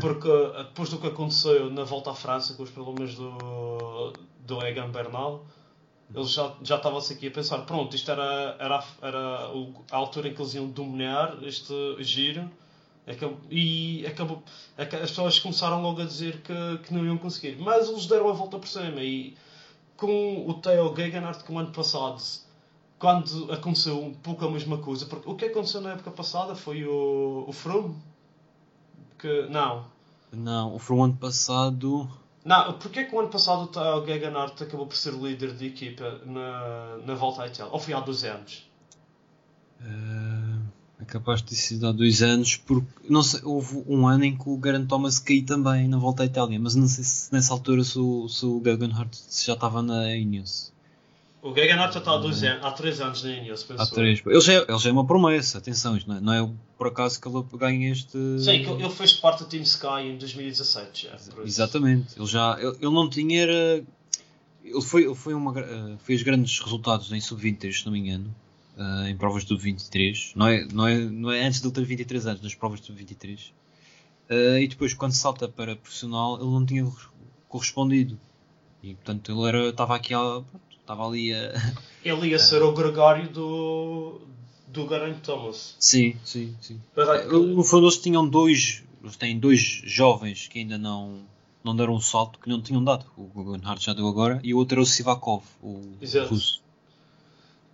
porque 0.00 0.28
uh, 0.28 0.64
depois 0.64 0.88
do 0.88 0.98
que 0.98 1.06
aconteceu 1.06 1.70
na 1.70 1.84
volta 1.84 2.10
à 2.10 2.14
França, 2.14 2.54
com 2.54 2.64
os 2.64 2.70
problemas 2.70 3.14
do, 3.14 4.12
do 4.40 4.66
Egan 4.66 4.90
Bernal, 4.90 5.46
eles 6.14 6.32
já, 6.32 6.52
já 6.62 6.76
estavam-se 6.76 7.12
aqui 7.12 7.28
a 7.28 7.30
pensar, 7.30 7.58
pronto, 7.58 7.94
isto 7.94 8.10
era, 8.10 8.56
era, 8.58 8.84
era 9.00 9.50
a 9.90 9.96
altura 9.96 10.28
em 10.28 10.34
que 10.34 10.40
eles 10.40 10.54
iam 10.54 10.66
dominar 10.68 11.38
este 11.42 11.74
giro. 12.00 12.50
E 13.48 14.04
acabou, 14.04 14.42
as 14.76 14.88
pessoas 14.88 15.38
começaram 15.38 15.80
logo 15.80 16.02
a 16.02 16.04
dizer 16.04 16.42
que, 16.42 16.78
que 16.84 16.92
não 16.92 17.04
iam 17.04 17.16
conseguir. 17.16 17.56
Mas 17.60 17.88
eles 17.88 18.06
deram 18.06 18.28
a 18.28 18.32
volta 18.32 18.58
por 18.58 18.66
cima. 18.66 19.00
E 19.00 19.36
com 19.96 20.48
o 20.48 20.54
Theo 20.54 20.94
Gegenhardt, 20.94 21.44
que 21.44 21.52
o 21.52 21.58
ano 21.58 21.70
passado 21.70 22.20
quando 22.98 23.52
aconteceu 23.52 24.02
um 24.02 24.14
pouco 24.14 24.44
a 24.44 24.50
mesma 24.50 24.78
coisa, 24.78 25.06
porque 25.06 25.28
o 25.28 25.34
que 25.34 25.46
aconteceu 25.46 25.80
na 25.80 25.92
época 25.92 26.10
passada 26.10 26.54
foi 26.54 26.84
o, 26.84 27.44
o 27.46 27.52
Froome. 27.52 27.94
Que, 29.18 29.46
não. 29.48 29.84
Não, 30.32 30.74
o 30.74 30.78
Froome 30.78 31.04
ano 31.04 31.16
passado. 31.16 32.08
Não, 32.44 32.74
porque 32.74 33.00
é 33.00 33.04
que 33.04 33.14
o 33.14 33.18
ano 33.18 33.28
passado 33.28 33.68
o 33.76 34.06
Gegenhardt 34.06 34.62
acabou 34.62 34.86
por 34.86 34.96
ser 34.96 35.12
líder 35.14 35.54
de 35.54 35.66
equipa 35.66 36.20
na, 36.24 36.98
na 37.04 37.14
volta 37.14 37.42
à 37.42 37.48
Itália? 37.48 37.72
Ou 37.72 37.78
foi 37.78 37.92
há 37.92 38.00
dois 38.00 38.24
anos? 38.24 38.70
Uh, 39.80 40.62
é 41.00 41.04
capaz 41.04 41.42
de 41.42 41.48
ter 41.48 41.56
sido 41.56 41.86
há 41.86 41.92
dois 41.92 42.22
anos, 42.22 42.56
porque 42.56 42.88
não 43.10 43.22
sei, 43.22 43.40
houve 43.44 43.84
um 43.86 44.06
ano 44.06 44.24
em 44.24 44.36
que 44.36 44.48
o 44.48 44.60
Geraint 44.62 44.86
Thomas 44.86 45.18
caiu 45.18 45.44
também 45.44 45.88
na 45.88 45.98
volta 45.98 46.22
à 46.22 46.26
Itália, 46.26 46.58
mas 46.58 46.74
não 46.74 46.86
sei 46.86 47.04
se 47.04 47.32
nessa 47.32 47.52
altura 47.52 47.84
se 47.84 47.98
o, 47.98 48.28
se 48.28 48.46
o 48.46 48.62
Gegenhardt 48.64 49.18
já 49.44 49.52
estava 49.52 49.82
na 49.82 50.14
Ineos. 50.14 50.72
O 51.42 51.54
Gegenhardt 51.54 51.94
já 51.94 52.00
está 52.00 52.12
há, 52.12 52.18
dois 52.18 52.42
anos, 52.42 52.64
há 52.64 52.72
três 52.72 53.00
anos 53.00 53.22
na 53.22 53.30
Ineos, 53.30 53.62
pensou. 53.62 53.84
Há 53.84 53.88
três. 53.88 54.22
Ele 54.26 54.40
já, 54.40 54.52
é, 54.54 54.66
ele 54.68 54.78
já 54.78 54.90
é 54.90 54.92
uma 54.92 55.06
promessa, 55.06 55.58
atenção, 55.58 55.98
não 56.06 56.16
é, 56.16 56.20
não 56.20 56.32
é 56.32 56.50
por 56.76 56.88
acaso 56.88 57.20
que 57.20 57.28
ele 57.28 57.44
ganha 57.54 57.92
este... 57.92 58.18
Sim, 58.40 58.50
ele 58.50 58.90
fez 58.90 59.12
parte 59.12 59.44
do 59.44 59.48
Team 59.48 59.62
Sky 59.62 60.02
em 60.04 60.18
2017 60.18 61.06
já. 61.06 61.42
Exatamente, 61.44 62.18
ele 62.18 62.26
já, 62.26 62.56
ele, 62.58 62.76
ele 62.80 62.94
não 62.94 63.08
tinha... 63.08 63.42
Era, 63.42 63.84
ele 64.64 64.82
foi, 64.82 65.04
ele 65.04 65.14
foi 65.14 65.34
uma, 65.34 65.52
uh, 65.52 65.98
fez 65.98 66.22
grandes 66.22 66.58
resultados 66.58 67.12
em 67.12 67.20
sub-23, 67.20 67.72
se 67.72 67.86
não 67.86 67.92
me 67.92 68.00
engano, 68.00 68.34
uh, 68.76 69.06
em 69.06 69.16
provas 69.16 69.44
de 69.44 69.48
sub-23, 69.48 70.32
não 70.34 70.48
é, 70.48 70.66
não, 70.72 70.86
é, 70.88 70.98
não 70.98 71.30
é 71.30 71.46
antes 71.46 71.60
de 71.60 71.66
ele 71.66 71.74
ter 71.74 71.84
23 71.84 72.26
anos, 72.26 72.42
nas 72.42 72.54
provas 72.54 72.80
de 72.80 72.86
sub-23. 72.86 73.38
Uh, 73.38 73.52
eh, 74.28 74.62
e 74.62 74.68
depois, 74.68 74.92
quando 74.92 75.12
salta 75.12 75.48
para 75.48 75.76
profissional, 75.76 76.36
ele 76.36 76.50
não 76.50 76.66
tinha 76.66 76.90
correspondido. 77.48 78.18
E 78.82 78.94
portanto 78.94 79.32
ele 79.32 79.48
era, 79.48 79.68
estava 79.68 79.94
aqui 79.94 80.14
a, 80.14 80.42
Estava 80.86 81.04
ali 81.04 81.34
a. 81.34 81.52
Ele 82.04 82.28
ia 82.28 82.38
ser 82.38 82.62
o 82.62 82.70
Gregório 82.70 83.28
do. 83.28 84.20
do 84.68 84.88
Geraint 84.88 85.18
Thomas. 85.18 85.74
Sim, 85.80 86.14
sim, 86.24 86.54
sim. 86.60 86.80
No 87.28 87.64
fundo 87.64 87.86
eles 87.86 87.98
tinham 87.98 88.26
dois. 88.28 88.84
Eles 89.02 89.16
têm 89.16 89.36
dois 89.36 89.82
jovens 89.84 90.46
que 90.46 90.60
ainda 90.60 90.78
não, 90.78 91.22
não 91.64 91.74
deram 91.74 91.94
um 91.94 92.00
salto, 92.00 92.38
que 92.38 92.48
não 92.48 92.62
tinham 92.62 92.82
dado. 92.84 93.04
O 93.16 93.24
Guggenhardt 93.24 93.84
já 93.84 93.92
deu 93.92 94.06
agora, 94.06 94.40
e 94.44 94.54
o 94.54 94.58
outro 94.58 94.76
era 94.76 94.82
o 94.82 94.86
Sivakov, 94.86 95.42
o 95.60 95.80
Exato. 96.00 96.28
russo. 96.28 96.62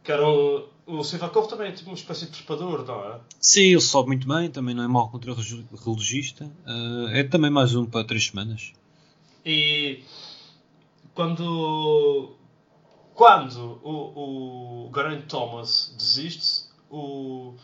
Que 0.02 0.10
eram, 0.10 0.64
o 0.86 1.04
Sivakov 1.04 1.48
também 1.48 1.68
é 1.68 1.72
tipo 1.72 1.90
uma 1.90 1.96
espécie 1.96 2.26
de 2.26 2.32
trepador, 2.32 2.84
não 2.86 3.12
é? 3.12 3.20
Sim, 3.40 3.72
ele 3.72 3.80
sobe 3.80 4.08
muito 4.08 4.26
bem, 4.26 4.50
também 4.50 4.74
não 4.74 4.82
é 4.82 4.88
mau 4.88 5.10
contra 5.10 5.32
o 5.32 5.76
relogista. 5.76 6.50
Eh, 6.66 7.20
é 7.20 7.24
também 7.24 7.50
mais 7.50 7.74
um 7.74 7.84
para 7.84 8.04
três 8.04 8.26
semanas. 8.26 8.72
E 9.44 10.02
quando, 11.14 12.36
quando 13.14 13.78
o, 13.82 14.86
o 14.88 14.92
Geraint 14.94 15.26
Thomas 15.26 15.94
desiste, 15.98 16.64
o, 16.90 17.54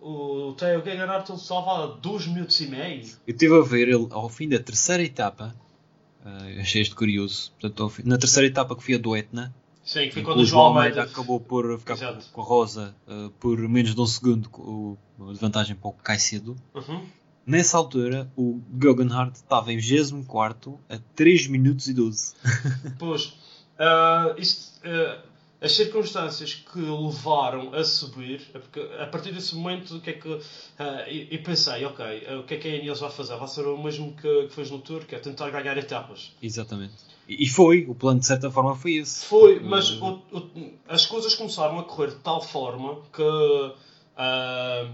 o 0.00 0.54
Theo 0.58 0.82
ele 0.82 1.38
salva 1.38 1.98
2 2.00 2.26
minutos 2.28 2.60
e 2.60 2.66
meio. 2.66 3.02
Eu 3.26 3.32
estive 3.32 3.56
a 3.58 3.62
ver 3.62 3.88
ele 3.88 4.08
ao 4.10 4.28
fim 4.28 4.48
da 4.48 4.58
terceira 4.58 5.02
etapa. 5.02 5.54
eh, 6.24 6.60
achei 6.60 6.82
este 6.82 6.94
curioso. 6.94 7.52
Portanto, 7.60 7.88
fim- 7.90 8.02
na 8.04 8.18
terceira 8.18 8.46
etapa 8.46 8.74
que 8.76 8.82
foi 8.82 8.94
a 8.94 8.98
do 8.98 9.16
Etna, 9.16 9.54
Sim, 9.84 10.04
que 10.06 10.12
foi 10.12 10.22
quando 10.22 10.40
o 10.40 10.44
João 10.44 10.66
Almeida 10.66 11.02
acabou 11.02 11.40
por 11.40 11.76
ficar 11.78 11.94
Exato. 11.94 12.26
com 12.32 12.40
a 12.40 12.44
Rosa 12.44 12.94
eh, 13.08 13.30
por 13.40 13.58
menos 13.68 13.94
de 13.94 14.00
um 14.00 14.06
segundo, 14.06 14.48
com 14.48 14.96
o- 15.18 15.30
a 15.30 15.32
vantagem 15.34 15.74
para 15.76 15.88
o 15.88 15.92
Caicedo. 15.92 16.56
Uhum. 16.74 17.04
Nessa 17.44 17.76
altura, 17.76 18.30
o 18.36 18.60
Guggenhardt 18.70 19.36
estava 19.36 19.72
em 19.72 19.76
24 19.78 20.78
a 20.88 20.98
3 21.16 21.48
minutos 21.48 21.88
e 21.88 21.92
12. 21.94 22.34
Pois, 23.00 23.34
isto, 24.38 24.80
ah, 24.84 25.18
as 25.60 25.72
circunstâncias 25.72 26.54
que 26.54 26.80
levaram 26.80 27.72
a 27.72 27.84
subir, 27.84 28.40
é 28.52 28.58
porque 28.58 28.80
a 29.00 29.06
partir 29.06 29.32
desse 29.32 29.54
momento, 29.54 29.96
o 29.96 30.00
que 30.00 30.10
é 30.10 30.12
que. 30.14 30.40
ah, 30.78 31.08
e, 31.08 31.28
pensei, 31.38 31.84
ok, 31.84 32.04
o 32.40 32.42
que 32.44 32.54
é 32.54 32.56
que 32.58 32.68
a 32.68 32.76
Ineos 32.76 33.00
vai 33.00 33.10
fazer? 33.10 33.36
Vai 33.36 33.46
ser 33.48 33.66
o 33.66 33.80
mesmo 33.82 34.12
que, 34.14 34.46
que 34.48 34.54
fez 34.54 34.70
no 34.70 34.80
Tour, 34.80 35.04
que 35.06 35.14
é 35.14 35.18
tentar 35.18 35.50
ganhar 35.50 35.76
etapas. 35.78 36.32
Exatamente. 36.42 36.94
E, 37.28 37.44
e 37.44 37.48
foi, 37.48 37.86
o 37.88 37.94
plano 37.94 38.18
de 38.18 38.26
certa 38.26 38.50
forma 38.50 38.74
foi 38.74 38.94
esse. 38.96 39.24
Foi, 39.24 39.60
mas 39.60 39.90
o- 40.00 40.20
o- 40.32 40.72
as 40.88 41.06
coisas 41.06 41.34
começaram 41.36 41.78
a 41.78 41.84
correr 41.84 42.08
de 42.10 42.16
tal 42.16 42.42
forma 42.42 43.00
que. 43.12 43.72
ah, 44.16 44.88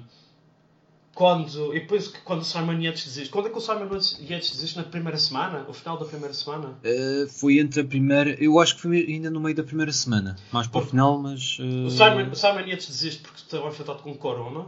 quando, 1.19 1.75
e 1.75 1.81
depois 1.81 2.07
quando 2.25 2.43
o 2.43 2.45
Simon 2.45 2.81
Yates 2.81 3.05
desiste, 3.05 3.31
quando 3.31 3.49
é 3.49 3.51
que 3.51 3.59
o 3.59 3.61
Simon 3.61 3.89
Yates 4.21 4.53
desiste 4.53 4.77
na 4.77 4.85
primeira 4.85 5.19
semana? 5.19 5.67
O 5.69 5.73
final 5.73 5.99
da 5.99 6.05
primeira 6.05 6.33
semana? 6.33 6.79
eh, 6.85 7.27
foi 7.29 7.59
entre 7.59 7.81
a 7.81 7.85
primeira. 7.85 8.31
Eu 8.43 8.61
acho 8.61 8.77
que 8.77 8.83
foi 8.83 9.05
ainda 9.05 9.29
no 9.29 9.41
meio 9.41 9.57
da 9.57 9.65
primeira 9.65 9.93
semana. 9.93 10.37
Mais 10.53 10.69
para 10.69 10.81
o 10.81 10.87
final, 10.87 11.19
mas. 11.19 11.59
eh, 11.61 11.87
O 11.87 11.91
Simon, 11.91 12.31
o 12.31 12.37
Simon 12.37 12.61
Yates 12.71 12.87
desiste 12.87 13.21
porque 13.23 13.41
estava 13.41 13.67
afetado 13.69 14.01
com 14.01 14.15
corona. 14.17 14.67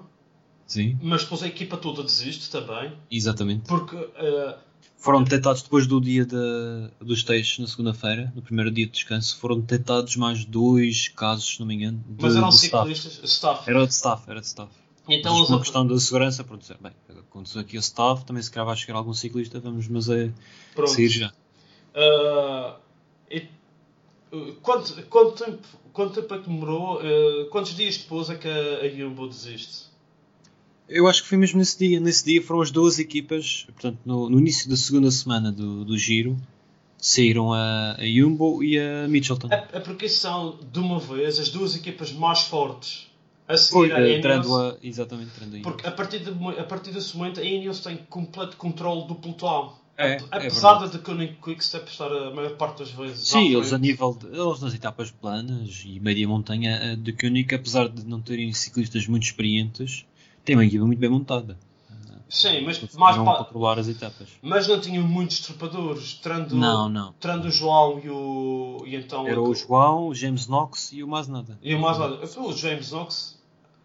Sim, 0.67 0.99
Mas 1.03 1.23
depois 1.23 1.43
a 1.45 1.47
equipa 1.47 1.77
toda 1.77 2.03
desiste 2.03 2.51
também, 2.51 2.93
exatamente. 3.11 3.65
porque 3.69 3.97
eh, 3.97 4.57
Foram 4.97 5.23
detectados 5.23 5.63
depois 5.63 5.87
do 5.87 6.01
dia 6.01 6.25
da- 6.27 6.91
dos 7.01 7.23
testes 7.25 7.59
na 7.61 7.67
segunda-feira, 7.67 8.33
no 8.37 8.43
primeiro 8.43 8.71
dia 8.71 8.87
de 8.87 8.93
descanso, 8.93 9.37
foram 9.39 9.59
detectados 9.61 10.15
mais 10.17 10.45
dois 10.45 11.09
casos, 11.09 11.55
se 11.55 11.61
não 11.61 11.67
me 11.67 11.75
engano. 11.77 11.99
De, 12.09 12.23
mas 12.23 12.37
eram 12.37 12.49
de 12.51 12.55
staff. 12.57 12.89
ciclistas, 12.95 13.31
staff. 13.31 13.69
Era 13.71 13.87
de 13.87 13.93
staff, 13.93 14.23
era 14.31 14.41
de 14.41 14.47
staff. 14.47 14.71
Então 15.11 15.39
Mas 15.39 15.49
uma 15.49 15.59
questão 15.59 15.87
da 15.87 15.99
segurança, 15.99 16.45
pronto, 16.45 16.65
bem, 16.81 16.93
aconteceu 17.19 17.61
aqui 17.61 17.77
o 17.77 17.81
staff, 17.81 18.25
também 18.25 18.43
se 18.43 18.51
calhar 18.51 18.67
vai 18.67 18.77
chegar 18.77 18.97
algum 18.97 19.13
ciclista, 19.13 19.59
vamos, 19.59 19.89
mas 19.89 20.09
é 20.09 20.31
pronto. 20.75 20.91
sair 20.91 21.09
já. 21.09 21.33
Eh, 21.95 22.75
e, 23.31 23.49
quanto, 24.63 25.03
quanto, 25.05 25.45
tempo, 25.45 25.67
quanto 25.93 26.21
tempo 26.21 26.35
é 26.35 26.39
que 26.39 26.49
demorou? 26.49 27.01
eh, 27.03 27.49
quantos 27.51 27.75
dias 27.75 27.97
depois 27.97 28.31
é 28.31 28.37
que 28.37 28.49
a, 28.49 28.81
a 28.83 28.89
Jumbo 28.89 29.27
desiste? 29.27 29.91
Eu 30.89 31.07
acho 31.07 31.23
que 31.23 31.29
foi 31.29 31.39
mesmo 31.39 31.59
nesse 31.59 31.79
dia. 31.79 32.01
Nesse 32.01 32.25
dia 32.25 32.43
foram 32.43 32.61
as 32.61 32.71
duas 32.71 32.99
equipas, 32.99 33.67
portanto, 33.73 33.99
no, 34.05 34.29
no 34.29 34.39
início 34.39 34.69
da 34.69 34.77
segunda 34.77 35.11
semana 35.11 35.53
do, 35.53 35.85
do 35.85 35.97
giro, 35.97 36.37
saíram 36.99 37.53
a, 37.53 37.97
a 37.97 38.07
Jumbo 38.07 38.63
e 38.63 38.79
a 38.79 39.09
Mitchelton. 39.09 39.49
É, 39.51 39.69
é 39.73 39.81
porque 39.81 40.09
são, 40.09 40.59
de 40.73 40.79
uma 40.79 40.99
vez, 40.99 41.39
as 41.39 41.49
duas 41.49 41.77
equipas 41.77 42.13
mais 42.13 42.43
fortes 42.43 43.10
a 43.55 43.59
Foi, 43.59 43.89
seguir 43.89 43.93
a 43.95 44.01
eh, 44.01 44.21
a, 44.61 44.77
exatamente, 44.83 45.31
trando 45.33 45.55
a 45.55 45.59
Jumbo. 45.59 45.63
Porque 45.71 45.87
a 45.87 45.91
partir, 45.93 46.19
de, 46.21 46.31
a 46.59 46.65
partir 46.65 46.91
desse 46.93 47.17
momento 47.17 47.41
a 47.41 47.45
Ineos 47.45 47.81
tem 47.81 47.97
completo 48.09 48.57
controle 48.57 49.07
do 49.07 49.15
pelotão. 49.15 49.79
É, 49.97 50.15
Ap- 50.15 50.23
é 50.33 50.37
Apesar 50.39 50.79
verdade. 50.79 50.93
de 50.93 50.99
Koenig 51.05 51.35
Quickstep 51.43 51.91
estar 51.91 52.11
a 52.11 52.31
maior 52.35 52.57
parte 52.57 52.79
das 52.79 52.91
vezes 52.91 53.29
Sim, 53.29 53.55
eles 53.55 53.71
a 53.73 53.77
nível 53.79 54.15
de, 54.19 54.27
eles 54.29 54.61
nas 54.63 54.73
etapas 54.73 55.11
planas 55.11 55.83
e 55.85 56.01
média 56.01 56.27
montanha 56.27 56.93
a 56.93 56.95
de 56.95 57.13
Koenig, 57.13 57.55
apesar 57.55 57.87
de 57.89 58.07
não 58.07 58.21
terem 58.21 58.51
ciclistas 58.55 59.07
muito 59.07 59.25
experientes, 59.25 60.07
têm 60.45 60.57
uma 60.57 60.65
equipa 60.65 60.87
muito 60.87 60.99
bem 60.99 61.11
montada. 61.11 61.59
Sim, 62.31 62.63
mas, 62.65 62.79
mais 62.95 63.17
Conseguiram 63.17 63.25
pa- 63.25 63.39
controlar 63.45 63.79
as 63.81 63.89
etapas. 63.89 64.29
mas 64.41 64.69
não 64.69 64.81
tinham 64.81 65.03
muitos 65.03 65.41
trepadores, 65.41 66.15
trando, 66.15 66.55
Não, 66.55 66.89
não. 66.89 67.13
trando 67.19 67.49
o 67.49 67.51
João 67.51 68.01
e 68.03 68.09
o. 68.09 68.85
E 68.87 68.95
então 68.95 69.27
Era 69.27 69.41
o 69.43 69.53
João, 69.53 70.07
o 70.07 70.15
James 70.15 70.47
Knox 70.47 70.93
e 70.93 71.03
o 71.03 71.09
mais 71.09 71.27
nada. 71.27 71.59
E 71.61 71.75
o 71.75 71.81
mais 71.81 71.99
nada. 71.99 72.21
O 72.39 72.53
James 72.53 72.93
Knox. 72.93 73.40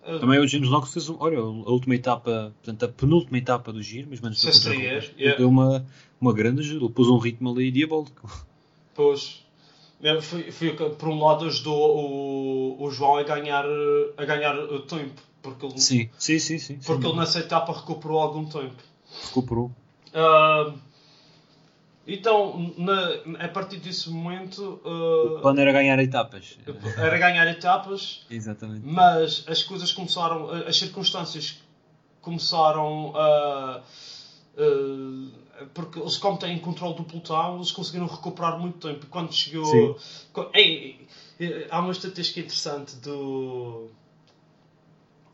Eh, 0.06 0.20
Também 0.20 0.39
o 0.39 0.47
James 0.47 0.70
Knox 0.70 0.93
fez 0.93 1.10
olha, 1.10 1.39
a 1.39 1.72
última 1.72 1.95
etapa, 1.95 2.53
portanto 2.64 2.86
a 2.86 2.88
penúltima 2.88 3.38
etapa 3.38 3.74
do 3.74 3.82
giro, 3.82 4.08
mas 4.10 4.22
menos 4.22 4.39
Se 4.39 4.70
yeah. 4.70 5.38
deu 5.38 5.49
uma, 5.49 5.86
uma 6.22 6.34
grande 6.34 6.62
ajuda, 6.62 6.86
ele 6.86 6.93
pôs 6.93 7.08
um 7.08 7.18
ritmo 7.18 7.49
ali 7.51 7.72
diabólico. 7.72 8.30
Pois. 8.93 9.43
É, 10.01 10.22
Foi, 10.22 10.51
foi 10.51 10.72
por 10.72 11.10
um 11.10 11.24
lado 11.24 11.45
ajudou 11.45 11.97
o, 11.97 12.84
o 12.84 12.91
João 12.91 13.16
a 13.16 13.24
ganhar, 13.24 13.66
a 14.18 14.26
ganhar 14.26 14.58
uh, 14.58 14.82
tempo. 14.82 15.22
Porque, 15.41 15.66
ele, 15.66 15.78
Sim, 15.80 16.10
sim, 16.18 16.39
sim, 16.39 16.58
sim. 16.58 16.80
porque 16.86 17.03
sim. 17.03 17.10
ele 17.10 17.20
nessa 17.20 17.39
etapa 17.39 17.72
recuperou 17.72 18.20
algum 18.20 18.45
tempo. 18.45 18.76
recuperou. 19.28 19.72
Ah, 20.14 20.74
então, 22.08 22.74
na, 22.78 23.45
a 23.45 23.47
partir 23.47 23.78
desse 23.78 24.10
momento, 24.10 24.80
O 24.84 25.38
ah, 25.38 25.41
plano 25.41 25.60
era 25.60 25.72
ganhar 25.72 25.97
etapas. 25.99 26.58
era 26.97 27.18
ganhar 27.18 27.47
etapas, 27.47 28.26
Exatamente. 28.30 28.86
mas 28.86 29.43
as 29.47 29.64
coisas 29.64 29.91
começaram, 29.91 30.49
as 30.49 30.78
circunstâncias 30.78 31.60
começaram 32.22 33.14
a. 33.16 33.82
ah, 34.58 35.66
porque 35.74 35.99
eles, 35.99 36.18
como 36.18 36.38
têm 36.38 36.60
controle 36.60 36.95
do 36.95 37.03
pelotão, 37.03 37.56
eles 37.56 37.72
conseguiram 37.72 38.08
recuperar 38.08 38.60
muito 38.60 38.88
tempo. 38.88 39.06
Quando 39.08 39.34
chegou. 39.34 39.97
Ei, 40.53 41.08
ei, 41.39 41.68
há 41.70 41.80
uma 41.80 41.91
estatística 41.91 42.39
interessante 42.39 42.95
do. 42.97 43.89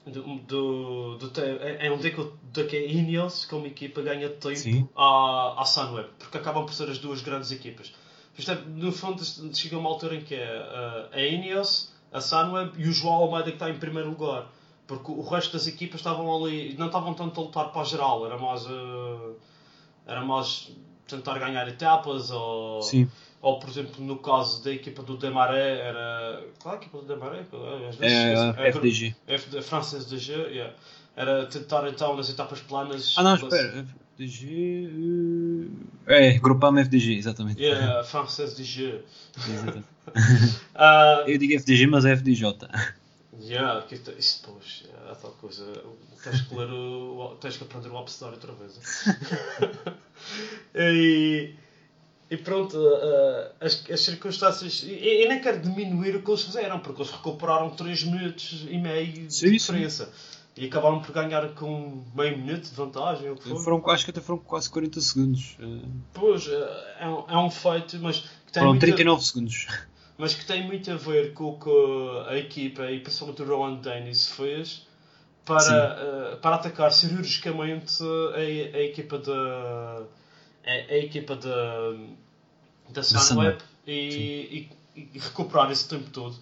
Do, 0.05 0.23
do, 0.39 1.17
do, 1.17 1.41
é 1.41 1.85
é 1.87 1.91
um 1.91 1.97
dia 1.97 2.11
que, 2.11 2.19
o- 2.19 2.33
de 2.51 2.63
que 2.63 2.75
a 2.75 2.85
Ineos, 2.85 3.45
como 3.45 3.67
equipa, 3.67 4.01
ganha 4.01 4.29
tempo 4.29 4.55
Sim. 4.55 4.89
à, 4.95 5.61
à 5.61 5.63
Sunweb, 5.65 6.09
porque 6.17 6.37
acabam 6.37 6.65
por 6.65 6.73
ser 6.73 6.89
as 6.89 6.97
duas 6.97 7.21
grandes 7.21 7.51
equipas. 7.51 7.93
É, 8.47 8.55
no 8.55 8.91
fundo, 8.91 9.21
chega 9.55 9.77
uma 9.77 9.89
altura 9.89 10.15
em 10.15 10.21
que 10.21 10.33
é 10.33 11.07
a 11.13 11.19
Ineos, 11.21 11.91
a 12.11 12.19
Sunweb 12.19 12.71
e 12.81 12.87
o 12.89 12.91
João 12.91 13.13
Almeida 13.13 13.51
que 13.51 13.57
está 13.57 13.69
em 13.69 13.77
primeiro 13.77 14.09
lugar. 14.09 14.47
Porque 14.87 15.11
o 15.11 15.21
resto 15.21 15.53
das 15.53 15.67
equipas 15.67 15.99
estavam 15.99 16.33
ali, 16.35 16.75
não 16.77 16.87
estavam 16.87 17.13
tanto 17.13 17.39
a 17.39 17.43
lutar 17.43 17.71
para 17.71 17.81
a 17.81 17.85
geral, 17.85 18.25
era 18.25 18.37
mais, 18.37 18.65
uh, 18.65 19.35
era 20.07 20.25
mais 20.25 20.71
tentar 21.11 21.37
ganhar 21.39 21.67
etapas 21.67 22.31
ou, 22.31 22.81
Sim. 22.81 23.07
ou, 23.41 23.59
por 23.59 23.69
exemplo, 23.69 24.03
no 24.03 24.17
caso 24.17 24.63
da 24.63 24.71
equipa 24.71 25.03
do 25.03 25.15
Demaré, 25.17 25.79
era. 25.79 26.43
Qual 26.61 26.73
é 26.73 26.77
a 26.77 26.81
equipa 26.81 26.97
do 26.99 27.05
Demaré? 27.05 27.45
Às 27.89 27.95
vezes 27.95 28.01
É 28.01 28.35
a 28.35 28.67
FDG. 28.67 29.15
F, 29.27 29.57
a 29.57 29.61
Francis 29.61 30.07
de 30.07 30.17
G, 30.17 30.33
yeah. 30.33 30.73
era 31.15 31.45
tentar 31.45 31.87
então 31.87 32.15
nas 32.15 32.29
etapas 32.29 32.59
planas. 32.61 33.13
Ah 33.17 33.23
não, 33.23 33.35
espera. 33.35 33.85
FDG. 34.17 34.89
eh, 36.07 36.27
É, 36.29 36.39
Grupama 36.39 36.81
FDG, 36.81 37.15
exatamente. 37.17 37.61
Yeah, 37.61 38.03
Francis 38.03 38.55
de 38.55 38.63
G. 38.63 39.01
Exatamente. 39.37 39.85
Ah, 40.75 41.23
Eu 41.27 41.37
digo 41.37 41.53
FDG, 41.53 41.85
mas 41.87 42.05
é 42.05 42.13
FDJ. 42.13 42.43
Yeah, 43.43 43.81
que 43.85 43.95
isto, 43.95 44.11
isto 44.17 44.49
pois, 44.49 44.83
é 45.09 45.15
tal 45.15 45.31
coisa. 45.31 45.65
Tens 46.23 46.41
que 46.41 46.55
ler 46.55 46.69
o. 46.71 47.35
Tens 47.39 47.57
que 47.57 47.63
aprender 47.63 47.89
o 47.89 47.97
abecedário 47.97 48.35
outra 48.35 48.53
vez. 48.53 48.79
e, 50.75 51.53
e 52.29 52.37
pronto, 52.37 52.77
ah, 52.77 53.51
as, 53.59 53.83
as 53.89 54.01
circunstâncias. 54.01 54.83
E, 54.83 55.23
e 55.23 55.27
nem 55.27 55.41
quero 55.41 55.61
diminuir 55.61 56.15
o 56.15 56.21
que 56.23 56.29
eles 56.29 56.43
fizeram, 56.43 56.79
porque 56.79 57.01
eles 57.01 57.11
recuperaram 57.11 57.69
3 57.71 58.03
minutos 58.03 58.65
e 58.69 58.77
meio 58.77 59.11
de 59.11 59.33
Sim, 59.33 59.47
sim. 59.47 59.51
diferença. 59.51 60.13
E 60.55 60.65
acabaram 60.65 61.01
por 61.01 61.13
ganhar 61.13 61.47
com 61.55 62.03
meio 62.13 62.37
minuto 62.37 62.69
de 62.69 62.75
vantagem. 62.75 63.29
ou 63.29 63.35
que 63.37 63.47
foi. 63.47 63.63
Foram, 63.63 63.89
acho 63.89 64.03
que 64.03 64.11
até 64.11 64.19
foram 64.21 64.39
quase 64.39 64.69
40 64.69 64.99
segundos. 64.99 65.55
eh, 65.59 65.87
Pois, 66.13 66.47
é, 66.47 67.03
é 67.29 67.37
um, 67.37 67.49
feito, 67.49 67.97
mas 67.99 68.19
que, 68.19 68.51
tem 68.51 68.61
Foram 68.61 68.69
muito, 68.71 68.81
39 68.81 69.23
segundos. 69.23 69.67
Mas 70.21 70.35
que 70.35 70.45
tem 70.45 70.67
muito 70.67 70.91
a 70.91 70.95
ver 70.95 71.33
com 71.33 71.45
o 71.45 71.59
que 71.59 72.29
a 72.29 72.37
equipa, 72.37 72.83
e 72.91 72.99
principalmente 72.99 73.41
o 73.41 73.45
Rowan 73.47 73.77
Dennis, 73.77 74.29
fez 74.29 74.85
para, 75.43 75.97
eh, 75.99 76.35
para 76.35 76.57
atacar 76.57 76.91
cirurgicamente 76.91 78.03
a, 78.35 78.37
a 78.37 78.81
equipa 78.83 79.17
da 79.17 80.03
a, 80.63 80.71
a 80.71 80.97
equipa 80.97 81.35
da, 81.35 81.95
da 82.89 83.01
Sunweb 83.01 83.63
e, 83.87 84.69
e, 84.95 85.07
e 85.15 85.17
recuperar 85.17 85.71
esse 85.71 85.89
tempo 85.89 86.11
todo. 86.11 86.35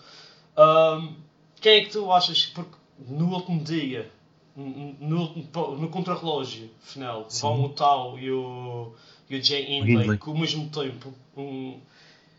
Ahm, 0.57 1.15
quem 1.61 1.77
é 1.77 1.85
que 1.85 1.91
tu 1.91 2.11
achas, 2.11 2.47
porque 2.47 2.75
no 3.07 3.33
último 3.33 3.63
dia, 3.63 4.11
no, 4.57 4.97
no, 4.99 5.77
no 5.77 5.87
contrarrelógio 5.87 6.69
final, 6.81 7.27
Sim. 7.29 7.43
vão 7.43 7.63
o 7.63 7.69
Tal 7.69 8.19
e 8.19 8.29
o, 8.29 8.91
e 9.29 9.37
o 9.37 9.41
Jay 9.41 9.71
Hindley 9.71 10.01
Hindley. 10.01 10.17
com 10.17 10.31
o 10.31 10.37
mesmo 10.37 10.69
tempo, 10.69 11.13
um, 11.37 11.79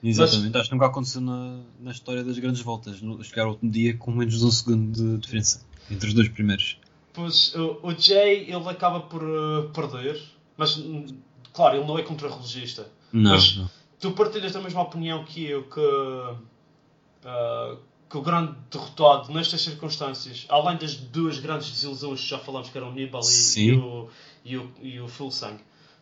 Exatamente, 0.03 0.57
acho 0.57 0.69
que 0.69 0.75
nunca 0.75 0.87
aconteceu 0.87 1.21
na, 1.21 1.61
na 1.79 1.91
história 1.91 2.25
das 2.25 2.39
grandes 2.39 2.63
voltas. 2.63 3.01
No- 3.03 3.23
Chegar 3.23 3.45
ao 3.45 3.51
último 3.51 3.71
dia 3.71 3.97
com 3.97 4.11
menos 4.13 4.39
de 4.39 4.45
um 4.45 4.51
segundo 4.51 4.93
de 4.93 5.19
diferença 5.19 5.63
entre 5.91 6.09
os 6.09 6.15
dois 6.15 6.29
primeiros. 6.29 6.79
Pois 7.13 7.55
o, 7.55 7.81
o 7.83 7.93
Jay 7.99 8.45
ele 8.51 8.69
acaba 8.69 9.01
por 9.01 9.23
eh, 9.23 9.69
perder, 9.75 10.21
mas 10.57 10.77
hum, 10.79 11.05
claro, 11.53 11.77
ele 11.77 11.87
não 11.87 11.99
é 11.99 12.03
contrarrelogista. 12.03 12.89
Não, 13.13 13.33
Mas- 13.33 13.57
não. 13.57 13.71
Tu 13.99 14.11
partilhas 14.13 14.53
da 14.53 14.63
mesma 14.63 14.81
opinião 14.81 15.23
que 15.25 15.45
eu 15.45 15.65
que, 15.65 15.81
ah, 17.25 17.77
que 18.09 18.17
o 18.17 18.23
grande 18.23 18.55
derrotado 18.71 19.33
nestas 19.33 19.61
circunstâncias, 19.63 20.47
além 20.49 20.77
das 20.79 20.95
duas 20.97 21.39
grandes 21.39 21.71
desilusões 21.71 22.21
que 22.23 22.29
já 22.29 22.39
falamos 22.39 22.69
que 22.71 22.77
eram 22.79 22.89
o 22.91 22.93
Nibali 22.93 23.27
e 23.57 23.73
o, 23.73 24.09
e 24.45 24.57
o, 24.57 24.73
e 24.83 25.01
o 25.01 25.07
Full 25.09 25.31
Sang, 25.31 25.59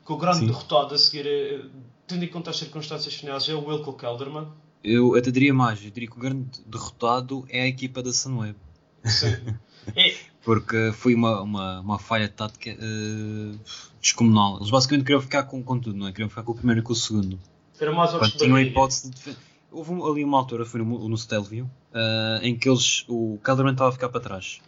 que 0.07 0.12
o 0.12 0.16
grande 0.16 0.38
Sim. 0.40 0.46
derrotado 0.46 0.94
a 0.94 0.99
seguir, 0.99 1.26
eh, 1.26 1.64
tendo 2.09 2.25
em 2.25 2.29
conta 2.29 2.51
as 2.51 2.57
circunstâncias 2.57 3.15
finais, 3.15 3.49
é 3.49 3.55
o 3.55 3.65
Wilco 3.65 3.93
Kelderman. 3.93 4.49
Eu 4.83 5.15
até 5.15 5.31
diria 5.31 5.53
mais, 5.53 5.85
eu 5.85 5.91
diria 5.91 6.09
que 6.09 6.17
o 6.17 6.21
grande 6.21 6.61
derrotado 6.67 7.45
é 7.49 7.63
a 7.63 7.67
equipa 7.67 8.03
da 8.03 8.13
Sunweb. 8.13 8.57
Sim. 9.05 9.37
É, 9.97 10.15
Porque 10.45 10.93
foi 10.93 11.15
uma, 11.15 11.41
uma, 11.41 11.81
uma 11.81 11.99
falha 11.99 12.29
tática 12.29 12.69
eh, 12.69 13.57
descomunal. 14.03 14.59
Eles 14.59 14.71
basicamente 14.71 15.07
queriam 15.07 15.23
ficar 15.23 15.45
com, 15.45 15.63
com 15.63 15.79
tudo, 15.81 15.97
não 15.97 16.09
é? 16.09 16.13
Queriam 16.13 16.29
ficar 16.29 16.43
com 16.43 16.53
o 16.53 16.55
primeiro 16.55 16.81
e 16.81 16.83
com 16.83 16.93
o 16.93 16.95
segundo. 16.95 17.39
era 17.81 17.91
mais 17.91 18.13
menos 18.13 18.33
tinham 18.33 18.57
a 18.57 18.61
hipótese 18.61 19.11
de. 19.11 19.35
Houve 19.71 19.95
ali 20.03 20.25
uma 20.25 20.37
altura, 20.37 20.67
foi 20.67 20.83
no, 20.83 21.09
no 21.09 21.17
Stelvio, 21.17 21.71
eh, 21.95 22.41
em 22.43 22.59
que 22.59 22.69
eles, 22.69 23.07
o 23.09 23.39
Calderman 23.43 23.73
estava 23.73 23.89
a 23.89 23.93
ficar 23.93 24.11
para 24.11 24.21
trás. 24.21 24.61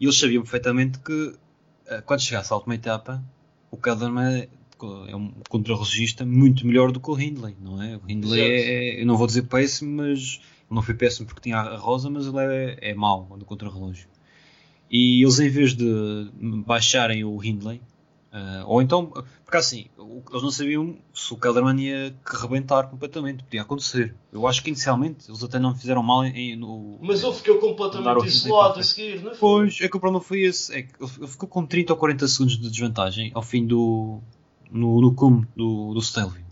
E 0.00 0.04
eles 0.04 0.18
sabiam 0.18 0.42
perfeitamente 0.42 0.98
que 0.98 1.34
eh, 1.86 2.00
quando 2.00 2.20
chegasse 2.20 2.52
à 2.52 2.56
última 2.56 2.74
etapa, 2.74 3.22
o 3.70 3.76
Calderman 3.76 4.48
é 5.08 5.16
um 5.16 5.32
contrarrelogista 5.48 6.24
muito 6.24 6.66
melhor 6.66 6.92
do 6.92 7.00
que 7.00 7.10
o 7.10 7.18
Hindley, 7.18 7.56
não 7.60 7.82
é? 7.82 7.96
O 7.96 8.02
Hindley 8.08 8.40
é, 8.40 9.02
eu 9.02 9.06
não 9.06 9.16
vou 9.16 9.26
dizer 9.26 9.42
péssimo, 9.42 9.96
mas 9.96 10.40
não 10.70 10.82
foi 10.82 10.94
péssimo 10.94 11.26
porque 11.26 11.40
tinha 11.42 11.58
a 11.58 11.76
rosa, 11.76 12.08
mas 12.08 12.26
ele 12.26 12.38
é, 12.38 12.90
é 12.90 12.94
mau 12.94 13.36
no 13.38 13.44
contrarrelógio. 13.44 14.08
E 14.90 15.22
eles, 15.22 15.38
em 15.38 15.48
vez 15.48 15.74
de 15.74 16.30
baixarem 16.64 17.24
o 17.24 17.42
Hindley, 17.42 17.80
ah, 18.32 18.62
ou 18.66 18.80
então, 18.80 19.06
porque 19.44 19.56
assim, 19.56 19.86
eles 19.98 20.42
não 20.42 20.52
sabiam 20.52 20.96
se 21.12 21.34
o 21.34 21.36
Kelderman 21.36 21.80
ia 21.80 22.14
que 22.24 22.36
rebentar 22.36 22.88
completamente, 22.88 23.42
podia 23.42 23.62
acontecer. 23.62 24.14
Eu 24.32 24.46
acho 24.46 24.62
que 24.62 24.70
inicialmente 24.70 25.28
eles 25.28 25.42
até 25.42 25.58
não 25.58 25.74
fizeram 25.74 26.02
mal 26.02 26.24
em, 26.24 26.54
no. 26.54 26.98
Mas 27.02 27.22
ele 27.22 27.32
ficou 27.32 27.58
completamente 27.58 28.28
isolado 28.28 28.78
a 28.78 28.82
seguir, 28.82 29.16
não 29.16 29.34
foi? 29.34 29.38
Pois, 29.38 29.80
é 29.80 29.88
que 29.88 29.96
o 29.96 30.00
problema 30.00 30.22
foi 30.22 30.42
esse. 30.42 30.72
É 30.72 30.82
que 30.82 30.92
ele 31.00 31.26
ficou 31.26 31.48
com 31.48 31.66
30 31.66 31.92
ou 31.92 31.98
40 31.98 32.28
segundos 32.28 32.58
de 32.58 32.70
desvantagem 32.70 33.32
ao 33.34 33.42
fim 33.42 33.66
do. 33.66 34.20
No, 34.70 35.00
no 35.00 35.14
cume 35.14 35.46
do, 35.56 35.92
do 35.94 36.00
Stelvio. 36.02 36.44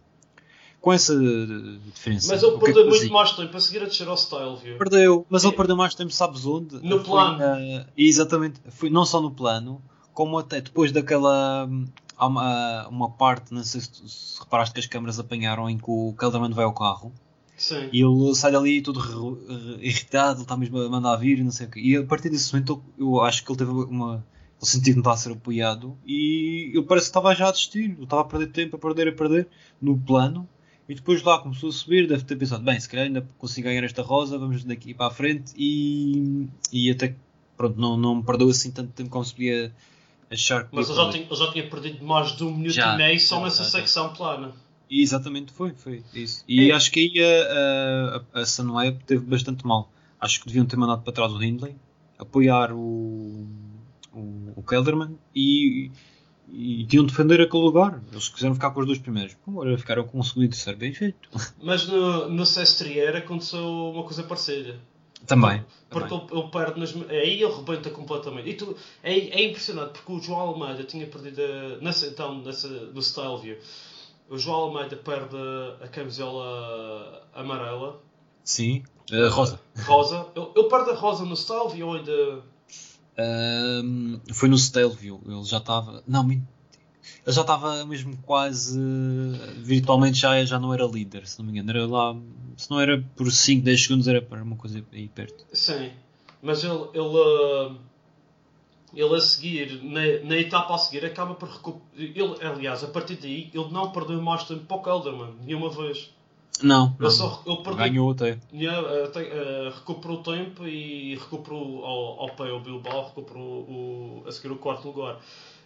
Com 0.81 0.93
essa 0.93 1.13
eh, 1.13 1.79
diferença. 1.87 2.33
Mas 2.33 2.43
ele 2.43 2.55
é 2.55 2.59
perdeu 2.59 2.83
muito 2.85 2.97
fazia? 2.99 3.13
mais 3.13 3.33
tempo 3.33 3.57
a 3.57 3.61
seguir 3.61 3.83
a 3.83 3.87
descer 3.87 4.09
ao 4.09 4.17
Stelvio. 4.17 4.79
Perdeu, 4.79 5.27
mas 5.29 5.43
ele 5.45 5.53
É. 5.53 5.57
perdeu 5.57 5.77
mais 5.77 5.95
tempo, 5.95 6.11
sabes 6.13 6.47
onde? 6.47 6.77
No 6.77 6.97
Foi 6.99 7.05
plano. 7.05 7.39
na- 7.39 7.87
exatamente, 7.97 8.61
foi 8.71 8.89
não 8.89 9.05
só 9.05 9.21
no 9.21 9.31
plano, 9.31 9.83
como 10.15 10.39
até 10.39 10.61
depois 10.61 10.93
daquela. 10.93 11.67
hum, 11.69 11.87
Há 12.21 12.27
uma, 12.27 12.89
uma 12.89 13.11
parte, 13.11 13.55
não 13.55 13.63
sei 13.63 13.81
se, 13.81 13.91
se 14.09 14.41
reparaste 14.41 14.75
que 14.75 14.81
as 14.81 14.87
câmaras 14.87 15.21
apanharam 15.21 15.71
em 15.71 15.79
que 15.79 15.85
o 15.87 16.13
Kelderman 16.19 16.51
vai 16.51 16.65
ao 16.65 16.73
carro 16.75 17.13
Sim. 17.57 17.89
e 17.93 18.03
ele 18.03 18.35
sai 18.35 18.51
dali 18.51 18.83
todo 18.83 18.99
irritado, 19.81 20.39
ele 20.39 20.43
está 20.43 20.57
mesmo 20.57 20.81
a 20.81 20.89
mandar 20.89 21.15
vir 21.15 21.39
e 21.39 21.45
não 21.45 21.53
sei 21.53 21.69
o 21.69 21.71
quê. 21.71 21.81
E 21.81 21.97
a 21.97 22.03
partir 22.05 22.29
desse 22.29 22.53
momento 22.53 22.83
eu, 22.99 23.07
eu 23.15 23.21
acho 23.21 23.45
que 23.45 23.53
ele 23.53 23.59
teve 23.59 23.71
uma. 23.71 24.27
Sentiu 24.61 24.95
que 24.95 24.97
não 24.97 25.01
estava 25.01 25.15
a 25.15 25.19
ser 25.19 25.33
apoiado 25.33 25.97
e 26.05 26.73
ele 26.75 26.83
parece 26.83 27.07
que 27.07 27.11
estava 27.11 27.35
já 27.35 27.49
a 27.49 27.53
desistir. 27.53 27.85
Ele 27.85 28.03
estava 28.03 28.23
a 28.23 28.25
perder 28.25 28.49
tempo, 28.49 28.77
a 28.77 28.79
perder, 28.79 29.09
a 29.09 29.13
perder 29.13 29.49
no 29.81 29.97
plano. 29.97 30.49
E 30.89 30.95
depois 30.95 31.23
lá 31.23 31.39
começou 31.39 31.69
a 31.69 31.73
subir, 31.73 32.09
deve 32.09 32.25
ter 32.25 32.35
pensado, 32.35 32.65
bem, 32.65 32.81
se 32.81 32.89
calhar 32.89 33.07
ainda 33.07 33.27
consigo 33.37 33.69
ganhar 33.69 33.85
esta 33.85 34.03
rosa, 34.03 34.39
vamos 34.39 34.65
daqui 34.65 34.95
para 34.95 35.09
a 35.09 35.11
frente 35.11 35.53
e, 35.55 36.49
e 36.73 36.91
até 36.91 37.15
pronto, 37.59 37.79
não, 37.79 37.97
não 37.97 38.15
me 38.17 38.23
perdeu 38.23 38.49
assim 38.49 38.71
tanto 38.71 38.93
tempo 38.93 39.11
como 39.11 39.23
se 39.23 39.35
podia 39.35 39.71
achar 40.31 40.65
que 40.65 40.75
Mas 40.75 40.89
ele 40.89 40.97
já, 40.97 41.11
tinha, 41.11 41.25
ele 41.25 41.37
já 41.37 41.53
tinha 41.53 41.69
perdido 41.69 42.05
mais 42.05 42.35
de 42.35 42.43
um 42.43 42.51
minuto 42.51 42.73
Já, 42.73 42.95
e 42.95 42.97
meio 42.97 43.21
só 43.21 43.43
nessa 43.45 43.65
secção 43.65 44.15
plana. 44.15 44.53
E 44.89 45.03
exatamente 45.03 45.53
foi, 45.53 45.75
foi 45.75 46.03
isso. 46.15 46.43
E 46.49 46.71
É. 46.71 46.75
acho 46.75 46.91
que 46.91 47.01
aí 47.01 47.23
a, 47.23 48.25
a, 48.35 48.41
a 48.41 48.47
Sunweb 48.47 49.05
teve 49.05 49.27
bastante 49.27 49.67
mal. 49.67 49.93
Acho 50.19 50.41
que 50.41 50.47
deviam 50.47 50.65
ter 50.65 50.77
mandado 50.77 51.03
para 51.03 51.13
trás 51.13 51.31
o 51.33 51.43
Hindley, 51.43 51.77
apoiar 52.19 52.73
o, 52.73 53.47
o, 54.19 54.53
o 54.57 54.63
Kelderman 54.63 55.19
e, 55.35 55.91
e 56.49 56.85
tinham 56.87 57.05
de 57.05 57.13
defender 57.13 57.41
aquele 57.41 57.63
lugar. 57.63 58.03
Eles 58.11 58.29
quiseram 58.29 58.55
ficar 58.55 58.71
com 58.71 58.81
os 58.81 58.87
dois 58.87 58.99
primeiros. 58.99 59.37
Agora 59.47 59.77
ficaram 59.79 60.05
com 60.05 60.19
o 60.19 60.25
segundo 60.25 60.45
e 60.45 60.49
terceiro, 60.49 60.79
bem 60.79 60.93
feito. 60.93 61.29
Mas 61.63 61.87
no, 61.87 62.29
no 62.29 62.47
Sestrier 62.47 63.17
aconteceu 63.17 63.65
uma 63.65 64.03
coisa 64.03 64.23
parecida. 64.23 64.79
Também. 65.27 65.65
Porque 65.91 66.09
também. 66.09 66.27
ele, 66.31 66.41
ele 66.41 66.51
perde 66.51 66.81
nas. 66.81 66.95
Aí 67.09 67.43
ele 67.43 67.53
rebenta 67.53 67.91
completamente. 67.91 68.49
E 68.49 68.55
tu, 68.55 68.77
é, 69.03 69.13
é 69.13 69.45
impressionante 69.49 69.93
porque 69.93 70.13
o 70.13 70.21
João 70.21 70.41
Almeida 70.41 70.85
tinha 70.85 71.07
perdido. 71.07 71.43
A, 71.43 71.83
nessa, 71.83 72.07
então, 72.07 72.41
nessa, 72.43 72.69
no 72.69 73.01
Styleview, 73.01 73.59
o 74.31 74.39
João 74.39 74.59
Almeida 74.59 74.97
perde 74.97 75.37
a, 75.37 75.85
a 75.85 75.89
camisola 75.89 77.29
amarela, 77.35 78.01
Sim. 78.49 78.83
Uh, 79.13 79.29
Rosa. 79.29 79.61
rosa. 79.87 80.27
Ele, 80.35 80.47
ele 80.57 80.69
perde 80.71 80.91
a 80.91 80.95
rosa 80.95 81.23
no 81.27 81.35
Styleview 81.35 81.87
ou 81.87 81.95
ainda. 81.97 82.43
Ahm, 83.19 84.21
foi 84.33 84.49
no 84.49 84.57
Stelvio. 84.57 85.21
Ele 85.27 85.45
já 85.45 85.59
estava. 85.59 86.03
Não, 86.07 86.25
ele 86.31 86.43
já 87.27 87.41
estava 87.41 87.85
mesmo 87.85 88.17
quase. 88.19 88.79
Virtualmente 89.59 90.19
já, 90.19 90.45
já 90.45 90.59
não 90.59 90.73
era 90.73 90.85
líder, 90.85 91.27
se 91.27 91.39
não 91.39 91.47
me 91.47 91.53
engano. 91.53 91.71
Era 91.71 91.87
lá. 91.87 92.17
Se 92.57 92.71
não 92.71 92.81
era 92.81 93.05
por 93.17 93.31
5, 93.31 93.65
10 93.65 93.83
segundos, 93.83 94.09
era 94.09 94.23
para 94.23 94.43
uma 94.43 94.57
coisa 94.57 94.85
aí 94.93 95.09
perto. 95.09 95.45
Sim. 95.53 95.91
Mas 96.41 96.63
ele. 96.63 96.89
Ele, 96.95 97.19
ah, 97.19 97.75
ele 98.95 99.15
a 99.15 99.21
seguir, 99.21 99.83
na, 99.85 100.01
na 100.27 100.37
etapa 100.37 100.75
a 100.75 100.79
seguir, 100.79 101.05
acaba 101.05 101.35
por 101.35 101.49
recuperar. 101.49 101.87
Ele, 101.95 102.37
aliás, 102.41 102.83
a 102.83 102.89
partir 102.89 103.17
daí, 103.17 103.51
ele 103.53 103.71
não 103.71 103.93
perdeu 103.93 104.21
mais 104.23 104.45
tempo 104.45 104.65
para 104.65 104.77
o 104.77 104.83
Kelderman, 104.83 105.35
nenhuma 105.45 105.69
vez. 105.69 106.11
Não, 106.63 106.97
só 107.11 107.43
ganhou 107.77 108.11
até. 108.11 108.39
Yeah, 108.53 109.05
até, 109.05 109.23
eh, 109.23 109.73
recuperou 109.75 110.23
tempo 110.23 110.67
e 110.67 111.15
recuperou 111.17 111.85
ao, 111.85 112.21
ao 112.23 112.31
pé 112.37 112.51
o 112.53 112.61
Bilbao, 112.61 113.07
recuperou 113.09 113.43
o, 113.63 114.25
a 114.27 114.33
seguir 114.33 114.51
o 114.53 114.57
quarto 114.57 114.89
lugar. 114.89 115.21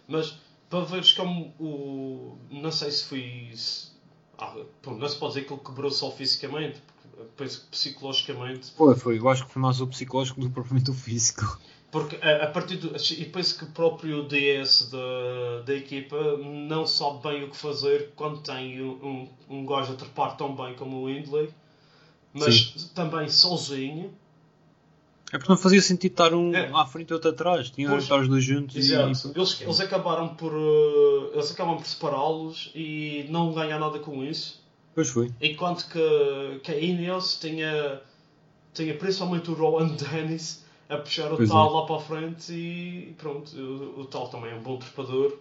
Mas 0.07 0.37
para 0.69 0.81
veres 0.85 1.11
como 1.13 1.53
o. 1.59 2.37
Não 2.51 2.71
sei 2.71 2.91
se 2.91 3.05
foi. 3.05 3.51
se- 3.55 3.91
ah, 4.37 4.55
não 4.87 5.07
se 5.07 5.15
pode 5.17 5.33
dizer 5.35 5.45
que 5.47 5.53
ele 5.53 5.61
quebrou 5.63 5.91
só 5.91 6.11
fisicamente, 6.11 6.81
porque 6.81 7.29
penso 7.37 7.61
que 7.61 7.67
psicologicamente. 7.67 8.71
Foi, 8.75 8.95
foi. 8.95 9.19
Eu 9.19 9.29
acho 9.29 9.45
que 9.45 9.51
foi 9.51 9.61
mais 9.61 9.79
o 9.81 9.87
psicológico 9.87 10.39
do 10.41 10.47
que 10.47 10.53
propriamente 10.53 10.89
o 10.91 10.93
físico. 10.93 11.59
Porque 11.93 12.17
a, 12.25 12.45
a 12.45 12.47
partir 12.47 12.77
do. 12.77 12.91
E 12.97 13.25
penso 13.25 13.55
que 13.59 13.65
o 13.65 13.67
próprio 13.67 14.23
DS 14.27 14.89
da, 14.89 15.61
da 15.63 15.75
equipa 15.75 16.17
não 16.37 16.87
sabe 16.87 17.21
bem 17.21 17.43
o 17.43 17.51
que 17.51 17.55
fazer 17.55 18.09
quando 18.15 18.41
tem 18.41 18.81
um, 18.81 19.27
um, 19.49 19.57
um 19.59 19.65
gajo 19.65 19.93
a 19.93 19.95
trepar 19.95 20.35
tão 20.35 20.55
bem 20.55 20.73
como 20.73 21.03
o 21.03 21.09
Hindley, 21.09 21.49
mas 22.33 22.91
também 22.95 23.29
sozinho. 23.29 24.11
É 25.31 25.37
porque 25.37 25.51
não 25.51 25.57
fazia 25.57 25.81
sentido 25.83 26.11
estar 26.13 26.33
um 26.33 26.53
É. 26.55 26.69
à 26.73 26.83
frente 26.85 27.11
e 27.11 27.13
outro 27.13 27.29
atrás. 27.29 27.69
Tinham 27.69 27.91
Pois. 27.91 28.03
estar 28.03 28.19
os 28.19 28.27
dois 28.27 28.43
juntos 28.43 28.75
Exato. 28.75 29.27
e. 29.27 29.37
Eles, 29.37 29.61
eles 29.61 29.79
acabaram 29.79 30.29
por. 30.29 30.51
eh, 30.51 31.31
eles 31.35 31.51
acabam 31.51 31.77
por 31.77 31.85
separá-los 31.85 32.71
e 32.73 33.27
não 33.29 33.53
ganhar 33.53 33.77
nada 33.79 33.99
com 33.99 34.23
isso. 34.23 34.63
Pois 34.95 35.09
foi. 35.09 35.31
Enquanto 35.39 35.87
que, 35.89 36.59
que 36.63 36.71
a 36.71 36.79
Ineos 36.79 37.39
tinha, 37.39 38.01
tinha 38.73 38.95
principalmente 38.95 39.51
o 39.51 39.53
Rowan 39.53 39.89
Dennis 40.11 40.62
a 40.93 40.97
puxar 40.99 41.31
o 41.33 41.37
Pois 41.37 41.49
tal 41.49 41.69
é. 41.69 41.73
lá 41.81 41.85
para 41.85 41.95
a 41.95 41.99
frente 41.99 42.53
e 42.53 43.13
pronto. 43.17 43.55
O, 43.57 44.01
o 44.01 44.05
tal 44.05 44.27
também 44.29 44.51
é 44.51 44.55
um 44.55 44.61
bom 44.63 44.77
trepador. 44.77 45.37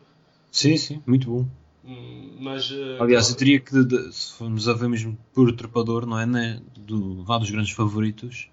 Sim, 0.50 0.76
sim. 0.76 1.03
Muito 1.07 1.30
bom. 1.30 1.46
hum, 1.84 2.36
Mas. 2.40 2.70
eh, 2.70 2.98
Aliás, 3.00 3.30
eu 3.30 3.36
diria 3.36 3.61
que 3.61 3.84
de- 3.84 4.12
se 4.12 4.32
formos 4.34 4.68
a 4.68 4.72
ver 4.74 4.88
mesmo 4.88 5.16
por 5.32 5.50
trepador, 5.55 6.07
não 6.07 6.18
é? 6.18 6.26
Né? 6.26 6.61
Do, 6.76 7.22
vá 7.24 7.38
dos 7.38 7.50
grandes 7.50 7.72
favoritos, 7.72 8.48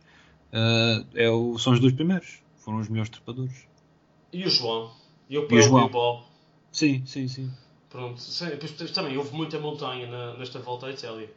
eh, 0.52 1.04
é 1.16 1.30
o, 1.30 1.58
são 1.58 1.74
os 1.74 1.80
dois 1.80 1.94
primeiros. 1.94 2.42
Foram 2.58 2.80
os 2.80 2.90
melhores 2.90 3.10
trepadores. 3.10 3.68
E 4.32 4.46
o 4.46 4.50
João. 4.50 4.92
E 5.30 5.38
o 5.38 5.42
E 5.42 5.44
o 5.46 5.48
Pedro 5.48 5.64
João. 5.64 5.84
Bilbao. 5.86 6.26
Sim, 6.72 7.04
sim, 7.06 7.28
sim. 7.28 7.50
Pronto. 7.90 8.20
Sim, 8.22 8.46
depois 8.50 8.92
também 8.92 9.18
houve 9.18 9.36
muita 9.36 9.60
montanha 9.60 10.06
na- 10.08 10.38
nesta 10.38 10.60
volta 10.60 10.86
à 10.88 10.92
Itália. 10.92 11.30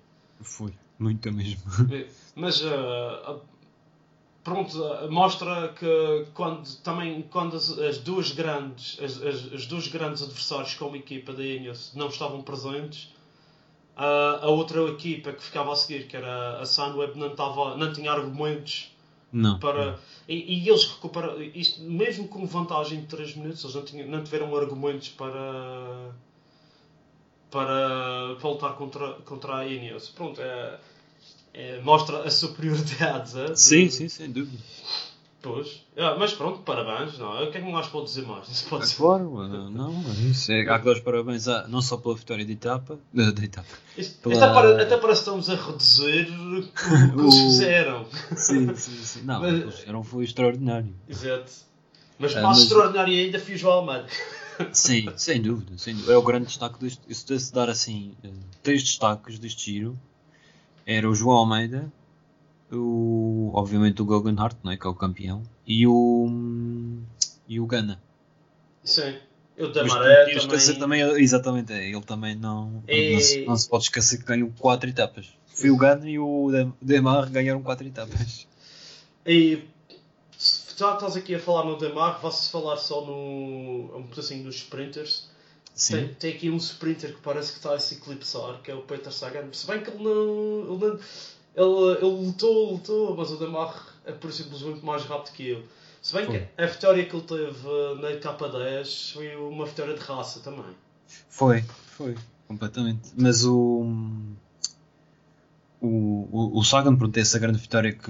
Foi. 0.42 0.72
Muito 0.98 1.32
mesmo. 1.32 1.62
Mas 2.36 2.62
ah, 2.64 3.40
pronto, 4.42 4.84
ah, 4.84 5.08
mostra 5.10 5.68
que 5.68 6.26
quando 6.34 6.66
também 6.82 7.22
quando 7.30 7.56
as, 7.56 7.78
as 7.78 7.98
duas 7.98 8.32
grandes 8.32 8.98
as, 9.00 9.22
as, 9.22 9.52
as 9.52 9.66
dois 9.66 9.88
grandes 9.88 10.22
adversários 10.22 10.74
como 10.74 10.96
equipa 10.96 11.32
da 11.32 11.42
Ineos 11.42 11.92
não 11.94 12.08
estavam 12.08 12.42
presentes, 12.42 13.12
ah, 13.96 14.40
a 14.42 14.48
outra 14.48 14.82
equipa 14.88 15.32
que 15.32 15.42
ficava 15.42 15.72
a 15.72 15.76
seguir, 15.76 16.06
que 16.06 16.16
era 16.16 16.60
a 16.60 16.66
Sunweb, 16.66 17.18
não, 17.18 17.28
estava, 17.28 17.76
não 17.76 17.92
tinha 17.92 18.10
argumentos 18.10 18.90
Não. 19.32 19.58
para. 19.58 19.98
E, 20.28 20.64
e 20.64 20.68
eles 20.68 20.84
recuperaram 20.84 21.42
isto, 21.42 21.82
mesmo 21.82 22.28
com 22.28 22.46
vantagem 22.46 23.00
de 23.00 23.06
3 23.06 23.36
minutos, 23.36 23.62
eles 23.64 23.74
não, 23.76 23.84
tinham, 23.84 24.08
não 24.08 24.24
tiveram 24.24 24.56
argumentos 24.56 25.10
para 25.10 26.12
para, 27.50 28.34
para 28.40 28.48
lutar 28.48 28.74
contra, 28.76 29.12
contra 29.26 29.56
a 29.58 29.66
Ineos. 29.66 30.08
Pronto, 30.08 30.40
é, 30.40 30.78
é, 31.54 31.80
mostra 31.80 32.22
a 32.22 32.30
superioridade. 32.30 33.38
é, 33.40 33.46
de- 33.52 33.60
Sim, 33.60 33.88
sim, 33.90 34.08
sem 34.08 34.30
dúvida. 34.30 34.62
Pois. 35.40 35.82
Ah, 35.96 36.14
mas 36.16 36.32
pronto, 36.32 36.60
parabéns. 36.60 37.18
Não, 37.18 37.42
o 37.42 37.50
que 37.50 37.58
é 37.58 37.60
que 37.60 37.68
mais 37.72 37.88
pode 37.88 38.04
dizer 38.06 38.24
mais? 38.24 38.46
Se 38.46 38.64
pode 38.66 38.88
É 38.88 38.94
claro, 38.94 39.42
eh, 39.42 39.70
não, 39.70 40.00
isso 40.30 40.52
é, 40.52 40.60
há 40.70 40.78
que 40.78 40.84
dar 40.84 40.92
os 40.92 41.00
parabéns 41.00 41.48
à- 41.48 41.66
não 41.66 41.82
só 41.82 41.96
pela 41.96 42.14
vitória 42.14 42.44
de 42.44 42.52
etapa, 42.52 42.96
da, 43.12 43.32
da 43.32 43.42
etapa. 43.44 43.66
Isto- 43.98 44.20
Pela- 44.20 44.36
até, 44.36 44.54
pare- 44.54 44.82
até 44.82 44.96
parece 44.98 45.24
que 45.24 45.30
estamos 45.30 45.50
a 45.50 45.54
reduzir 45.56 46.28
o 46.30 46.62
que 46.62 47.18
eles 47.20 47.34
fizeram. 47.38 48.06
Sim, 48.36 48.72
sim, 48.76 48.96
sim. 49.04 49.22
Não, 49.24 49.40
Mas- 49.40 49.52
o 49.52 49.56
que 49.56 49.62
eles 49.64 49.74
fizeram 49.80 50.04
foi 50.04 50.24
extraordinário. 50.24 50.94
Exato. 51.08 51.50
Mas 52.20 52.36
Ah, 52.36 52.42
mais 52.42 52.58
mas- 52.58 52.62
extraordinário 52.66 53.12
ainda 53.12 53.38
foi 53.40 53.54
o 53.54 53.58
João 53.58 53.74
Almeida. 53.78 54.06
Sim, 54.72 55.08
sem 55.16 55.42
dúvida, 55.42 55.72
sem 55.76 55.92
dúvida. 55.94 56.12
É 56.12 56.16
o 56.16 56.22
grande 56.22 56.46
destaque 56.46 56.78
deste. 56.78 57.00
Se 57.12 57.26
de 57.26 57.52
dar 57.52 57.68
assim 57.68 58.14
eh, 58.22 58.28
três 58.62 58.80
destaques 58.84 59.40
deste 59.40 59.72
giro, 59.72 59.98
era 60.86 61.08
o 61.08 61.14
João 61.14 61.36
Almeida, 61.38 61.90
o, 62.70 63.50
obviamente 63.54 64.00
o 64.02 64.04
Gogan 64.04 64.34
Hart, 64.38 64.56
não 64.62 64.72
é, 64.72 64.76
que 64.76 64.86
é 64.86 64.90
o 64.90 64.94
campeão, 64.94 65.42
e 65.66 65.86
o, 65.86 66.28
e 67.48 67.60
o 67.60 67.66
Gana. 67.66 68.00
Sim. 68.84 69.16
Eu 69.56 69.66
Mas 69.66 69.74
Damaré 69.74 70.24
que 70.24 70.38
esquecer 70.38 70.78
também. 70.78 71.00
também, 71.02 71.22
exatamente, 71.22 71.72
é, 71.72 71.88
ele 71.90 72.00
também 72.02 72.34
não, 72.34 72.82
E- 72.88 73.12
não, 73.12 73.20
se, 73.20 73.44
não 73.44 73.56
se 73.56 73.68
pode 73.68 73.84
esquecer 73.84 74.18
que 74.18 74.24
ganhou 74.24 74.50
quatro 74.58 74.88
etapas. 74.88 75.28
Foi 75.54 75.70
o 75.70 75.76
Gana 75.76 76.08
e 76.08 76.18
o 76.18 76.50
Dem- 76.50 76.72
Demar 76.80 77.28
ganharam 77.28 77.62
quatro 77.62 77.86
etapas. 77.86 78.46
E 79.26 79.62
já 80.76 80.94
estás 80.94 81.16
aqui 81.16 81.34
a 81.34 81.38
falar 81.38 81.64
no 81.64 81.76
Demar, 81.78 82.18
vai-se 82.20 82.50
falar 82.50 82.76
só 82.78 83.04
no. 83.04 83.94
um 83.96 84.06
pedacinho 84.08 84.42
dos 84.44 84.56
sprinters. 84.56 85.30
Sim. 85.74 85.94
Tem, 85.94 86.08
tem 86.14 86.32
aqui 86.34 86.50
um 86.50 86.56
sprinter 86.58 87.14
que 87.14 87.20
parece 87.22 87.52
que 87.52 87.58
está 87.58 87.74
a 87.74 87.78
se 87.78 87.94
eclipsar, 87.94 88.60
que 88.62 88.70
é 88.70 88.74
o 88.74 88.82
Peter 88.82 89.12
Sagan. 89.12 89.48
Se 89.52 89.66
bem 89.66 89.82
que 89.82 89.90
ele 89.90 90.02
não. 90.02 90.74
Ele, 90.74 90.86
não- 90.86 90.98
ele, 91.54 91.96
ele 91.98 92.26
lutou, 92.26 92.72
lutou, 92.72 93.16
mas 93.16 93.30
o 93.30 93.36
Demar 93.36 93.86
é 94.06 94.12
por 94.12 94.32
simplesmente 94.32 94.84
mais 94.84 95.02
rápido 95.04 95.32
que 95.34 95.42
ele. 95.42 95.68
Se 96.00 96.14
bem 96.14 96.24
Foi. 96.26 96.38
que 96.40 96.62
a 96.62 96.66
vitória 96.66 97.04
que 97.06 97.14
ele 97.14 97.24
teve 97.24 98.00
na 98.00 98.10
etapa 98.10 98.48
10 98.48 99.10
foi 99.10 99.36
uma 99.36 99.66
vitória 99.66 99.94
de 99.94 100.00
raça 100.00 100.40
também. 100.40 100.74
Foi, 101.28 101.62
foi, 101.96 102.16
completamente. 102.48 103.10
Mas 103.16 103.44
o. 103.44 103.86
O, 105.80 106.28
o, 106.30 106.58
o 106.58 106.64
Sagan, 106.64 106.94
pronto, 106.96 107.16
é 107.16 107.20
essa 107.20 107.38
grande 107.38 107.58
vitória 107.58 107.92
que, 107.92 108.04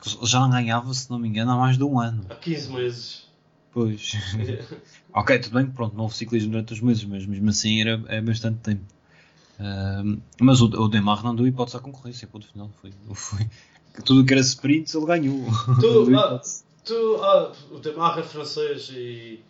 que 0.00 0.26
já 0.26 0.38
não 0.40 0.48
ganhava, 0.50 0.92
se 0.94 1.10
não 1.10 1.18
me 1.18 1.28
engano, 1.28 1.50
há 1.50 1.56
mais 1.56 1.76
de 1.76 1.82
um 1.82 1.98
ano. 1.98 2.24
Há 2.30 2.36
15 2.36 2.72
meses. 2.72 3.26
Pois. 3.72 4.12
ok, 5.16 5.38
tudo 5.40 5.54
bem 5.54 5.66
pronto, 5.66 5.96
não 5.96 6.04
houve 6.04 6.14
ciclismo 6.14 6.52
durante 6.52 6.72
os 6.74 6.80
meses, 6.80 7.04
mas 7.04 7.26
mesmo 7.26 7.48
assim 7.48 7.80
era, 7.80 8.02
é 8.08 8.20
bastante 8.20 8.58
tempo. 8.60 8.84
Ahm, 9.58 10.18
mas 10.40 10.60
o, 10.60 10.66
o 10.66 10.88
Demar 10.88 11.24
não 11.24 11.34
deu 11.34 11.46
hipótese 11.46 11.78
à 11.78 11.80
concorrência, 11.80 12.28
ponto 12.28 12.46
final. 12.46 12.70
Foi, 12.80 12.92
foi, 13.14 13.46
tudo 14.04 14.20
o 14.20 14.24
que 14.26 14.34
era 14.34 14.42
sprints 14.42 14.94
ele 14.94 15.06
ganhou. 15.06 15.40
Tu, 15.80 16.16
ah. 16.16 16.40
Tu, 16.84 17.16
ah, 17.22 17.52
o 17.72 17.78
Demar 17.78 18.18
é 18.18 18.22
francês 18.22 18.90
e 18.92 19.40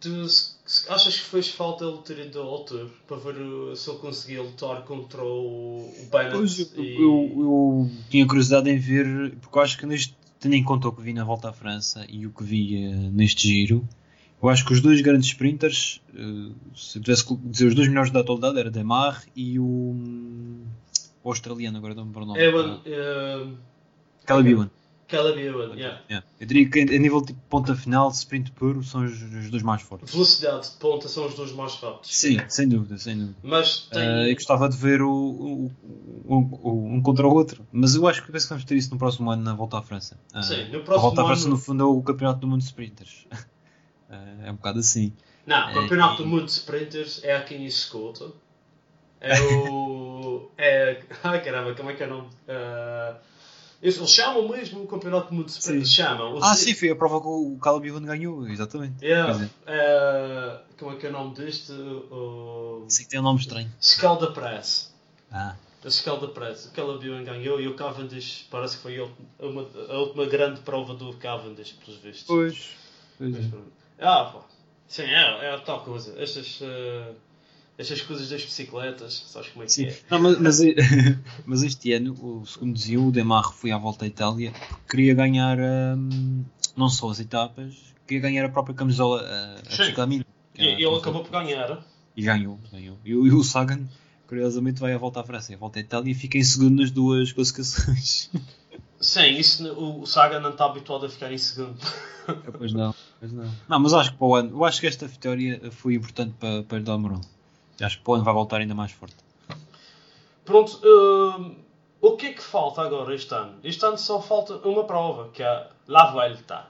tu 0.00 0.26
se- 0.28 0.54
se- 0.64 0.88
achas 0.88 1.18
que 1.18 1.26
fez 1.26 1.48
falta 1.48 1.84
ele 1.84 1.98
ter 1.98 2.18
ido 2.26 2.40
ao 2.40 2.64
para 2.64 3.16
ver 3.18 3.36
uh, 3.40 3.76
se 3.76 3.90
ele 3.90 3.98
conseguia 3.98 4.42
lutar 4.42 4.82
contra 4.84 5.22
o, 5.22 5.80
o 5.80 6.08
Bennett 6.10 6.36
Pois, 6.36 6.58
eu, 6.58 6.82
e... 6.82 6.94
eu, 6.94 7.42
eu 7.42 7.90
tinha 8.08 8.26
curiosidade 8.26 8.70
em 8.70 8.78
ver, 8.78 9.36
porque 9.40 9.58
eu 9.58 9.62
acho 9.62 9.76
que 9.76 9.84
neste, 9.84 10.16
tendo 10.38 10.54
em 10.54 10.64
conta 10.64 10.88
o 10.88 10.92
que 10.92 11.02
vi 11.02 11.12
na 11.12 11.24
volta 11.24 11.50
à 11.50 11.52
França 11.52 12.06
e 12.08 12.26
o 12.26 12.30
que 12.30 12.42
vi 12.42 12.82
eh, 12.82 13.10
neste 13.12 13.46
giro, 13.48 13.86
eu 14.42 14.48
acho 14.48 14.64
que 14.64 14.72
os 14.72 14.80
dois 14.80 15.00
grandes 15.00 15.28
sprinters, 15.28 16.00
eh, 16.14 16.52
se 16.74 16.98
eu 16.98 17.02
tivesse 17.02 17.24
que 17.26 17.36
dizer 17.36 17.66
os 17.66 17.74
dois 17.74 17.88
melhores 17.88 18.10
da 18.10 18.20
atualidade, 18.20 18.58
era 18.58 18.70
Demar 18.70 19.22
e 19.36 19.58
o, 19.58 19.64
hum, 19.64 20.64
o 21.22 21.28
australiano, 21.28 21.76
agora 21.78 21.94
não 21.94 22.04
me 22.04 22.08
lembro 22.08 22.22
o 22.22 22.26
nome. 22.26 22.42
Ewan, 22.42 22.80
uh, 22.86 23.56
Caleb 24.24 24.50
Ewan. 24.50 24.70
Caleb 25.08 25.40
Ewan, 25.40 25.74
yeah. 25.74 26.00
Yeah. 26.08 26.26
Eu 26.38 26.46
diria 26.46 26.70
que 26.70 26.80
a 26.82 26.84
nível 26.98 27.20
de 27.20 27.32
ponta 27.48 27.74
final, 27.74 28.10
de 28.12 28.16
sprint 28.18 28.52
puro, 28.52 28.80
são 28.84 29.04
os, 29.04 29.20
os 29.20 29.50
dois 29.50 29.62
mais 29.64 29.82
fortes. 29.82 30.12
Velocidade 30.14 30.70
de 30.70 30.76
ponta 30.76 31.08
são 31.08 31.26
os 31.26 31.34
dois 31.34 31.50
mais 31.52 31.74
rápidos. 31.74 32.16
Sim, 32.16 32.38
sem 32.48 32.68
dúvida, 32.68 32.96
sem 32.96 33.18
dúvida. 33.18 33.36
Mas 33.42 33.88
tem... 33.92 34.00
Eh, 34.00 34.30
eu 34.30 34.34
gostava 34.34 34.68
de 34.68 34.76
ver 34.76 35.02
o, 35.02 35.10
o- 35.12 35.70
o- 36.62 36.86
um 36.94 37.02
contra 37.02 37.26
o 37.26 37.34
outro, 37.34 37.66
mas 37.72 37.96
eu 37.96 38.06
acho 38.06 38.24
que 38.24 38.30
penso 38.30 38.46
que 38.46 38.50
vamos 38.50 38.64
ter 38.64 38.76
isso 38.76 38.92
no 38.92 38.98
próximo 38.98 39.28
ano 39.32 39.42
na 39.42 39.52
volta 39.52 39.78
à 39.78 39.82
França. 39.82 40.16
Eh, 40.32 40.42
Sim, 40.42 40.70
no 40.70 40.78
a 40.78 40.82
próximo 40.82 41.02
volta 41.08 41.22
à 41.22 41.26
França, 41.26 41.42
ano- 41.46 41.50
no 41.56 41.58
fundo, 41.60 41.82
é 41.82 41.86
o 41.86 42.00
campeonato 42.02 42.38
do 42.40 42.46
mundo 42.46 42.60
de 42.60 42.66
sprinters. 42.66 43.26
Eh, 44.10 44.46
é 44.48 44.50
um 44.50 44.56
bocado 44.56 44.78
assim. 44.80 45.12
Não, 45.46 45.66
o 45.66 45.70
É, 45.70 45.74
campeonato 45.74 46.14
e- 46.14 46.24
do 46.24 46.26
mundo 46.28 46.44
de 46.44 46.50
sprinters 46.52 47.22
é 47.24 47.34
aqui 47.36 47.54
em 47.54 47.64
escuta. 47.66 48.30
É 49.20 49.40
o. 49.40 50.50
É. 50.58 51.02
Ai 51.24 51.42
caramba, 51.42 51.74
como 51.74 51.90
é 51.90 51.94
que 51.94 52.02
é 52.02 52.06
o 52.06 52.10
nome? 52.10 52.28
Uh, 52.48 53.16
eles 53.82 53.96
chamam 54.10 54.46
mesmo 54.48 54.82
o 54.82 54.86
campeonato 54.86 55.28
do 55.28 55.34
mundo 55.34 55.46
de 55.46 55.52
sprinters. 55.52 55.90
Chamam. 55.92 56.38
Ah, 56.42 56.48
Eles- 56.48 56.58
sim, 56.60 56.74
foi 56.74 56.90
a 56.90 56.96
prova 56.96 57.20
que 57.20 57.26
o 57.26 57.56
Caleb 57.62 57.88
Ewan 57.88 58.02
ganhou, 58.04 58.46
exatamente. 58.46 59.02
Yeah, 59.04 59.48
eh, 59.66 60.60
como 60.78 60.92
é 60.92 60.96
que 60.96 61.06
é 61.06 61.08
o 61.08 61.12
nome 61.12 61.34
deste? 61.34 61.72
O. 61.72 62.84
Sim, 62.88 63.04
tem 63.06 63.20
um 63.20 63.22
nome 63.22 63.40
estranho. 63.40 63.70
Scalda 63.80 64.30
Press. 64.32 64.92
Ah, 65.32 65.54
A 65.84 65.90
Scalda 65.90 66.28
Press. 66.28 66.66
O 66.66 66.72
Caleb 66.72 67.24
ganhou 67.24 67.58
e 67.60 67.66
o 67.66 67.74
Cavendish 67.74 68.46
parece 68.50 68.76
que 68.76 68.82
foi 68.82 69.00
uma- 69.38 69.66
a 69.88 69.98
última 69.98 70.26
grande 70.26 70.60
prova 70.60 70.92
do 70.94 71.14
Cavendish, 71.14 71.72
pelos 71.72 71.98
vistos. 72.00 72.26
pois. 72.26 72.70
pois 73.16 73.30
Mas 73.32 73.44
é. 73.46 73.48
Ah, 74.00 74.24
pá. 74.32 74.40
Sim, 74.88 75.02
é, 75.02 75.44
é 75.46 75.54
a 75.54 75.58
tal 75.60 75.82
coisa. 75.84 76.14
Estas, 76.20 76.58
eh, 76.62 77.12
estas 77.78 78.00
coisas 78.02 78.28
das 78.28 78.42
bicicletas, 78.44 79.24
sabes 79.28 79.48
como 79.50 79.62
é 79.62 79.66
que 79.66 79.72
Sim. 79.72 79.86
é? 79.86 79.96
Não, 80.10 80.18
mas, 80.20 80.38
mas, 80.40 80.60
mas 81.46 81.62
este 81.62 81.92
ano, 81.92 82.12
o 82.20 82.44
segundo 82.46 82.74
dizia, 82.74 83.00
o 83.00 83.12
Demar 83.12 83.52
foi 83.52 83.70
à 83.70 83.78
volta 83.78 84.04
à 84.04 84.08
Itália 84.08 84.50
porque 84.52 84.74
queria 84.96 85.14
ganhar 85.14 85.58
hum, 85.96 86.44
não 86.76 86.88
só 86.88 87.10
as 87.10 87.20
etapas, 87.20 87.74
queria 88.06 88.22
ganhar 88.22 88.44
a 88.44 88.48
própria 88.48 88.74
camisola, 88.74 89.22
a, 89.22 89.54
a 89.74 89.76
Sim. 89.76 89.92
Que 89.94 90.62
E, 90.62 90.64
ele 90.84 90.96
acabou 90.96 91.22
por 91.22 91.30
ganhar. 91.30 91.84
E 92.16 92.22
ganhou, 92.22 92.58
ganhou. 92.72 92.98
E, 93.04 93.14
o- 93.14 93.26
e 93.26 93.32
o 93.32 93.44
Sagan, 93.44 93.86
curiosamente, 94.26 94.80
vai 94.80 94.92
à 94.92 94.98
volta 94.98 95.20
à 95.20 95.24
França 95.24 95.54
à 95.54 95.56
volta 95.56 95.78
à 95.78 95.82
Itália 95.82 96.10
e 96.10 96.14
fica 96.14 96.36
em 96.36 96.42
segundo 96.42 96.80
nas 96.80 96.90
duas 96.90 97.32
classificações. 97.32 98.28
Sim, 99.00 99.30
isso, 99.38 99.66
o, 99.72 100.02
o 100.02 100.06
Saga 100.06 100.38
não 100.40 100.50
está 100.50 100.66
habituado 100.66 101.06
a 101.06 101.08
ficar 101.08 101.32
em 101.32 101.38
segundo. 101.38 101.78
pois 102.58 102.72
não, 102.72 102.94
pois 103.18 103.32
não. 103.32 103.50
Não, 103.68 103.80
mas 103.80 103.94
acho 103.94 104.12
que 104.12 104.18
para 104.18 104.26
o 104.26 104.34
ano, 104.34 104.50
eu 104.50 104.64
acho 104.64 104.80
que 104.80 104.86
esta 104.86 105.06
vitória 105.06 105.70
foi 105.72 105.94
importante 105.94 106.34
para, 106.38 106.62
para 106.64 106.80
Del 106.80 106.98
Moron. 106.98 107.20
Acho 107.80 107.96
que 107.98 108.04
para 108.04 108.12
o 108.12 108.14
ano 108.16 108.24
vai 108.24 108.34
voltar 108.34 108.58
ainda 108.58 108.74
mais 108.74 108.92
forte. 108.92 109.16
Pronto, 110.44 110.78
hum, 110.84 111.56
o 112.00 112.16
que 112.16 112.26
é 112.26 112.32
que 112.34 112.42
falta 112.42 112.82
agora 112.82 113.14
este 113.14 113.32
ano? 113.34 113.54
Este 113.64 113.84
ano 113.86 113.96
só 113.96 114.20
falta 114.20 114.54
uma 114.68 114.84
prova, 114.84 115.30
que 115.32 115.42
é 115.42 115.68
La 115.88 116.10
Vuelta. 116.10 116.66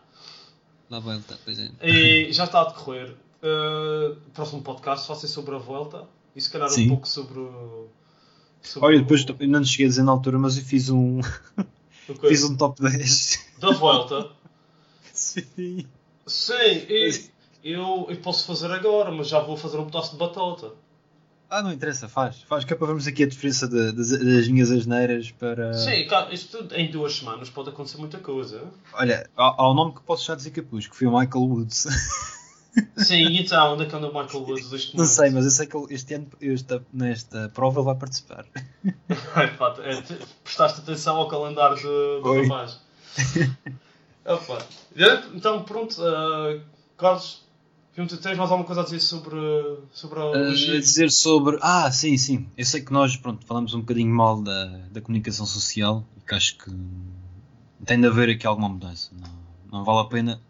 Lá 0.89 0.99
vai 0.99 1.15
ele, 1.17 1.25
tá, 1.25 1.37
pois 1.45 1.59
é. 1.59 1.71
E 1.83 2.33
já 2.33 2.45
está 2.45 2.63
a 2.63 2.65
decorrer. 2.65 3.15
Uh, 3.43 4.13
o 4.27 4.31
próximo 4.35 4.61
podcast 4.61 5.07
vai 5.09 5.17
ser 5.17 5.29
sobre 5.29 5.55
a 5.55 5.59
Vuelta 5.59 6.05
e 6.37 6.41
se 6.41 6.51
calhar 6.51 6.69
Sim. 6.69 6.87
um 6.87 6.89
pouco 6.91 7.09
sobre. 7.09 7.39
o- 7.39 7.89
sobre 8.63 8.87
Olha, 8.89 8.99
o- 8.99 9.01
depois 9.03 9.25
eu 9.27 9.49
não 9.49 9.65
cheguei 9.65 9.87
a 9.87 9.89
dizer 9.89 10.03
na 10.03 10.13
altura, 10.13 10.39
mas 10.39 10.59
eu 10.59 10.65
fiz 10.65 10.91
um, 10.91 11.21
o 11.21 11.23
fiz 12.17 12.45
um 12.45 12.57
top 12.57 12.81
10. 12.83 13.47
da 13.59 13.71
Vuelta. 13.73 14.31
Sim. 15.13 15.87
Sim, 16.27 16.87
e 16.89 17.21
eu, 17.65 18.07
eu 18.09 18.17
posso 18.23 18.47
fazer 18.47 18.71
agora, 18.71 19.11
mas 19.11 19.29
já 19.29 19.41
vou 19.41 19.57
fazer 19.57 19.79
um 19.79 19.87
pedaço 19.87 20.13
de 20.13 20.17
batata. 20.17 20.73
Ah, 21.49 21.63
não 21.63 21.73
interessa, 21.73 22.09
faz. 22.09 22.43
Faz 22.43 22.65
que 22.65 22.73
é 22.73 22.77
para 22.77 22.87
vermos 22.87 23.09
aqui 23.09 23.25
a 23.25 23.27
diferença 23.27 23.67
de- 23.67 23.91
das, 23.91 24.11
das 24.11 24.47
minhas 24.49 24.71
asneiras 24.71 25.33
para. 25.33 25.75
Sim, 25.75 26.07
cara, 26.07 26.33
isto 26.33 26.59
tudo 26.59 26.75
em 26.77 26.89
duas 26.91 27.17
semanas 27.17 27.51
pode 27.51 27.71
acontecer 27.71 27.99
muita 27.99 28.19
coisa. 28.19 28.63
Olha, 28.93 29.29
há, 29.37 29.55
há 29.63 29.71
um 29.71 29.75
nome 29.75 29.95
que 29.95 30.01
posso 30.03 30.25
já 30.25 30.37
dizer 30.37 30.53
pus, 30.63 30.87
que 30.87 30.95
foi 30.97 31.09
o 31.09 31.11
Michael 31.19 31.45
Woods. 31.45 31.87
Sim, 32.97 33.37
então, 33.39 33.75
onde 33.75 33.85
é 33.85 33.87
que 33.87 33.97
anda 33.97 34.09
o 34.09 34.15
Michael 34.15 34.45
Woods 34.45 34.71
deste 34.71 34.97
não 34.97 35.05
sei, 35.05 35.31
mas 35.31 35.45
eu 35.45 35.51
sei 35.51 35.67
que 35.67 35.77
este 35.93 36.15
ano, 36.15 36.29
esta, 36.41 36.85
nesta 36.93 37.49
prova, 37.49 37.81
ele 37.81 37.87
vai 37.87 37.95
participar. 37.97 38.47
É, 39.83 40.03
te- 40.03 40.19
prestaste 40.45 40.81
atenção 40.81 41.17
ao 41.17 41.29
calendário 41.29 41.77
de, 41.77 41.83
do 41.83 42.43
rapaz. 42.43 42.79
Opa. 44.25 44.65
Então, 45.35 45.63
pronto, 45.65 46.01
uh, 46.01 46.61
Carlos, 46.97 47.43
tens 47.95 48.37
mais 48.37 48.51
alguma 48.51 48.65
coisa 48.65 48.83
a 48.83 48.85
dizer 48.85 49.01
sobre, 49.01 49.37
sobre 49.93 50.21
a 50.21 50.55
giro? 50.55 50.79
dizer 50.79 51.11
sobre. 51.11 51.59
Ah, 51.61 51.91
sim, 51.91 52.17
sim. 52.17 52.47
Eu 52.57 52.65
sei 52.65 52.83
que 52.83 52.93
nós 52.93 53.17
pronto, 53.17 53.45
falamos 53.47 53.75
um 53.75 53.81
bocadinho 53.81 54.15
mal 54.15 54.41
da, 54.41 54.67
da 54.91 55.01
comunicação 55.01 55.47
social 55.47 56.05
e 56.17 56.21
que 56.21 56.35
acho 56.35 56.57
que 56.59 56.71
tem 57.85 58.01
de 58.01 58.07
haver 58.07 58.31
aqui 58.31 58.47
alguma 58.47 58.69
mudança. 58.69 59.11
Não, 59.13 59.79
não 59.79 59.85
vale 59.85 60.01
a 60.01 60.05
pena. 60.05 60.41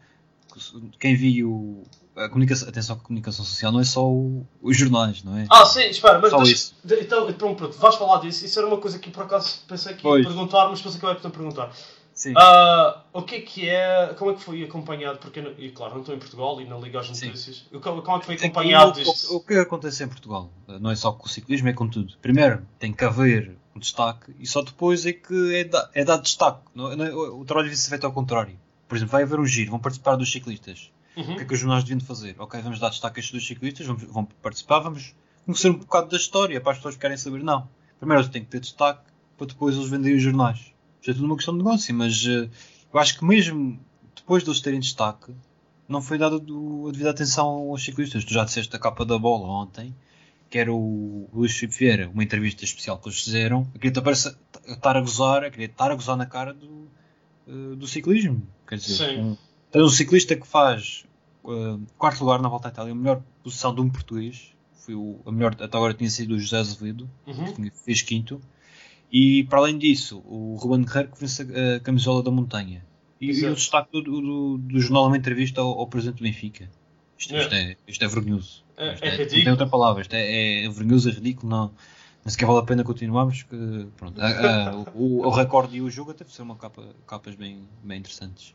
Quem 0.98 1.14
viu. 1.14 1.84
A 2.24 2.28
comunicação, 2.28 2.68
atenção 2.68 2.96
que 2.96 3.02
a 3.02 3.04
comunicação 3.06 3.44
social 3.44 3.72
não 3.72 3.80
é 3.80 3.84
só 3.84 4.06
o- 4.06 4.46
os 4.60 4.76
jornais, 4.76 5.22
não 5.24 5.36
é? 5.38 5.46
Ah, 5.50 5.64
sim, 5.64 5.80
espera, 5.88 6.18
mas 6.18 6.30
Só 6.30 6.38
deixa- 6.38 6.52
isso. 6.52 6.74
de- 6.84 7.00
então, 7.00 7.32
pronto, 7.32 7.56
pronto, 7.56 7.78
vais 7.78 7.94
falar 7.96 8.20
disso. 8.20 8.44
Isso 8.44 8.58
era 8.58 8.68
uma 8.68 8.76
coisa 8.78 8.98
que 8.98 9.10
por 9.10 9.22
acaso 9.24 9.60
pensei 9.66 9.94
que 9.94 9.98
ia 10.06 10.10
Pois. 10.12 10.26
perguntar, 10.26 10.68
mas 10.68 10.82
pensei 10.82 11.00
que 11.00 11.06
eu 11.06 11.10
ia 11.10 11.16
perguntar. 11.16 11.72
Sim. 12.12 12.34
Ah, 12.36 13.02
o 13.14 13.22
que 13.22 13.36
é 13.36 13.40
que 13.40 13.68
é, 13.68 14.14
como 14.18 14.32
é 14.32 14.34
que 14.34 14.42
foi 14.42 14.62
acompanhado, 14.62 15.18
porque, 15.18 15.40
não- 15.40 15.52
e 15.56 15.70
claro, 15.70 15.94
não 15.94 16.00
estou 16.00 16.14
em 16.14 16.18
Portugal 16.18 16.60
e 16.60 16.66
não 16.66 16.78
ligo 16.80 16.98
às 16.98 17.06
Sim. 17.06 17.26
notícias, 17.28 17.64
como, 17.82 18.02
como 18.02 18.16
é 18.16 18.20
que 18.20 18.26
foi 18.26 18.34
É 18.34 18.38
que 18.38 18.44
acompanhado 18.46 18.90
o, 18.90 18.92
disto? 18.92 19.32
o, 19.32 19.36
o 19.36 19.40
que 19.40 19.54
acontece 19.54 20.04
em 20.04 20.08
Portugal, 20.08 20.50
não 20.80 20.90
é 20.90 20.96
só 20.96 21.12
com 21.12 21.24
o 21.24 21.28
ciclismo, 21.28 21.68
é 21.68 21.72
com 21.72 21.88
tudo. 21.88 22.12
Primeiro, 22.20 22.66
tem 22.78 22.92
que 22.92 23.02
haver 23.04 23.56
um 23.74 23.78
destaque 23.78 24.34
e 24.38 24.46
só 24.46 24.60
depois 24.60 25.06
é 25.06 25.14
que 25.14 25.54
é, 25.54 25.64
da, 25.64 25.88
é 25.94 26.04
dado 26.04 26.22
destaque. 26.22 26.60
Não, 26.74 26.94
não, 26.94 27.40
o 27.40 27.44
trabalho 27.46 27.68
devia 27.68 27.78
ser 27.78 27.88
feito 27.88 28.04
ao 28.04 28.12
contrário. 28.12 28.58
Por 28.86 28.96
exemplo, 28.96 29.12
vai 29.12 29.22
haver 29.22 29.40
um 29.40 29.46
giro, 29.46 29.70
vão 29.70 29.80
participar 29.80 30.16
dos 30.16 30.30
ciclistas. 30.30 30.90
Uhum. 31.16 31.32
O 31.32 31.36
que 31.36 31.42
é 31.42 31.44
que 31.44 31.54
os 31.54 31.60
jornais 31.60 31.84
deviam 31.84 32.00
fazer? 32.00 32.36
Ok, 32.38 32.60
vamos 32.60 32.78
dar 32.78 32.90
destaque 32.90 33.18
a 33.18 33.20
estes 33.20 33.32
dois 33.32 33.46
ciclistas, 33.46 33.86
vamos, 33.86 34.02
vão 34.04 34.24
participar, 34.24 34.80
vamos 34.80 35.14
conhecer 35.44 35.70
um 35.70 35.78
bocado 35.78 36.08
da 36.08 36.16
história 36.16 36.60
para 36.60 36.72
as 36.72 36.78
pessoas 36.78 36.94
que 36.94 37.00
querem 37.00 37.16
saber. 37.16 37.42
Não. 37.42 37.68
Primeiro 37.98 38.22
eles 38.22 38.32
têm 38.32 38.44
que 38.44 38.50
ter 38.50 38.60
destaque 38.60 39.02
para 39.36 39.46
depois 39.46 39.76
eles 39.76 39.88
venderem 39.88 40.16
os 40.16 40.22
jornais. 40.22 40.72
Isto 41.00 41.10
é 41.10 41.14
tudo 41.14 41.26
uma 41.26 41.36
questão 41.36 41.54
de 41.54 41.58
negócio, 41.58 41.94
mas 41.94 42.24
uh, 42.24 42.50
eu 42.92 43.00
acho 43.00 43.18
que 43.18 43.24
mesmo 43.24 43.80
depois 44.14 44.44
de 44.44 44.50
eles 44.50 44.60
terem 44.60 44.80
destaque, 44.80 45.32
não 45.88 46.00
foi 46.00 46.18
dada 46.18 46.36
a 46.36 46.90
devida 46.92 47.10
atenção 47.10 47.46
aos 47.70 47.82
ciclistas. 47.82 48.24
Tu 48.24 48.32
já 48.32 48.44
disseste 48.44 48.74
a 48.76 48.78
capa 48.78 49.04
da 49.04 49.18
bola 49.18 49.48
ontem, 49.48 49.94
que 50.48 50.58
era 50.58 50.72
o 50.72 51.28
Luís 51.32 51.52
Filipe 51.52 51.78
Vieira, 51.78 52.10
uma 52.10 52.22
entrevista 52.22 52.64
especial 52.64 52.98
que 52.98 53.08
eles 53.08 53.22
fizeram. 53.22 53.66
Te 53.80 54.00
parece 54.00 54.36
estar 54.68 54.96
a 54.96 55.00
gozar, 55.00 55.44
aquilo 55.44 55.64
estar 55.64 55.90
a 55.90 55.94
gozar 55.94 56.16
na 56.16 56.26
cara 56.26 56.52
do, 56.54 56.88
uh, 57.48 57.76
do 57.76 57.86
ciclismo. 57.88 58.46
Quer 58.68 58.76
dizer, 58.76 59.18
um, 59.18 59.36
um 59.74 59.88
ciclista 59.88 60.34
que 60.36 60.46
faz 60.46 61.04
uh, 61.44 61.80
quarto 61.98 62.20
lugar 62.24 62.40
na 62.42 62.48
volta 62.48 62.68
à 62.68 62.70
Itália, 62.70 62.92
a 62.92 62.94
melhor 62.94 63.22
posição 63.42 63.74
de 63.74 63.80
um 63.80 63.88
português. 63.88 64.52
Foi 64.72 64.94
o, 64.94 65.20
a 65.26 65.30
melhor, 65.32 65.52
até 65.60 65.64
agora 65.76 65.92
tinha 65.94 66.08
sido 66.10 66.34
o 66.34 66.38
José 66.38 66.58
Azevedo, 66.58 67.08
Uhum. 67.26 67.52
que 67.52 67.70
fez 67.84 68.02
quinto. 68.02 68.40
E 69.12 69.44
para 69.44 69.58
além 69.58 69.76
disso, 69.78 70.22
o 70.26 70.56
Ruben 70.56 70.84
Guerreiro 70.84 71.10
que 71.12 71.20
vence 71.20 71.42
a, 71.42 71.76
a 71.76 71.80
camisola 71.80 72.22
da 72.22 72.30
montanha. 72.30 72.84
E, 73.20 73.30
e 73.30 73.44
o 73.46 73.54
destaque 73.54 73.90
do, 73.92 74.02
do, 74.02 74.58
do 74.58 74.80
jornal, 74.80 75.06
uma 75.06 75.16
entrevista 75.16 75.60
ao, 75.60 75.78
ao 75.78 75.86
presidente 75.86 76.18
do 76.18 76.22
Benfica. 76.22 76.70
Isto, 77.18 77.36
isto 77.36 77.54
é, 77.54 77.76
isto 77.86 78.02
é 78.04 78.08
vergonhoso. 78.08 78.64
É- 78.78 78.94
Isto 78.94 79.04
é 79.04 79.10
Não 79.10 79.16
tem 79.16 79.26
ridículo. 79.26 79.50
outra 79.50 79.66
palavra. 79.66 80.00
Isto 80.02 80.14
é, 80.14 80.64
é 80.64 80.68
vergonhoso, 80.70 81.10
é 81.10 81.12
ridículo. 81.12 81.50
Não, 81.50 81.70
não 82.24 82.30
sequer 82.30 82.46
vale 82.46 82.60
a 82.60 82.62
pena 82.62 82.82
continuarmos. 82.82 83.42
Que, 83.42 83.86
pronto, 83.98 84.18
a- 84.22 84.70
a- 84.70 84.74
o, 84.94 85.26
o 85.26 85.30
recorde 85.30 85.76
e 85.76 85.82
o 85.82 85.90
jogo 85.90 86.12
até 86.12 86.24
ser 86.24 86.40
uma 86.40 86.56
capa, 86.56 86.82
capas 87.06 87.34
bem, 87.34 87.68
bem 87.84 87.98
interessantes. 87.98 88.54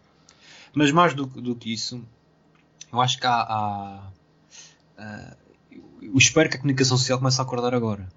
Mas 0.76 0.92
mais 0.92 1.14
do, 1.14 1.28
que- 1.28 1.42
do 1.42 1.56
que 1.56 1.72
isso, 1.74 2.04
eu 2.92 3.02
acho 3.02 3.18
que 3.18 3.26
há. 3.26 3.32
há 3.42 4.12
há- 4.98 5.36
eu 6.02 6.18
espero 6.18 6.50
que 6.50 6.58
a 6.58 6.60
comunicação 6.60 6.98
social 6.98 7.18
comece 7.18 7.40
a 7.40 7.44
acordar 7.44 7.74
agora. 7.74 8.08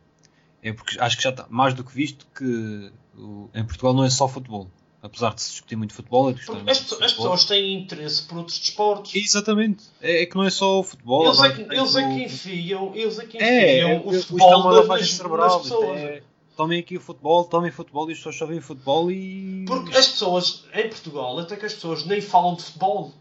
É 0.63 0.73
porque 0.73 0.99
acho 1.01 1.17
que 1.17 1.23
já 1.23 1.31
está 1.31 1.47
mais 1.49 1.73
do 1.75 1.85
que 1.85 1.95
visto 1.95 2.27
que 2.37 2.91
o- 3.17 3.49
em 3.55 3.65
Portugal 3.65 3.95
não 3.95 4.05
é 4.05 4.11
só 4.11 4.27
futebol. 4.29 4.69
Apesar 5.01 5.33
de 5.33 5.41
se 5.41 5.51
discutir 5.53 5.77
muito 5.77 5.95
futebol, 5.95 6.29
é 6.31 6.33
Porque 6.33 6.51
muito 6.51 6.69
As, 6.69 6.79
as 6.79 6.83
futebol. 6.89 7.09
pessoas 7.09 7.45
têm 7.45 7.81
interesse 7.81 8.23
por 8.25 8.39
outros 8.39 8.59
desportos. 8.59 9.15
Exatamente. 9.15 9.85
É, 10.01 10.23
é 10.23 10.27
que 10.27 10.35
não 10.35 10.43
é 10.43 10.51
só 10.51 10.81
o 10.81 10.83
futebol. 10.83 11.25
Eles 11.25 11.41
é, 11.41 11.51
que, 11.53 11.61
eles 11.63 11.95
é 11.97 12.03
que 12.09 12.25
enfiam, 12.25 12.93
eles 12.97 13.19
é 13.21 13.25
que 13.25 13.39
É, 13.39 13.75
enfiam 13.77 13.91
é, 13.91 14.01
o 14.05 14.15
é 14.17 14.21
futebol 14.21 14.61
uma 14.61 14.73
nas, 14.73 14.81
lavagem 14.81 15.19
nas, 15.19 15.57
pessoas. 15.63 15.99
é- 16.01 16.23
Tomem 16.59 16.81
aqui 16.81 16.97
o 16.97 17.01
futebol, 17.01 17.45
tomem 17.45 17.71
futebol 17.71 18.09
e 18.09 18.13
as 18.13 18.19
pessoas 18.19 18.35
só 18.37 18.45
veem 18.45 18.61
futebol 18.61 19.13
e. 19.13 19.65
Porque 19.65 19.97
as 19.97 20.09
pessoas, 20.09 20.65
em 20.75 20.89
Portugal, 20.89 21.39
até 21.39 21.55
que 21.55 21.65
as 21.65 21.73
pessoas 21.75 22.05
nem 22.05 22.21
falam 22.21 22.57
de 22.57 22.65
futebol. 22.65 23.13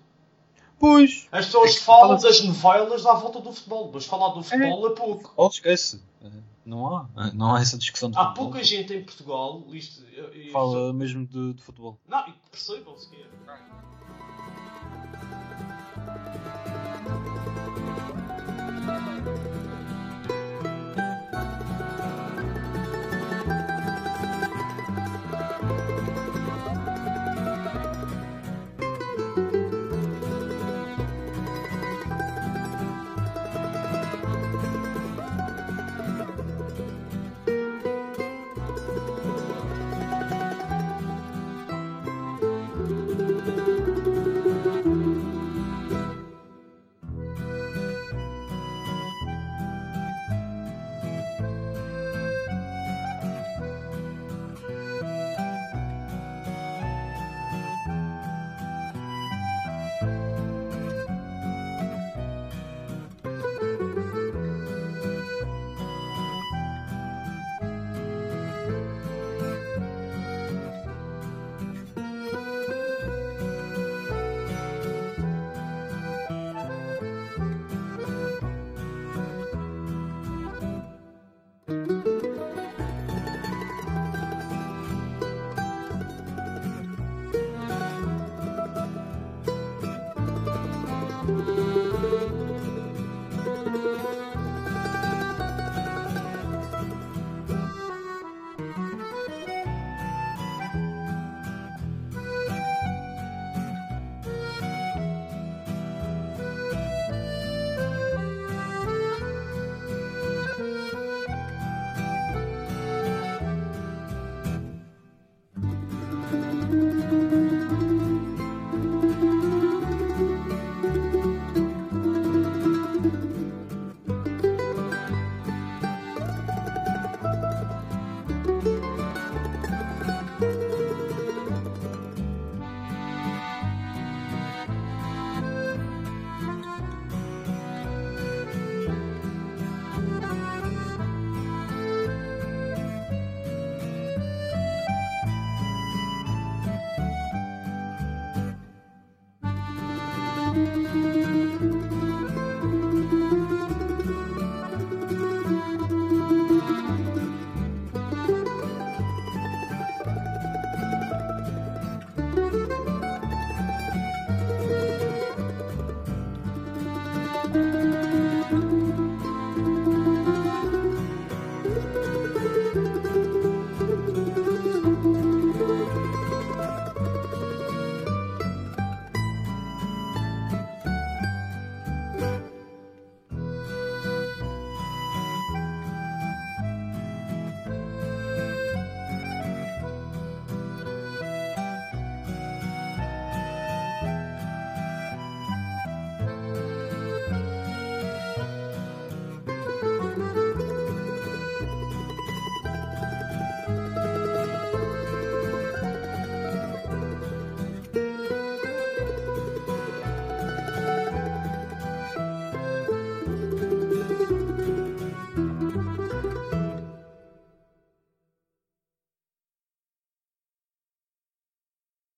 Pois! 0.80 1.28
As 1.32 1.46
pessoas 1.46 1.76
É 1.78 1.80
falam 1.82 2.18
fala-se- 2.20 2.24
das 2.28 2.42
novelas 2.44 3.06
à 3.06 3.14
volta 3.14 3.40
do 3.40 3.54
futebol, 3.54 3.92
mas 3.94 4.06
falar 4.08 4.30
do 4.30 4.42
futebol 4.42 4.88
é, 4.88 4.96
pouco. 4.96 5.22
Futebol 5.26 5.50
esquece. 5.50 6.02
Não 6.66 6.88
há. 6.98 7.08
Não 7.36 7.56
há 7.56 7.62
essa 7.62 7.78
discussão 7.78 8.10
de 8.10 8.18
Há 8.18 8.26
futebol. 8.30 8.46
pouca 8.46 8.64
gente 8.64 8.92
em 8.92 9.04
Portugal. 9.04 9.64
Isto, 9.70 10.04
eu- 10.14 10.52
Fala 10.52 10.92
mesmo 10.92 11.24
de, 11.28 11.54
de 11.54 11.62
futebol. 11.62 11.96
Não, 12.08 12.28
e 12.28 12.34
que 12.52 12.60
sequer. 12.60 13.30